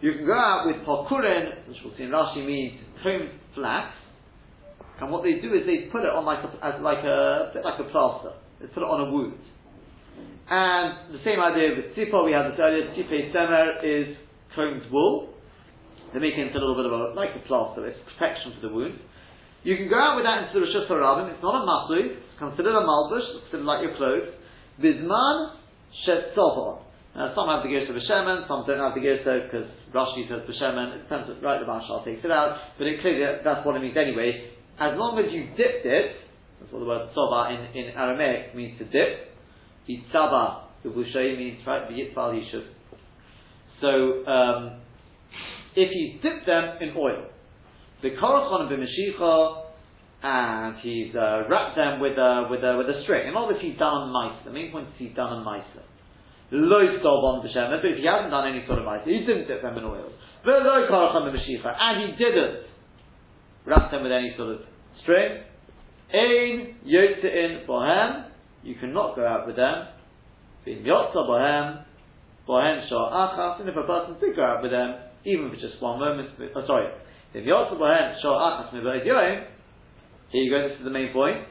You 0.00 0.14
can 0.14 0.24
go 0.24 0.32
out 0.32 0.64
with 0.66 0.76
pokurin, 0.86 1.68
which 1.68 1.76
we'll 1.84 1.94
see 1.96 2.04
in 2.04 2.10
Rashi 2.10 2.46
means 2.46 2.80
combed 3.02 3.28
flax, 3.54 3.92
and 5.00 5.10
what 5.10 5.22
they 5.22 5.40
do 5.40 5.52
is 5.54 5.64
they 5.66 5.88
put 5.90 6.02
it 6.04 6.12
on 6.12 6.24
like 6.24 6.44
a, 6.44 6.48
as 6.64 6.80
like 6.80 7.04
a, 7.04 7.50
bit 7.52 7.64
like 7.64 7.80
a 7.80 7.84
plaster. 7.90 8.32
They 8.60 8.66
put 8.68 8.82
it 8.82 8.88
on 8.88 9.08
a 9.08 9.12
wound. 9.12 9.40
And 10.50 11.14
the 11.14 11.22
same 11.24 11.38
idea 11.38 11.76
with 11.76 11.94
tzipo, 11.94 12.24
we 12.24 12.32
had 12.32 12.50
this 12.50 12.58
earlier, 12.58 12.90
tzipe 12.94 13.32
semer 13.32 13.80
is 13.82 14.16
combed 14.54 14.90
wool. 14.90 15.34
They 16.12 16.18
make 16.18 16.34
it 16.34 16.46
into 16.46 16.58
a 16.58 16.62
little 16.62 16.74
bit 16.74 16.86
of 16.86 16.92
a, 16.92 17.02
like 17.14 17.30
a 17.38 17.42
plaster, 17.46 17.86
it's 17.86 17.98
protection 18.16 18.58
for 18.58 18.68
the 18.68 18.74
wound. 18.74 18.98
You 19.62 19.76
can 19.76 19.88
go 19.88 19.94
out 19.94 20.16
with 20.16 20.24
that 20.26 20.48
into 20.48 20.58
the 20.58 20.66
reshus 20.66 20.90
harabim, 20.90 21.30
it's 21.30 21.42
not 21.42 21.54
a 21.54 21.62
masui, 21.62 22.18
it's 22.18 22.38
considered 22.38 22.74
a 22.74 22.82
malbush, 22.82 23.26
it's 23.36 23.46
considered 23.46 23.68
like 23.68 23.82
your 23.86 23.94
clothes. 23.94 24.34
Bizman 24.82 25.54
shetzovon. 26.02 26.82
Now, 27.14 27.34
some 27.34 27.50
have 27.50 27.62
the 27.62 27.70
Gersa 27.70 27.90
B'Shemen, 27.90 28.46
some 28.46 28.64
don't 28.66 28.78
have 28.78 28.94
the 28.94 29.02
Gersa 29.02 29.46
because 29.46 29.66
Rashi 29.92 30.26
says 30.30 30.46
B'Shemen, 30.46 30.98
it 30.98 31.02
depends, 31.06 31.30
right, 31.42 31.58
the 31.58 31.66
Maharshal 31.66 32.04
takes 32.04 32.24
it 32.24 32.30
out, 32.30 32.56
but 32.78 32.86
it 32.86 33.02
clearly, 33.02 33.26
that's 33.44 33.66
what 33.66 33.76
it 33.76 33.82
means 33.82 33.96
anyway 33.96 34.50
as 34.80 34.96
long 34.96 35.20
as 35.20 35.28
you 35.28 35.44
dipped 35.60 35.84
it, 35.84 36.16
that's 36.58 36.72
what 36.72 36.80
the 36.80 36.88
word 36.88 37.12
soba 37.12 37.52
in, 37.52 37.60
in 37.76 37.92
Aramaic 37.92 38.56
means 38.56 38.80
to 38.80 38.88
dip. 38.88 39.29
Itzaba, 39.98 40.64
the 40.82 40.90
Bushay 40.90 41.36
means, 41.36 41.66
right, 41.66 41.88
Yitzal 41.90 42.34
Yishub. 42.34 42.66
So, 43.80 44.26
um, 44.30 44.80
if 45.74 45.90
you 45.94 46.20
dip 46.22 46.46
them 46.46 46.76
in 46.80 46.94
oil, 46.96 47.26
the 48.02 48.10
Korachon 48.10 48.68
b'Mashicha, 48.70 49.64
and 50.22 50.76
he's 50.82 51.14
uh, 51.14 51.44
wrapped 51.48 51.76
them 51.76 52.00
with 52.00 52.18
a, 52.18 52.46
with 52.50 52.60
a, 52.60 52.76
with 52.76 52.88
a 52.88 53.02
string. 53.04 53.28
And 53.28 53.36
obviously 53.36 53.70
he's 53.70 53.78
done 53.78 53.88
on 53.88 54.12
mice. 54.12 54.44
The 54.44 54.52
main 54.52 54.70
point 54.70 54.88
is 54.88 54.94
he's 54.98 55.16
done 55.16 55.32
on 55.32 55.44
mice. 55.44 55.64
Loy 56.52 56.98
on 57.00 57.46
the 57.46 57.48
but 57.54 57.86
if 57.86 57.98
he 57.98 58.06
hasn't 58.06 58.30
done 58.30 58.48
any 58.48 58.66
sort 58.66 58.80
of 58.80 58.84
mice, 58.84 59.00
he 59.06 59.20
didn't 59.20 59.46
dip 59.46 59.62
them 59.62 59.78
in 59.78 59.84
oil. 59.84 60.12
And 60.44 62.02
he 62.02 62.16
didn't 62.18 62.64
wrap 63.66 63.90
them 63.90 64.02
with 64.02 64.12
any 64.12 64.34
sort 64.36 64.56
of 64.56 64.60
string. 65.02 65.42
Ein 66.12 66.74
yotzein 66.84 67.66
bohem, 67.66 68.29
you 68.62 68.74
cannot 68.76 69.16
go 69.16 69.26
out 69.26 69.46
with 69.46 69.56
them. 69.56 69.88
V'im 70.66 70.84
yotza 70.84 71.16
bohem, 71.16 71.84
bohem 72.48 72.88
achas, 72.90 73.60
and 73.60 73.68
if 73.68 73.76
a 73.76 73.82
person 73.82 74.16
did 74.20 74.36
go 74.36 74.44
out 74.44 74.62
with 74.62 74.70
them, 74.70 74.96
even 75.24 75.50
for 75.50 75.56
just 75.56 75.80
one 75.80 75.98
moment, 75.98 76.30
oh, 76.54 76.66
sorry, 76.66 76.88
if 77.34 77.44
yotza 77.44 77.78
bohem 77.78 78.20
shor 78.22 78.36
achas 78.36 78.72
mivoid 78.72 79.06
yoim, 79.06 79.46
here 80.30 80.42
you 80.42 80.50
go, 80.50 80.68
this 80.68 80.78
is 80.78 80.84
the 80.84 80.90
main 80.90 81.12
point. 81.12 81.44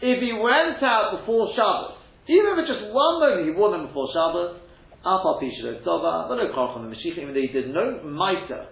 If 0.00 0.20
he 0.20 0.32
went 0.32 0.82
out 0.82 1.18
before 1.20 1.54
Shabbos, 1.54 1.98
even 2.28 2.54
for 2.54 2.66
just 2.66 2.92
one 2.94 3.18
moment 3.18 3.46
he 3.46 3.54
wore 3.54 3.70
them 3.70 3.86
before 3.86 4.08
Shabbos, 4.14 4.58
Apal 5.04 5.42
Pishalo 5.42 5.82
Tova, 5.82 6.28
but 6.28 6.36
no 6.36 6.46
Korchon 6.54 6.88
the 6.88 6.94
Mashiach, 6.94 7.18
even 7.18 7.34
though 7.34 7.40
he 7.40 7.48
did 7.48 7.74
no 7.74 8.02
mitre 8.04 8.68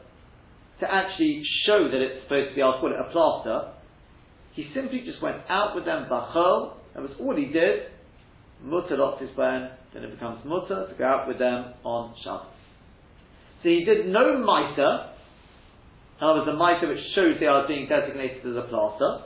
to 0.80 0.86
actually 0.86 1.42
show 1.66 1.88
that 1.90 2.00
it's 2.00 2.22
supposed 2.24 2.50
to 2.50 2.54
be, 2.54 2.62
I'll 2.62 2.80
call 2.80 2.92
it 2.92 2.98
a 2.98 3.10
plaster, 3.10 3.72
he 4.54 4.70
simply 4.74 5.02
just 5.04 5.22
went 5.22 5.38
out 5.48 5.74
with 5.74 5.84
them 5.84 6.06
bachol. 6.10 6.79
That 6.94 7.02
was 7.02 7.12
all 7.20 7.36
he 7.36 7.46
did. 7.46 7.90
Mutter 8.62 8.96
lost 8.96 9.22
his 9.22 9.30
ban. 9.36 9.70
Then 9.94 10.04
it 10.04 10.10
becomes 10.10 10.44
mutter 10.44 10.86
to 10.88 10.94
go 10.96 11.04
out 11.04 11.28
with 11.28 11.38
them 11.38 11.74
on 11.84 12.14
Shabbos. 12.22 12.46
So 13.62 13.68
he 13.68 13.84
did 13.84 14.06
no 14.06 14.38
mitre. 14.38 15.10
Other 16.20 16.40
words, 16.40 16.50
a 16.50 16.56
mitre 16.56 16.88
which 16.88 17.04
shows 17.14 17.36
they 17.40 17.46
are 17.46 17.66
being 17.66 17.88
designated 17.88 18.44
as 18.44 18.56
a 18.56 18.68
plaster. 18.68 19.24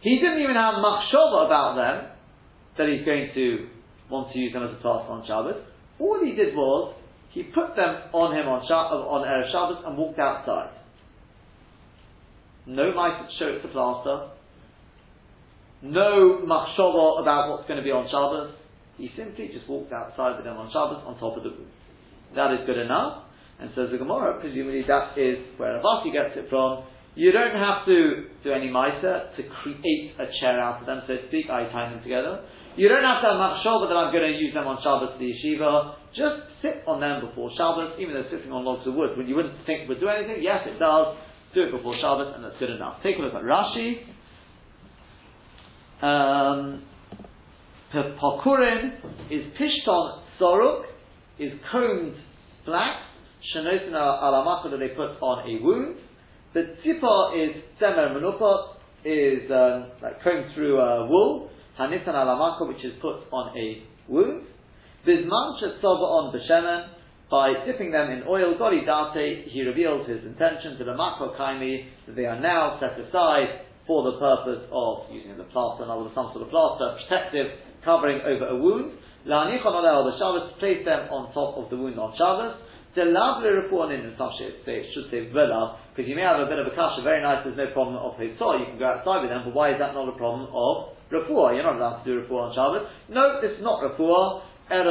He 0.00 0.16
didn't 0.16 0.42
even 0.42 0.56
have 0.56 0.80
machshava 0.80 1.46
about 1.46 1.76
them 1.76 2.10
that 2.78 2.88
he's 2.88 3.04
going 3.04 3.30
to 3.34 3.68
want 4.10 4.32
to 4.32 4.38
use 4.38 4.52
them 4.52 4.64
as 4.64 4.72
a 4.72 4.80
plaster 4.80 5.12
on 5.12 5.26
Shabbos. 5.26 5.62
All 5.98 6.18
he 6.24 6.32
did 6.32 6.54
was 6.54 6.96
he 7.30 7.44
put 7.44 7.76
them 7.76 8.10
on 8.12 8.34
him 8.34 8.48
on, 8.48 8.64
Shabbos, 8.66 9.04
on 9.06 9.22
Erev 9.28 9.52
Shabbos 9.52 9.84
and 9.86 9.96
walked 9.96 10.18
outside. 10.18 10.74
No 12.66 12.92
mice 12.94 13.20
that 13.20 13.30
show 13.38 13.46
it's 13.46 13.64
a 13.64 13.68
plaster. 13.68 14.30
No 15.82 16.44
machshava 16.44 17.22
about 17.22 17.50
what's 17.50 17.66
going 17.66 17.78
to 17.78 17.84
be 17.84 17.90
on 17.90 18.04
Shabbos. 18.12 18.52
He 19.00 19.08
simply 19.16 19.48
just 19.48 19.68
walked 19.68 19.92
outside 19.92 20.36
with 20.36 20.44
them 20.44 20.56
on 20.60 20.68
Shabbos 20.68 21.00
on 21.08 21.16
top 21.16 21.40
of 21.40 21.42
the 21.42 21.50
roof. 21.56 21.72
That 22.36 22.52
is 22.52 22.60
good 22.66 22.76
enough. 22.76 23.24
And 23.60 23.72
says 23.76 23.88
the 23.92 23.96
Gemara, 23.96 24.40
presumably 24.40 24.84
that 24.88 25.16
is 25.16 25.40
where 25.56 25.80
Avasi 25.80 26.12
gets 26.12 26.36
it 26.36 26.48
from. 26.48 26.84
You 27.16 27.32
don't 27.32 27.56
have 27.56 27.84
to 27.86 28.28
do 28.44 28.52
any 28.52 28.70
miser 28.70 29.28
to 29.36 29.42
create 29.60 30.16
a 30.16 30.28
chair 30.40 30.60
out 30.60 30.80
of 30.80 30.86
them, 30.86 31.02
so 31.08 31.16
to 31.16 31.28
speak, 31.28 31.50
I 31.50 31.68
tie 31.68 31.90
them 31.90 32.02
together. 32.02 32.44
You 32.76 32.88
don't 32.88 33.02
have 33.02 33.20
to 33.20 33.28
have 33.34 33.40
machshava 33.40 33.88
that 33.90 33.96
I'm 33.96 34.12
going 34.12 34.30
to 34.30 34.36
use 34.38 34.54
them 34.54 34.68
on 34.68 34.78
Shabbos 34.84 35.18
the 35.18 35.26
yeshiva. 35.26 35.96
Just 36.14 36.48
sit 36.62 36.84
on 36.86 37.00
them 37.00 37.24
before 37.24 37.50
Shabbos, 37.56 37.98
even 37.98 38.14
though 38.14 38.28
sitting 38.30 38.52
on 38.52 38.64
logs 38.64 38.86
of 38.86 38.94
wood, 38.94 39.16
when 39.16 39.26
you 39.26 39.34
wouldn't 39.34 39.56
think 39.66 39.88
would 39.88 40.00
do 40.00 40.08
anything. 40.08 40.40
Yes, 40.40 40.64
it 40.68 40.78
does 40.78 41.16
do 41.52 41.66
it 41.66 41.72
before 41.72 41.96
Shabbos, 42.00 42.32
and 42.36 42.44
that's 42.44 42.56
good 42.60 42.70
enough. 42.70 43.02
Take 43.02 43.18
a 43.18 43.22
look 43.24 43.34
at 43.34 43.42
Rashi. 43.42 44.19
Um, 46.02 46.82
is 49.30 49.44
pishton 49.58 50.22
soruk, 50.40 50.84
is 51.38 51.52
combed 51.70 52.14
black, 52.64 52.96
shanosin 53.54 53.92
alamaka 53.92 54.70
that 54.70 54.78
they 54.78 54.88
put 54.88 55.20
on 55.20 55.48
a 55.48 55.62
wound. 55.62 55.96
The 56.54 56.76
tzipa 56.84 57.48
is 57.48 57.62
semer 57.80 58.16
menupa, 58.16 58.74
is 59.04 59.50
um, 59.50 59.90
like 60.02 60.22
combed 60.22 60.54
through 60.54 60.80
uh, 60.80 61.06
wool. 61.06 61.50
Hanitan 61.78 62.08
alamaka, 62.08 62.66
which 62.66 62.84
is 62.84 62.92
put 63.02 63.16
on 63.32 63.56
a 63.56 63.82
wound. 64.08 64.46
Bizman 65.06 65.62
shetzova 65.62 65.84
on 65.84 66.34
b'shemen, 66.34 66.88
by 67.30 67.52
dipping 67.64 67.92
them 67.92 68.10
in 68.10 68.24
oil, 68.28 68.54
Goli 68.58 68.84
Date, 69.14 69.46
he 69.48 69.62
reveals 69.62 70.08
his 70.08 70.24
intention 70.24 70.76
to 70.78 70.84
the 70.84 70.94
Mako 70.94 71.36
Kaimi 71.38 71.86
that 72.06 72.16
they 72.16 72.24
are 72.24 72.40
now 72.40 72.80
set 72.80 72.98
aside 72.98 73.69
for 73.90 74.06
the 74.06 74.22
purpose 74.22 74.62
of 74.70 75.10
using 75.10 75.34
the 75.34 75.50
plaster, 75.50 75.82
in 75.82 75.90
other 75.90 76.06
some 76.14 76.30
sort 76.30 76.46
of 76.46 76.50
plaster, 76.54 76.94
protective, 77.02 77.58
covering 77.82 78.22
over 78.22 78.54
a 78.54 78.56
wound. 78.56 78.94
La'anichon 79.26 79.66
aleh 79.66 80.14
Shabbos, 80.14 80.54
place 80.62 80.86
them 80.86 81.10
on 81.10 81.34
top 81.34 81.58
of 81.58 81.66
the 81.74 81.76
wound 81.76 81.98
on 81.98 82.14
Shabbos. 82.14 82.54
The 82.94 83.10
lovely 83.10 83.50
report 83.50 83.90
in 83.90 84.06
some 84.14 84.30
should 84.38 84.62
say, 84.62 84.86
should 84.94 85.10
say 85.10 85.26
vela, 85.34 85.82
because 85.90 86.06
you 86.06 86.14
may 86.14 86.22
have 86.22 86.38
a 86.38 86.46
bit 86.46 86.62
of 86.62 86.70
a 86.70 86.74
kasha, 86.78 87.02
very 87.02 87.18
nice, 87.18 87.42
there's 87.42 87.58
no 87.58 87.66
problem 87.74 87.98
of 87.98 88.14
hitzah, 88.14 88.62
you 88.62 88.70
can 88.70 88.78
go 88.78 88.94
outside 88.94 89.26
with 89.26 89.34
them, 89.34 89.42
but 89.50 89.58
why 89.58 89.74
is 89.74 89.82
that 89.82 89.90
not 89.90 90.06
a 90.06 90.14
problem 90.14 90.46
of 90.54 90.94
refuah? 91.10 91.58
You're 91.58 91.66
not 91.66 91.82
allowed 91.82 92.06
to 92.06 92.14
do 92.14 92.22
refuah 92.22 92.54
on 92.54 92.54
Shabbos. 92.54 92.86
No, 93.10 93.42
is 93.42 93.58
not 93.58 93.82
refuah. 93.82 94.46
It's 94.70 94.86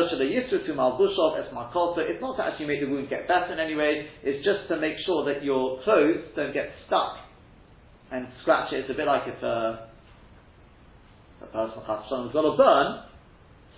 not 2.20 2.36
to 2.36 2.44
actually 2.44 2.68
make 2.68 2.84
the 2.84 2.92
wound 2.92 3.08
get 3.08 3.32
better 3.32 3.56
in 3.56 3.64
any 3.64 3.80
way, 3.80 4.12
it's 4.28 4.44
just 4.44 4.68
to 4.68 4.76
make 4.76 5.00
sure 5.08 5.24
that 5.24 5.40
your 5.40 5.80
clothes 5.88 6.36
don't 6.36 6.52
get 6.52 6.68
stuck 6.84 7.29
and 8.12 8.28
scratch 8.42 8.74
it. 8.74 8.82
It's 8.82 8.90
a 8.90 8.94
bit 8.94 9.08
like 9.08 9.24
if 9.28 9.44
uh, 9.44 9.86
a 11.42 11.50
person 11.52 11.84
has 11.86 12.34
got 12.34 12.46
a 12.46 12.58
burn, 12.58 13.04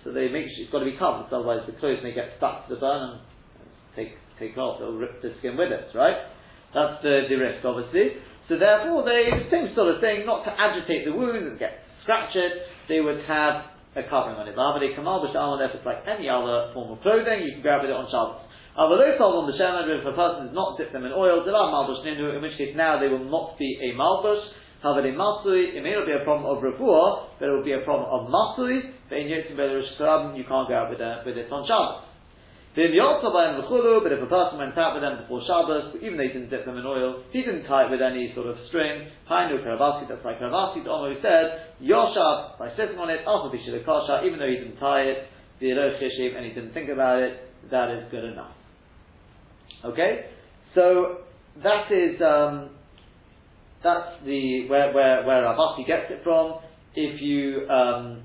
So 0.04 0.12
they 0.12 0.28
make 0.28 0.50
sure 0.50 0.66
it's 0.66 0.72
got 0.72 0.80
to 0.80 0.88
be 0.88 0.98
covered, 0.98 1.30
otherwise 1.30 1.62
the 1.66 1.78
clothes 1.78 2.02
may 2.02 2.12
get 2.14 2.34
stuck 2.36 2.66
to 2.66 2.74
the 2.74 2.80
burn 2.80 3.02
and 3.10 3.20
take 3.94 4.18
take 4.38 4.58
off. 4.58 4.80
They'll 4.80 4.98
rip 4.98 5.22
the 5.22 5.34
skin 5.38 5.56
with 5.56 5.70
it, 5.70 5.94
right? 5.94 6.16
That's 6.74 7.02
the, 7.02 7.28
the 7.28 7.36
risk, 7.36 7.64
obviously. 7.64 8.18
So 8.48 8.58
therefore, 8.58 9.04
they 9.04 9.30
the 9.30 9.50
same 9.52 9.70
sort 9.76 9.94
of 9.94 10.00
thing, 10.00 10.26
not 10.26 10.42
to 10.44 10.50
agitate 10.50 11.04
the 11.04 11.12
wound 11.12 11.46
and 11.46 11.58
get 11.58 11.84
scratch 12.02 12.34
it. 12.34 12.66
They 12.88 13.00
would 13.00 13.22
have 13.28 13.70
a 13.94 14.02
covering 14.08 14.40
on 14.40 14.48
it. 14.48 14.56
But 14.56 14.80
they 14.80 14.96
kamal 14.96 15.22
b'shalom, 15.22 15.62
if 15.62 15.76
it's 15.76 15.86
like 15.86 16.02
any 16.08 16.28
other 16.28 16.72
form 16.74 16.96
of 16.96 17.00
clothing, 17.04 17.44
you 17.44 17.52
can 17.52 17.62
grab 17.62 17.84
it 17.84 17.92
on 17.92 18.08
Shabbos. 18.10 18.42
Those 18.72 19.20
told 19.20 19.44
on 19.44 19.46
the 19.52 19.56
Shemen, 19.60 19.84
if 19.84 20.00
a 20.00 20.16
person 20.16 20.48
does 20.48 20.56
not 20.56 20.80
dip 20.80 20.96
them 20.96 21.04
in 21.04 21.12
oil, 21.12 21.44
they 21.44 21.52
are 21.52 21.68
malbush 21.68 22.00
ninu, 22.08 22.32
in 22.32 22.40
which 22.40 22.56
case 22.56 22.72
now 22.72 22.96
they 22.96 23.08
will 23.08 23.28
not 23.28 23.60
be 23.60 23.68
a 23.84 23.92
malbush. 23.92 24.40
However, 24.80 25.04
they 25.04 25.12
masui, 25.12 25.76
it 25.76 25.82
may 25.84 25.92
not 25.92 26.08
be 26.08 26.16
a 26.16 26.24
problem 26.24 26.48
of 26.48 26.64
refuah, 26.64 27.38
but 27.38 27.46
it 27.46 27.52
will 27.52 27.62
be 27.62 27.76
a 27.76 27.84
problem 27.84 28.08
of 28.08 28.32
masui. 28.32 28.96
But 29.12 29.20
in 29.20 29.28
yotzim 29.28 29.60
b'erish 29.60 29.92
you 30.34 30.44
can't 30.48 30.66
go 30.66 30.74
out 30.74 30.88
with, 30.88 31.04
it, 31.04 31.18
with 31.28 31.36
it 31.36 31.52
on 31.52 31.68
Shabbos. 31.68 32.08
But 32.74 32.88
if 32.88 34.22
a 34.24 34.30
person 34.32 34.56
went 34.56 34.72
out 34.80 34.96
with 34.96 35.04
them 35.04 35.20
before 35.20 35.44
Shabbos, 35.44 35.92
even 36.00 36.16
though 36.16 36.24
he 36.24 36.32
didn't 36.32 36.48
dip 36.48 36.64
them 36.64 36.80
in 36.80 36.86
oil, 36.88 37.28
he 37.30 37.44
didn't 37.44 37.68
tie 37.68 37.84
it 37.84 37.90
with 37.92 38.00
any 38.00 38.32
sort 38.34 38.48
of 38.48 38.56
string, 38.72 39.12
Hainu 39.28 39.60
Karavasi, 39.60 40.08
that's 40.08 40.24
like 40.24 40.40
Karavasi, 40.40 40.82
the 40.82 40.88
Omer 40.88 41.20
said, 41.20 41.76
Yoshav, 41.84 42.56
by 42.58 42.72
sitting 42.72 42.96
on 42.96 43.12
it, 43.12 43.20
Alpha 43.28 43.52
Bishilakasha, 43.54 44.24
even 44.24 44.40
though 44.40 44.48
he 44.48 44.56
didn't 44.56 44.80
tie 44.80 45.04
it, 45.04 45.28
the 45.60 45.68
Chishiv, 46.00 46.34
and 46.34 46.48
he 46.48 46.56
didn't 46.56 46.72
think 46.72 46.88
about 46.88 47.20
it, 47.20 47.36
that 47.70 47.92
is 47.92 48.10
good 48.10 48.24
enough. 48.24 48.56
Okay? 49.84 50.26
So, 50.74 51.18
that 51.62 51.92
is, 51.92 52.20
um, 52.22 52.70
that's 53.82 54.24
the, 54.24 54.68
where, 54.68 54.92
where, 54.92 55.24
where 55.24 55.42
Rav 55.42 55.58
Asi 55.58 55.84
gets 55.84 56.10
it 56.10 56.20
from. 56.22 56.60
If 56.94 57.20
you, 57.20 57.68
um, 57.68 58.22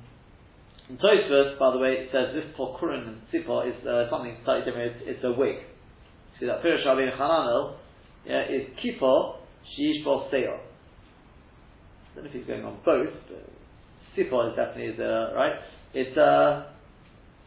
in 0.90 0.98
Tosfos, 0.98 1.60
by 1.60 1.72
the 1.72 1.80
way, 1.80 1.94
it 1.94 2.10
says 2.12 2.34
this 2.34 2.46
pokurin 2.58 3.08
and 3.08 3.22
tzipor 3.32 3.68
is 3.68 3.86
uh, 3.86 4.10
something 4.10 4.38
slightly 4.46 4.66
different. 4.66 4.96
It's, 4.96 5.18
it's 5.18 5.24
a 5.24 5.32
wig. 5.32 5.56
See 6.40 6.46
that 6.46 6.64
Pirish 6.64 6.86
Rabbi 6.86 7.12
Hananel 7.18 7.78
yeah, 8.26 8.44
is 8.44 8.68
kippor 8.80 9.36
sheish 9.76 10.04
bo 10.06 10.30
seor. 10.32 10.60
I 10.60 12.16
don't 12.16 12.24
know 12.24 12.30
if 12.30 12.36
he's 12.36 12.46
going 12.46 12.64
on 12.64 12.80
both, 12.86 13.14
but 13.28 13.50
tzipor 14.16 14.52
is 14.52 14.56
definitely 14.56 14.94
is 14.94 15.00
uh, 15.00 15.34
right. 15.36 15.54
It's 15.94 16.16
a, 16.16 16.74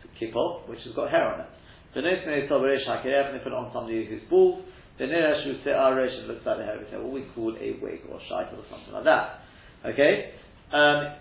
it's 0.05 0.35
a 0.35 0.71
which 0.71 0.81
has 0.85 0.95
got 0.95 1.11
hair 1.11 1.33
on 1.33 1.41
it. 1.41 1.47
The 1.95 2.03
next 2.03 2.25
thing 2.25 2.35
is 2.35 2.51
toberesh 2.51 2.87
hakeref, 2.87 3.31
and 3.31 3.35
they 3.35 3.43
put 3.43 3.53
it 3.53 3.59
on 3.59 3.71
somebody 3.73 4.07
who's 4.07 4.23
bald. 4.31 4.65
The 4.99 5.07
neresh 5.07 5.45
who 5.45 5.57
se'aresh, 5.65 6.13
it 6.13 6.29
looks 6.29 6.45
like 6.45 6.59
the 6.59 6.65
hair. 6.65 6.79
Say 6.91 6.97
what 6.97 7.11
we 7.11 7.25
call 7.35 7.57
a 7.57 7.69
wig 7.83 8.05
or 8.11 8.21
shite 8.29 8.53
or 8.53 8.63
something 8.71 8.93
like 8.93 9.05
that. 9.05 9.41
Okay. 9.85 10.35
Um, 10.73 11.17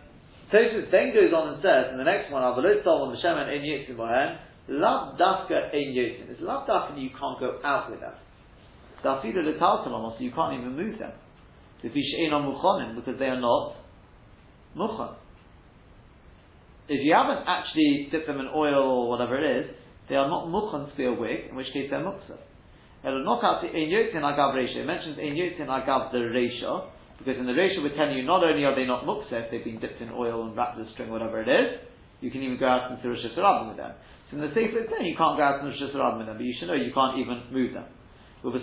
Tosfos 0.51 0.91
then 0.91 1.13
goes 1.13 1.31
on 1.33 1.53
and 1.53 1.61
says 1.61 1.93
in 1.93 1.97
the 1.97 2.03
next 2.03 2.31
one, 2.31 2.43
Avalot 2.43 2.85
and 2.85 3.15
Hashem 3.15 3.37
Ein 3.37 3.61
Yitzim 3.61 3.95
Bohem, 3.95 4.37
Lav 4.67 5.17
Dafka 5.17 5.73
Ein 5.73 5.95
Yitzim. 5.95 6.29
It's 6.29 6.41
Lav 6.41 6.67
Dafka 6.67 7.01
you 7.01 7.09
can't 7.09 7.39
go 7.39 7.59
out 7.63 7.89
with 7.89 8.01
them. 8.01 8.13
Dafidu 9.03 9.45
L'Taltalom, 9.45 10.17
so 10.17 10.23
you 10.23 10.31
can't 10.31 10.59
even 10.59 10.75
move 10.75 10.99
them. 10.99 11.13
If 11.81 11.95
you 11.95 12.03
Shein 12.03 12.33
on 12.33 12.43
Muchonim, 12.43 12.95
because 12.95 13.17
they 13.17 13.25
are 13.25 13.39
not 13.39 13.75
Muchon. 14.75 15.15
If 16.89 17.05
you 17.05 17.13
haven't 17.13 17.45
actually 17.47 18.09
dipped 18.11 18.27
them 18.27 18.39
in 18.39 18.47
oil 18.53 19.05
or 19.05 19.09
whatever 19.09 19.37
it 19.37 19.65
is, 19.65 19.75
they 20.09 20.15
are 20.15 20.27
not 20.27 20.49
Muchon 20.49 20.89
to 20.89 20.95
be 20.97 21.05
a 21.05 21.13
wig, 21.13 21.49
in 21.49 21.55
which 21.55 21.71
case 21.73 21.87
they're 21.89 22.01
Muksa. 22.01 22.37
Out 23.05 23.61
the 23.61 23.69
Ein 23.69 23.87
Yitzim 23.87 24.21
Agav 24.21 24.55
Reisha. 24.55 24.81
It 24.81 24.85
mentions 24.85 25.17
Ein 25.17 25.35
Yitzim 25.37 25.67
Agav 25.67 26.11
the 26.11 26.17
Reisha, 26.17 26.89
because 27.19 27.35
in 27.35 27.45
the 27.45 27.53
ratio 27.53 27.83
we're 27.83 27.95
telling 27.99 28.15
you 28.15 28.23
not 28.23 28.43
only 28.47 28.63
are 28.63 28.73
they 28.73 28.87
not 28.87 29.03
muksa 29.03 29.43
if 29.43 29.51
they've 29.51 29.63
been 29.63 29.79
dipped 29.79 29.99
in 30.01 30.09
oil 30.09 30.47
and 30.47 30.55
wrapped 30.55 30.79
a 30.79 30.87
string, 30.95 31.11
whatever 31.11 31.43
it 31.43 31.51
is, 31.51 31.83
you 32.23 32.31
can 32.31 32.41
even 32.41 32.57
go 32.57 32.65
out 32.65 32.91
into 32.91 33.03
reshus 33.11 33.35
harabim 33.35 33.67
with 33.75 33.77
them. 33.77 33.91
So 34.31 34.37
in 34.39 34.41
the 34.41 34.55
Sefer 34.55 34.87
it's 34.87 34.91
saying 34.91 35.03
you 35.03 35.19
can't 35.19 35.35
go 35.35 35.43
out 35.43 35.59
into 35.59 35.75
reshus 35.75 35.91
harabim 35.91 36.23
with 36.23 36.31
them, 36.31 36.39
but 36.39 36.47
you 36.47 36.55
should 36.57 36.71
know 36.71 36.79
you 36.79 36.95
can't 36.95 37.19
even 37.19 37.43
move 37.51 37.75
them. 37.75 37.91
So 38.41 38.51
to 38.51 38.59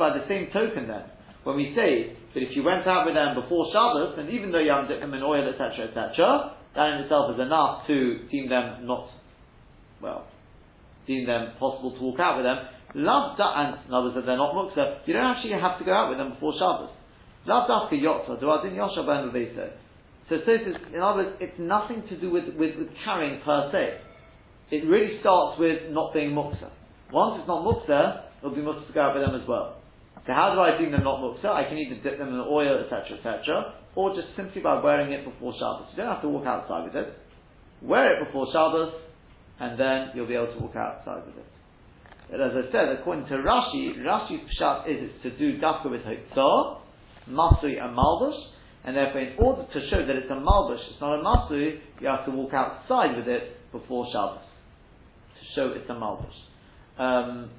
by 0.00 0.08
the 0.16 0.24
same 0.28 0.48
token 0.48 0.88
then, 0.88 1.04
when 1.44 1.56
we 1.56 1.74
say 1.76 2.16
that 2.32 2.40
if 2.40 2.56
you 2.56 2.62
went 2.64 2.86
out 2.86 3.04
with 3.04 3.14
them 3.14 3.34
before 3.36 3.68
Shabbos, 3.68 4.16
and 4.16 4.30
even 4.30 4.50
though 4.50 4.64
you 4.64 4.70
haven't 4.70 4.88
dipped 4.88 5.02
them 5.02 5.12
in 5.12 5.22
oil, 5.22 5.44
etc., 5.44 5.92
etc., 5.92 6.56
that 6.74 6.88
in 6.94 7.04
itself 7.04 7.34
is 7.34 7.40
enough 7.40 7.86
to 7.86 8.26
deem 8.30 8.48
them 8.48 8.86
not, 8.86 9.08
well, 10.00 10.26
deem 11.06 11.26
them 11.26 11.52
possible 11.58 11.92
to 11.96 12.02
walk 12.02 12.20
out 12.20 12.36
with 12.36 12.46
them, 12.46 12.58
Love 12.94 13.38
da, 13.38 13.56
and 13.56 13.88
in 13.88 13.94
other 13.94 14.12
words, 14.12 14.26
they're 14.26 14.36
not 14.36 14.52
muksa, 14.54 15.00
you 15.06 15.14
don't 15.14 15.24
actually 15.24 15.52
have 15.52 15.78
to 15.78 15.84
go 15.84 15.92
out 15.92 16.10
with 16.10 16.18
them 16.18 16.34
before 16.34 16.52
Shabbos. 16.52 16.90
Love 17.46 17.68
dafka 17.68 17.96
yotza, 17.96 18.38
do 18.38 18.52
adin 18.52 18.76
yosha 18.76 19.06
ben 19.06 19.32
So 20.28 20.36
this 20.36 20.60
is, 20.60 20.76
in 20.92 21.00
other 21.00 21.24
words, 21.24 21.36
it's 21.40 21.58
nothing 21.58 22.04
to 22.08 22.20
do 22.20 22.30
with, 22.30 22.44
with, 22.58 22.76
with 22.76 22.88
carrying 23.04 23.40
per 23.42 23.70
se. 23.72 23.98
It 24.76 24.86
really 24.86 25.20
starts 25.20 25.58
with 25.58 25.90
not 25.90 26.12
being 26.12 26.32
muksa. 26.32 26.70
Once 27.10 27.40
it's 27.40 27.48
not 27.48 27.64
muksa, 27.64 28.24
it'll 28.38 28.54
be 28.54 28.60
muksa 28.60 28.86
to 28.86 28.92
go 28.92 29.00
out 29.00 29.14
with 29.16 29.24
them 29.24 29.40
as 29.40 29.48
well. 29.48 29.80
So 30.26 30.32
how 30.32 30.54
do 30.54 30.60
I 30.60 30.78
deem 30.78 30.92
them 30.92 31.04
not 31.04 31.20
muksa? 31.20 31.46
I 31.46 31.64
can 31.64 31.78
either 31.78 31.96
dip 32.02 32.18
them 32.18 32.28
in 32.28 32.40
oil, 32.40 32.84
etc., 32.84 33.16
etc., 33.16 33.74
or 33.94 34.14
just 34.14 34.28
simply 34.36 34.60
by 34.62 34.80
wearing 34.80 35.12
it 35.12 35.24
before 35.24 35.52
Shabbos. 35.52 35.88
You 35.92 35.98
don't 35.98 36.12
have 36.12 36.22
to 36.22 36.28
walk 36.28 36.46
outside 36.46 36.84
with 36.84 36.96
it. 36.96 37.12
Wear 37.82 38.16
it 38.16 38.26
before 38.26 38.46
Shabbos, 38.52 38.94
and 39.60 39.78
then 39.78 40.10
you'll 40.14 40.26
be 40.26 40.34
able 40.34 40.54
to 40.54 40.60
walk 40.60 40.76
outside 40.76 41.26
with 41.26 41.36
it. 41.36 41.46
But 42.30 42.40
as 42.40 42.52
I 42.52 42.72
said, 42.72 42.88
according 42.98 43.26
to 43.26 43.34
Rashi, 43.34 43.98
Rashi's 44.00 44.48
pshat 44.56 44.88
is 44.88 45.10
to 45.22 45.36
do 45.36 45.60
dafka 45.60 45.90
with 45.90 46.00
hotzah, 46.00 46.80
masui 47.28 47.82
and 47.82 47.96
malbush, 47.96 48.38
and 48.84 48.96
therefore 48.96 49.20
in 49.20 49.36
order 49.38 49.66
to 49.70 49.80
show 49.90 50.06
that 50.06 50.16
it's 50.16 50.30
a 50.30 50.34
malbush, 50.34 50.80
it's 50.90 51.00
not 51.00 51.20
a 51.20 51.22
masui, 51.22 51.80
you 52.00 52.06
have 52.06 52.24
to 52.24 52.30
walk 52.30 52.54
outside 52.54 53.16
with 53.16 53.28
it 53.28 53.70
before 53.70 54.06
Shabbos, 54.12 54.44
to 55.38 55.54
show 55.54 55.74
it's 55.76 55.90
a 55.90 55.92
malbush. 55.92 56.32
Um, 56.98 57.50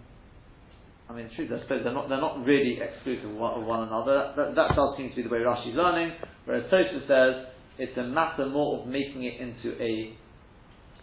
I 1.09 1.13
mean, 1.13 1.29
truth, 1.35 1.51
I 1.51 1.61
suppose 1.61 1.83
they're 1.83 1.93
not, 1.93 2.07
they're 2.07 2.21
not 2.21 2.45
really 2.45 2.79
exclusive 2.79 3.29
of 3.29 3.35
one, 3.35 3.59
of 3.59 3.65
one 3.67 3.87
another. 3.87 4.33
That, 4.37 4.55
that, 4.55 4.75
does 4.75 4.97
seem 4.97 5.09
to 5.11 5.15
be 5.15 5.23
the 5.23 5.29
way 5.29 5.39
Rashi's 5.39 5.75
learning, 5.75 6.15
whereas 6.45 6.63
Tosfos 6.71 7.07
says 7.07 7.53
it's 7.77 7.97
a 7.97 8.03
matter 8.03 8.45
more 8.47 8.81
of 8.81 8.87
making 8.87 9.23
it 9.23 9.39
into 9.41 9.75
a. 9.81 10.15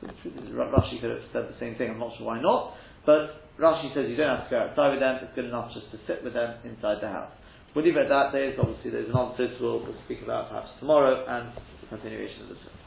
Rashi 0.01 1.01
could 1.01 1.11
have 1.11 1.29
said 1.33 1.45
the 1.53 1.61
same 1.61 1.77
thing. 1.77 1.91
I'm 1.91 1.99
not 1.99 2.17
sure 2.17 2.27
why 2.27 2.41
not, 2.41 2.75
but 3.05 3.45
Rashi 3.61 3.93
says 3.95 4.09
you 4.09 4.17
don't 4.17 4.41
have 4.41 4.49
to 4.49 4.51
go 4.51 4.59
outside 4.65 4.91
with 4.97 5.01
them, 5.01 5.21
it's 5.21 5.35
good 5.35 5.45
enough 5.45 5.71
just 5.75 5.93
to 5.93 5.99
sit 6.09 6.25
with 6.25 6.33
them 6.33 6.57
inside 6.65 7.05
the 7.05 7.09
house. 7.09 7.33
We'll 7.75 7.85
leave 7.85 7.97
it 7.97 8.03
at 8.05 8.09
that. 8.09 8.33
There's 8.33 8.59
obviously 8.59 8.91
there's 8.91 9.11
an 9.11 9.17
answer 9.17 9.53
we'll, 9.61 9.85
we'll 9.85 10.01
speak 10.07 10.23
about 10.25 10.49
perhaps 10.49 10.71
tomorrow 10.81 11.23
and 11.29 11.53
continuation 11.89 12.43
of 12.43 12.49
this. 12.49 12.80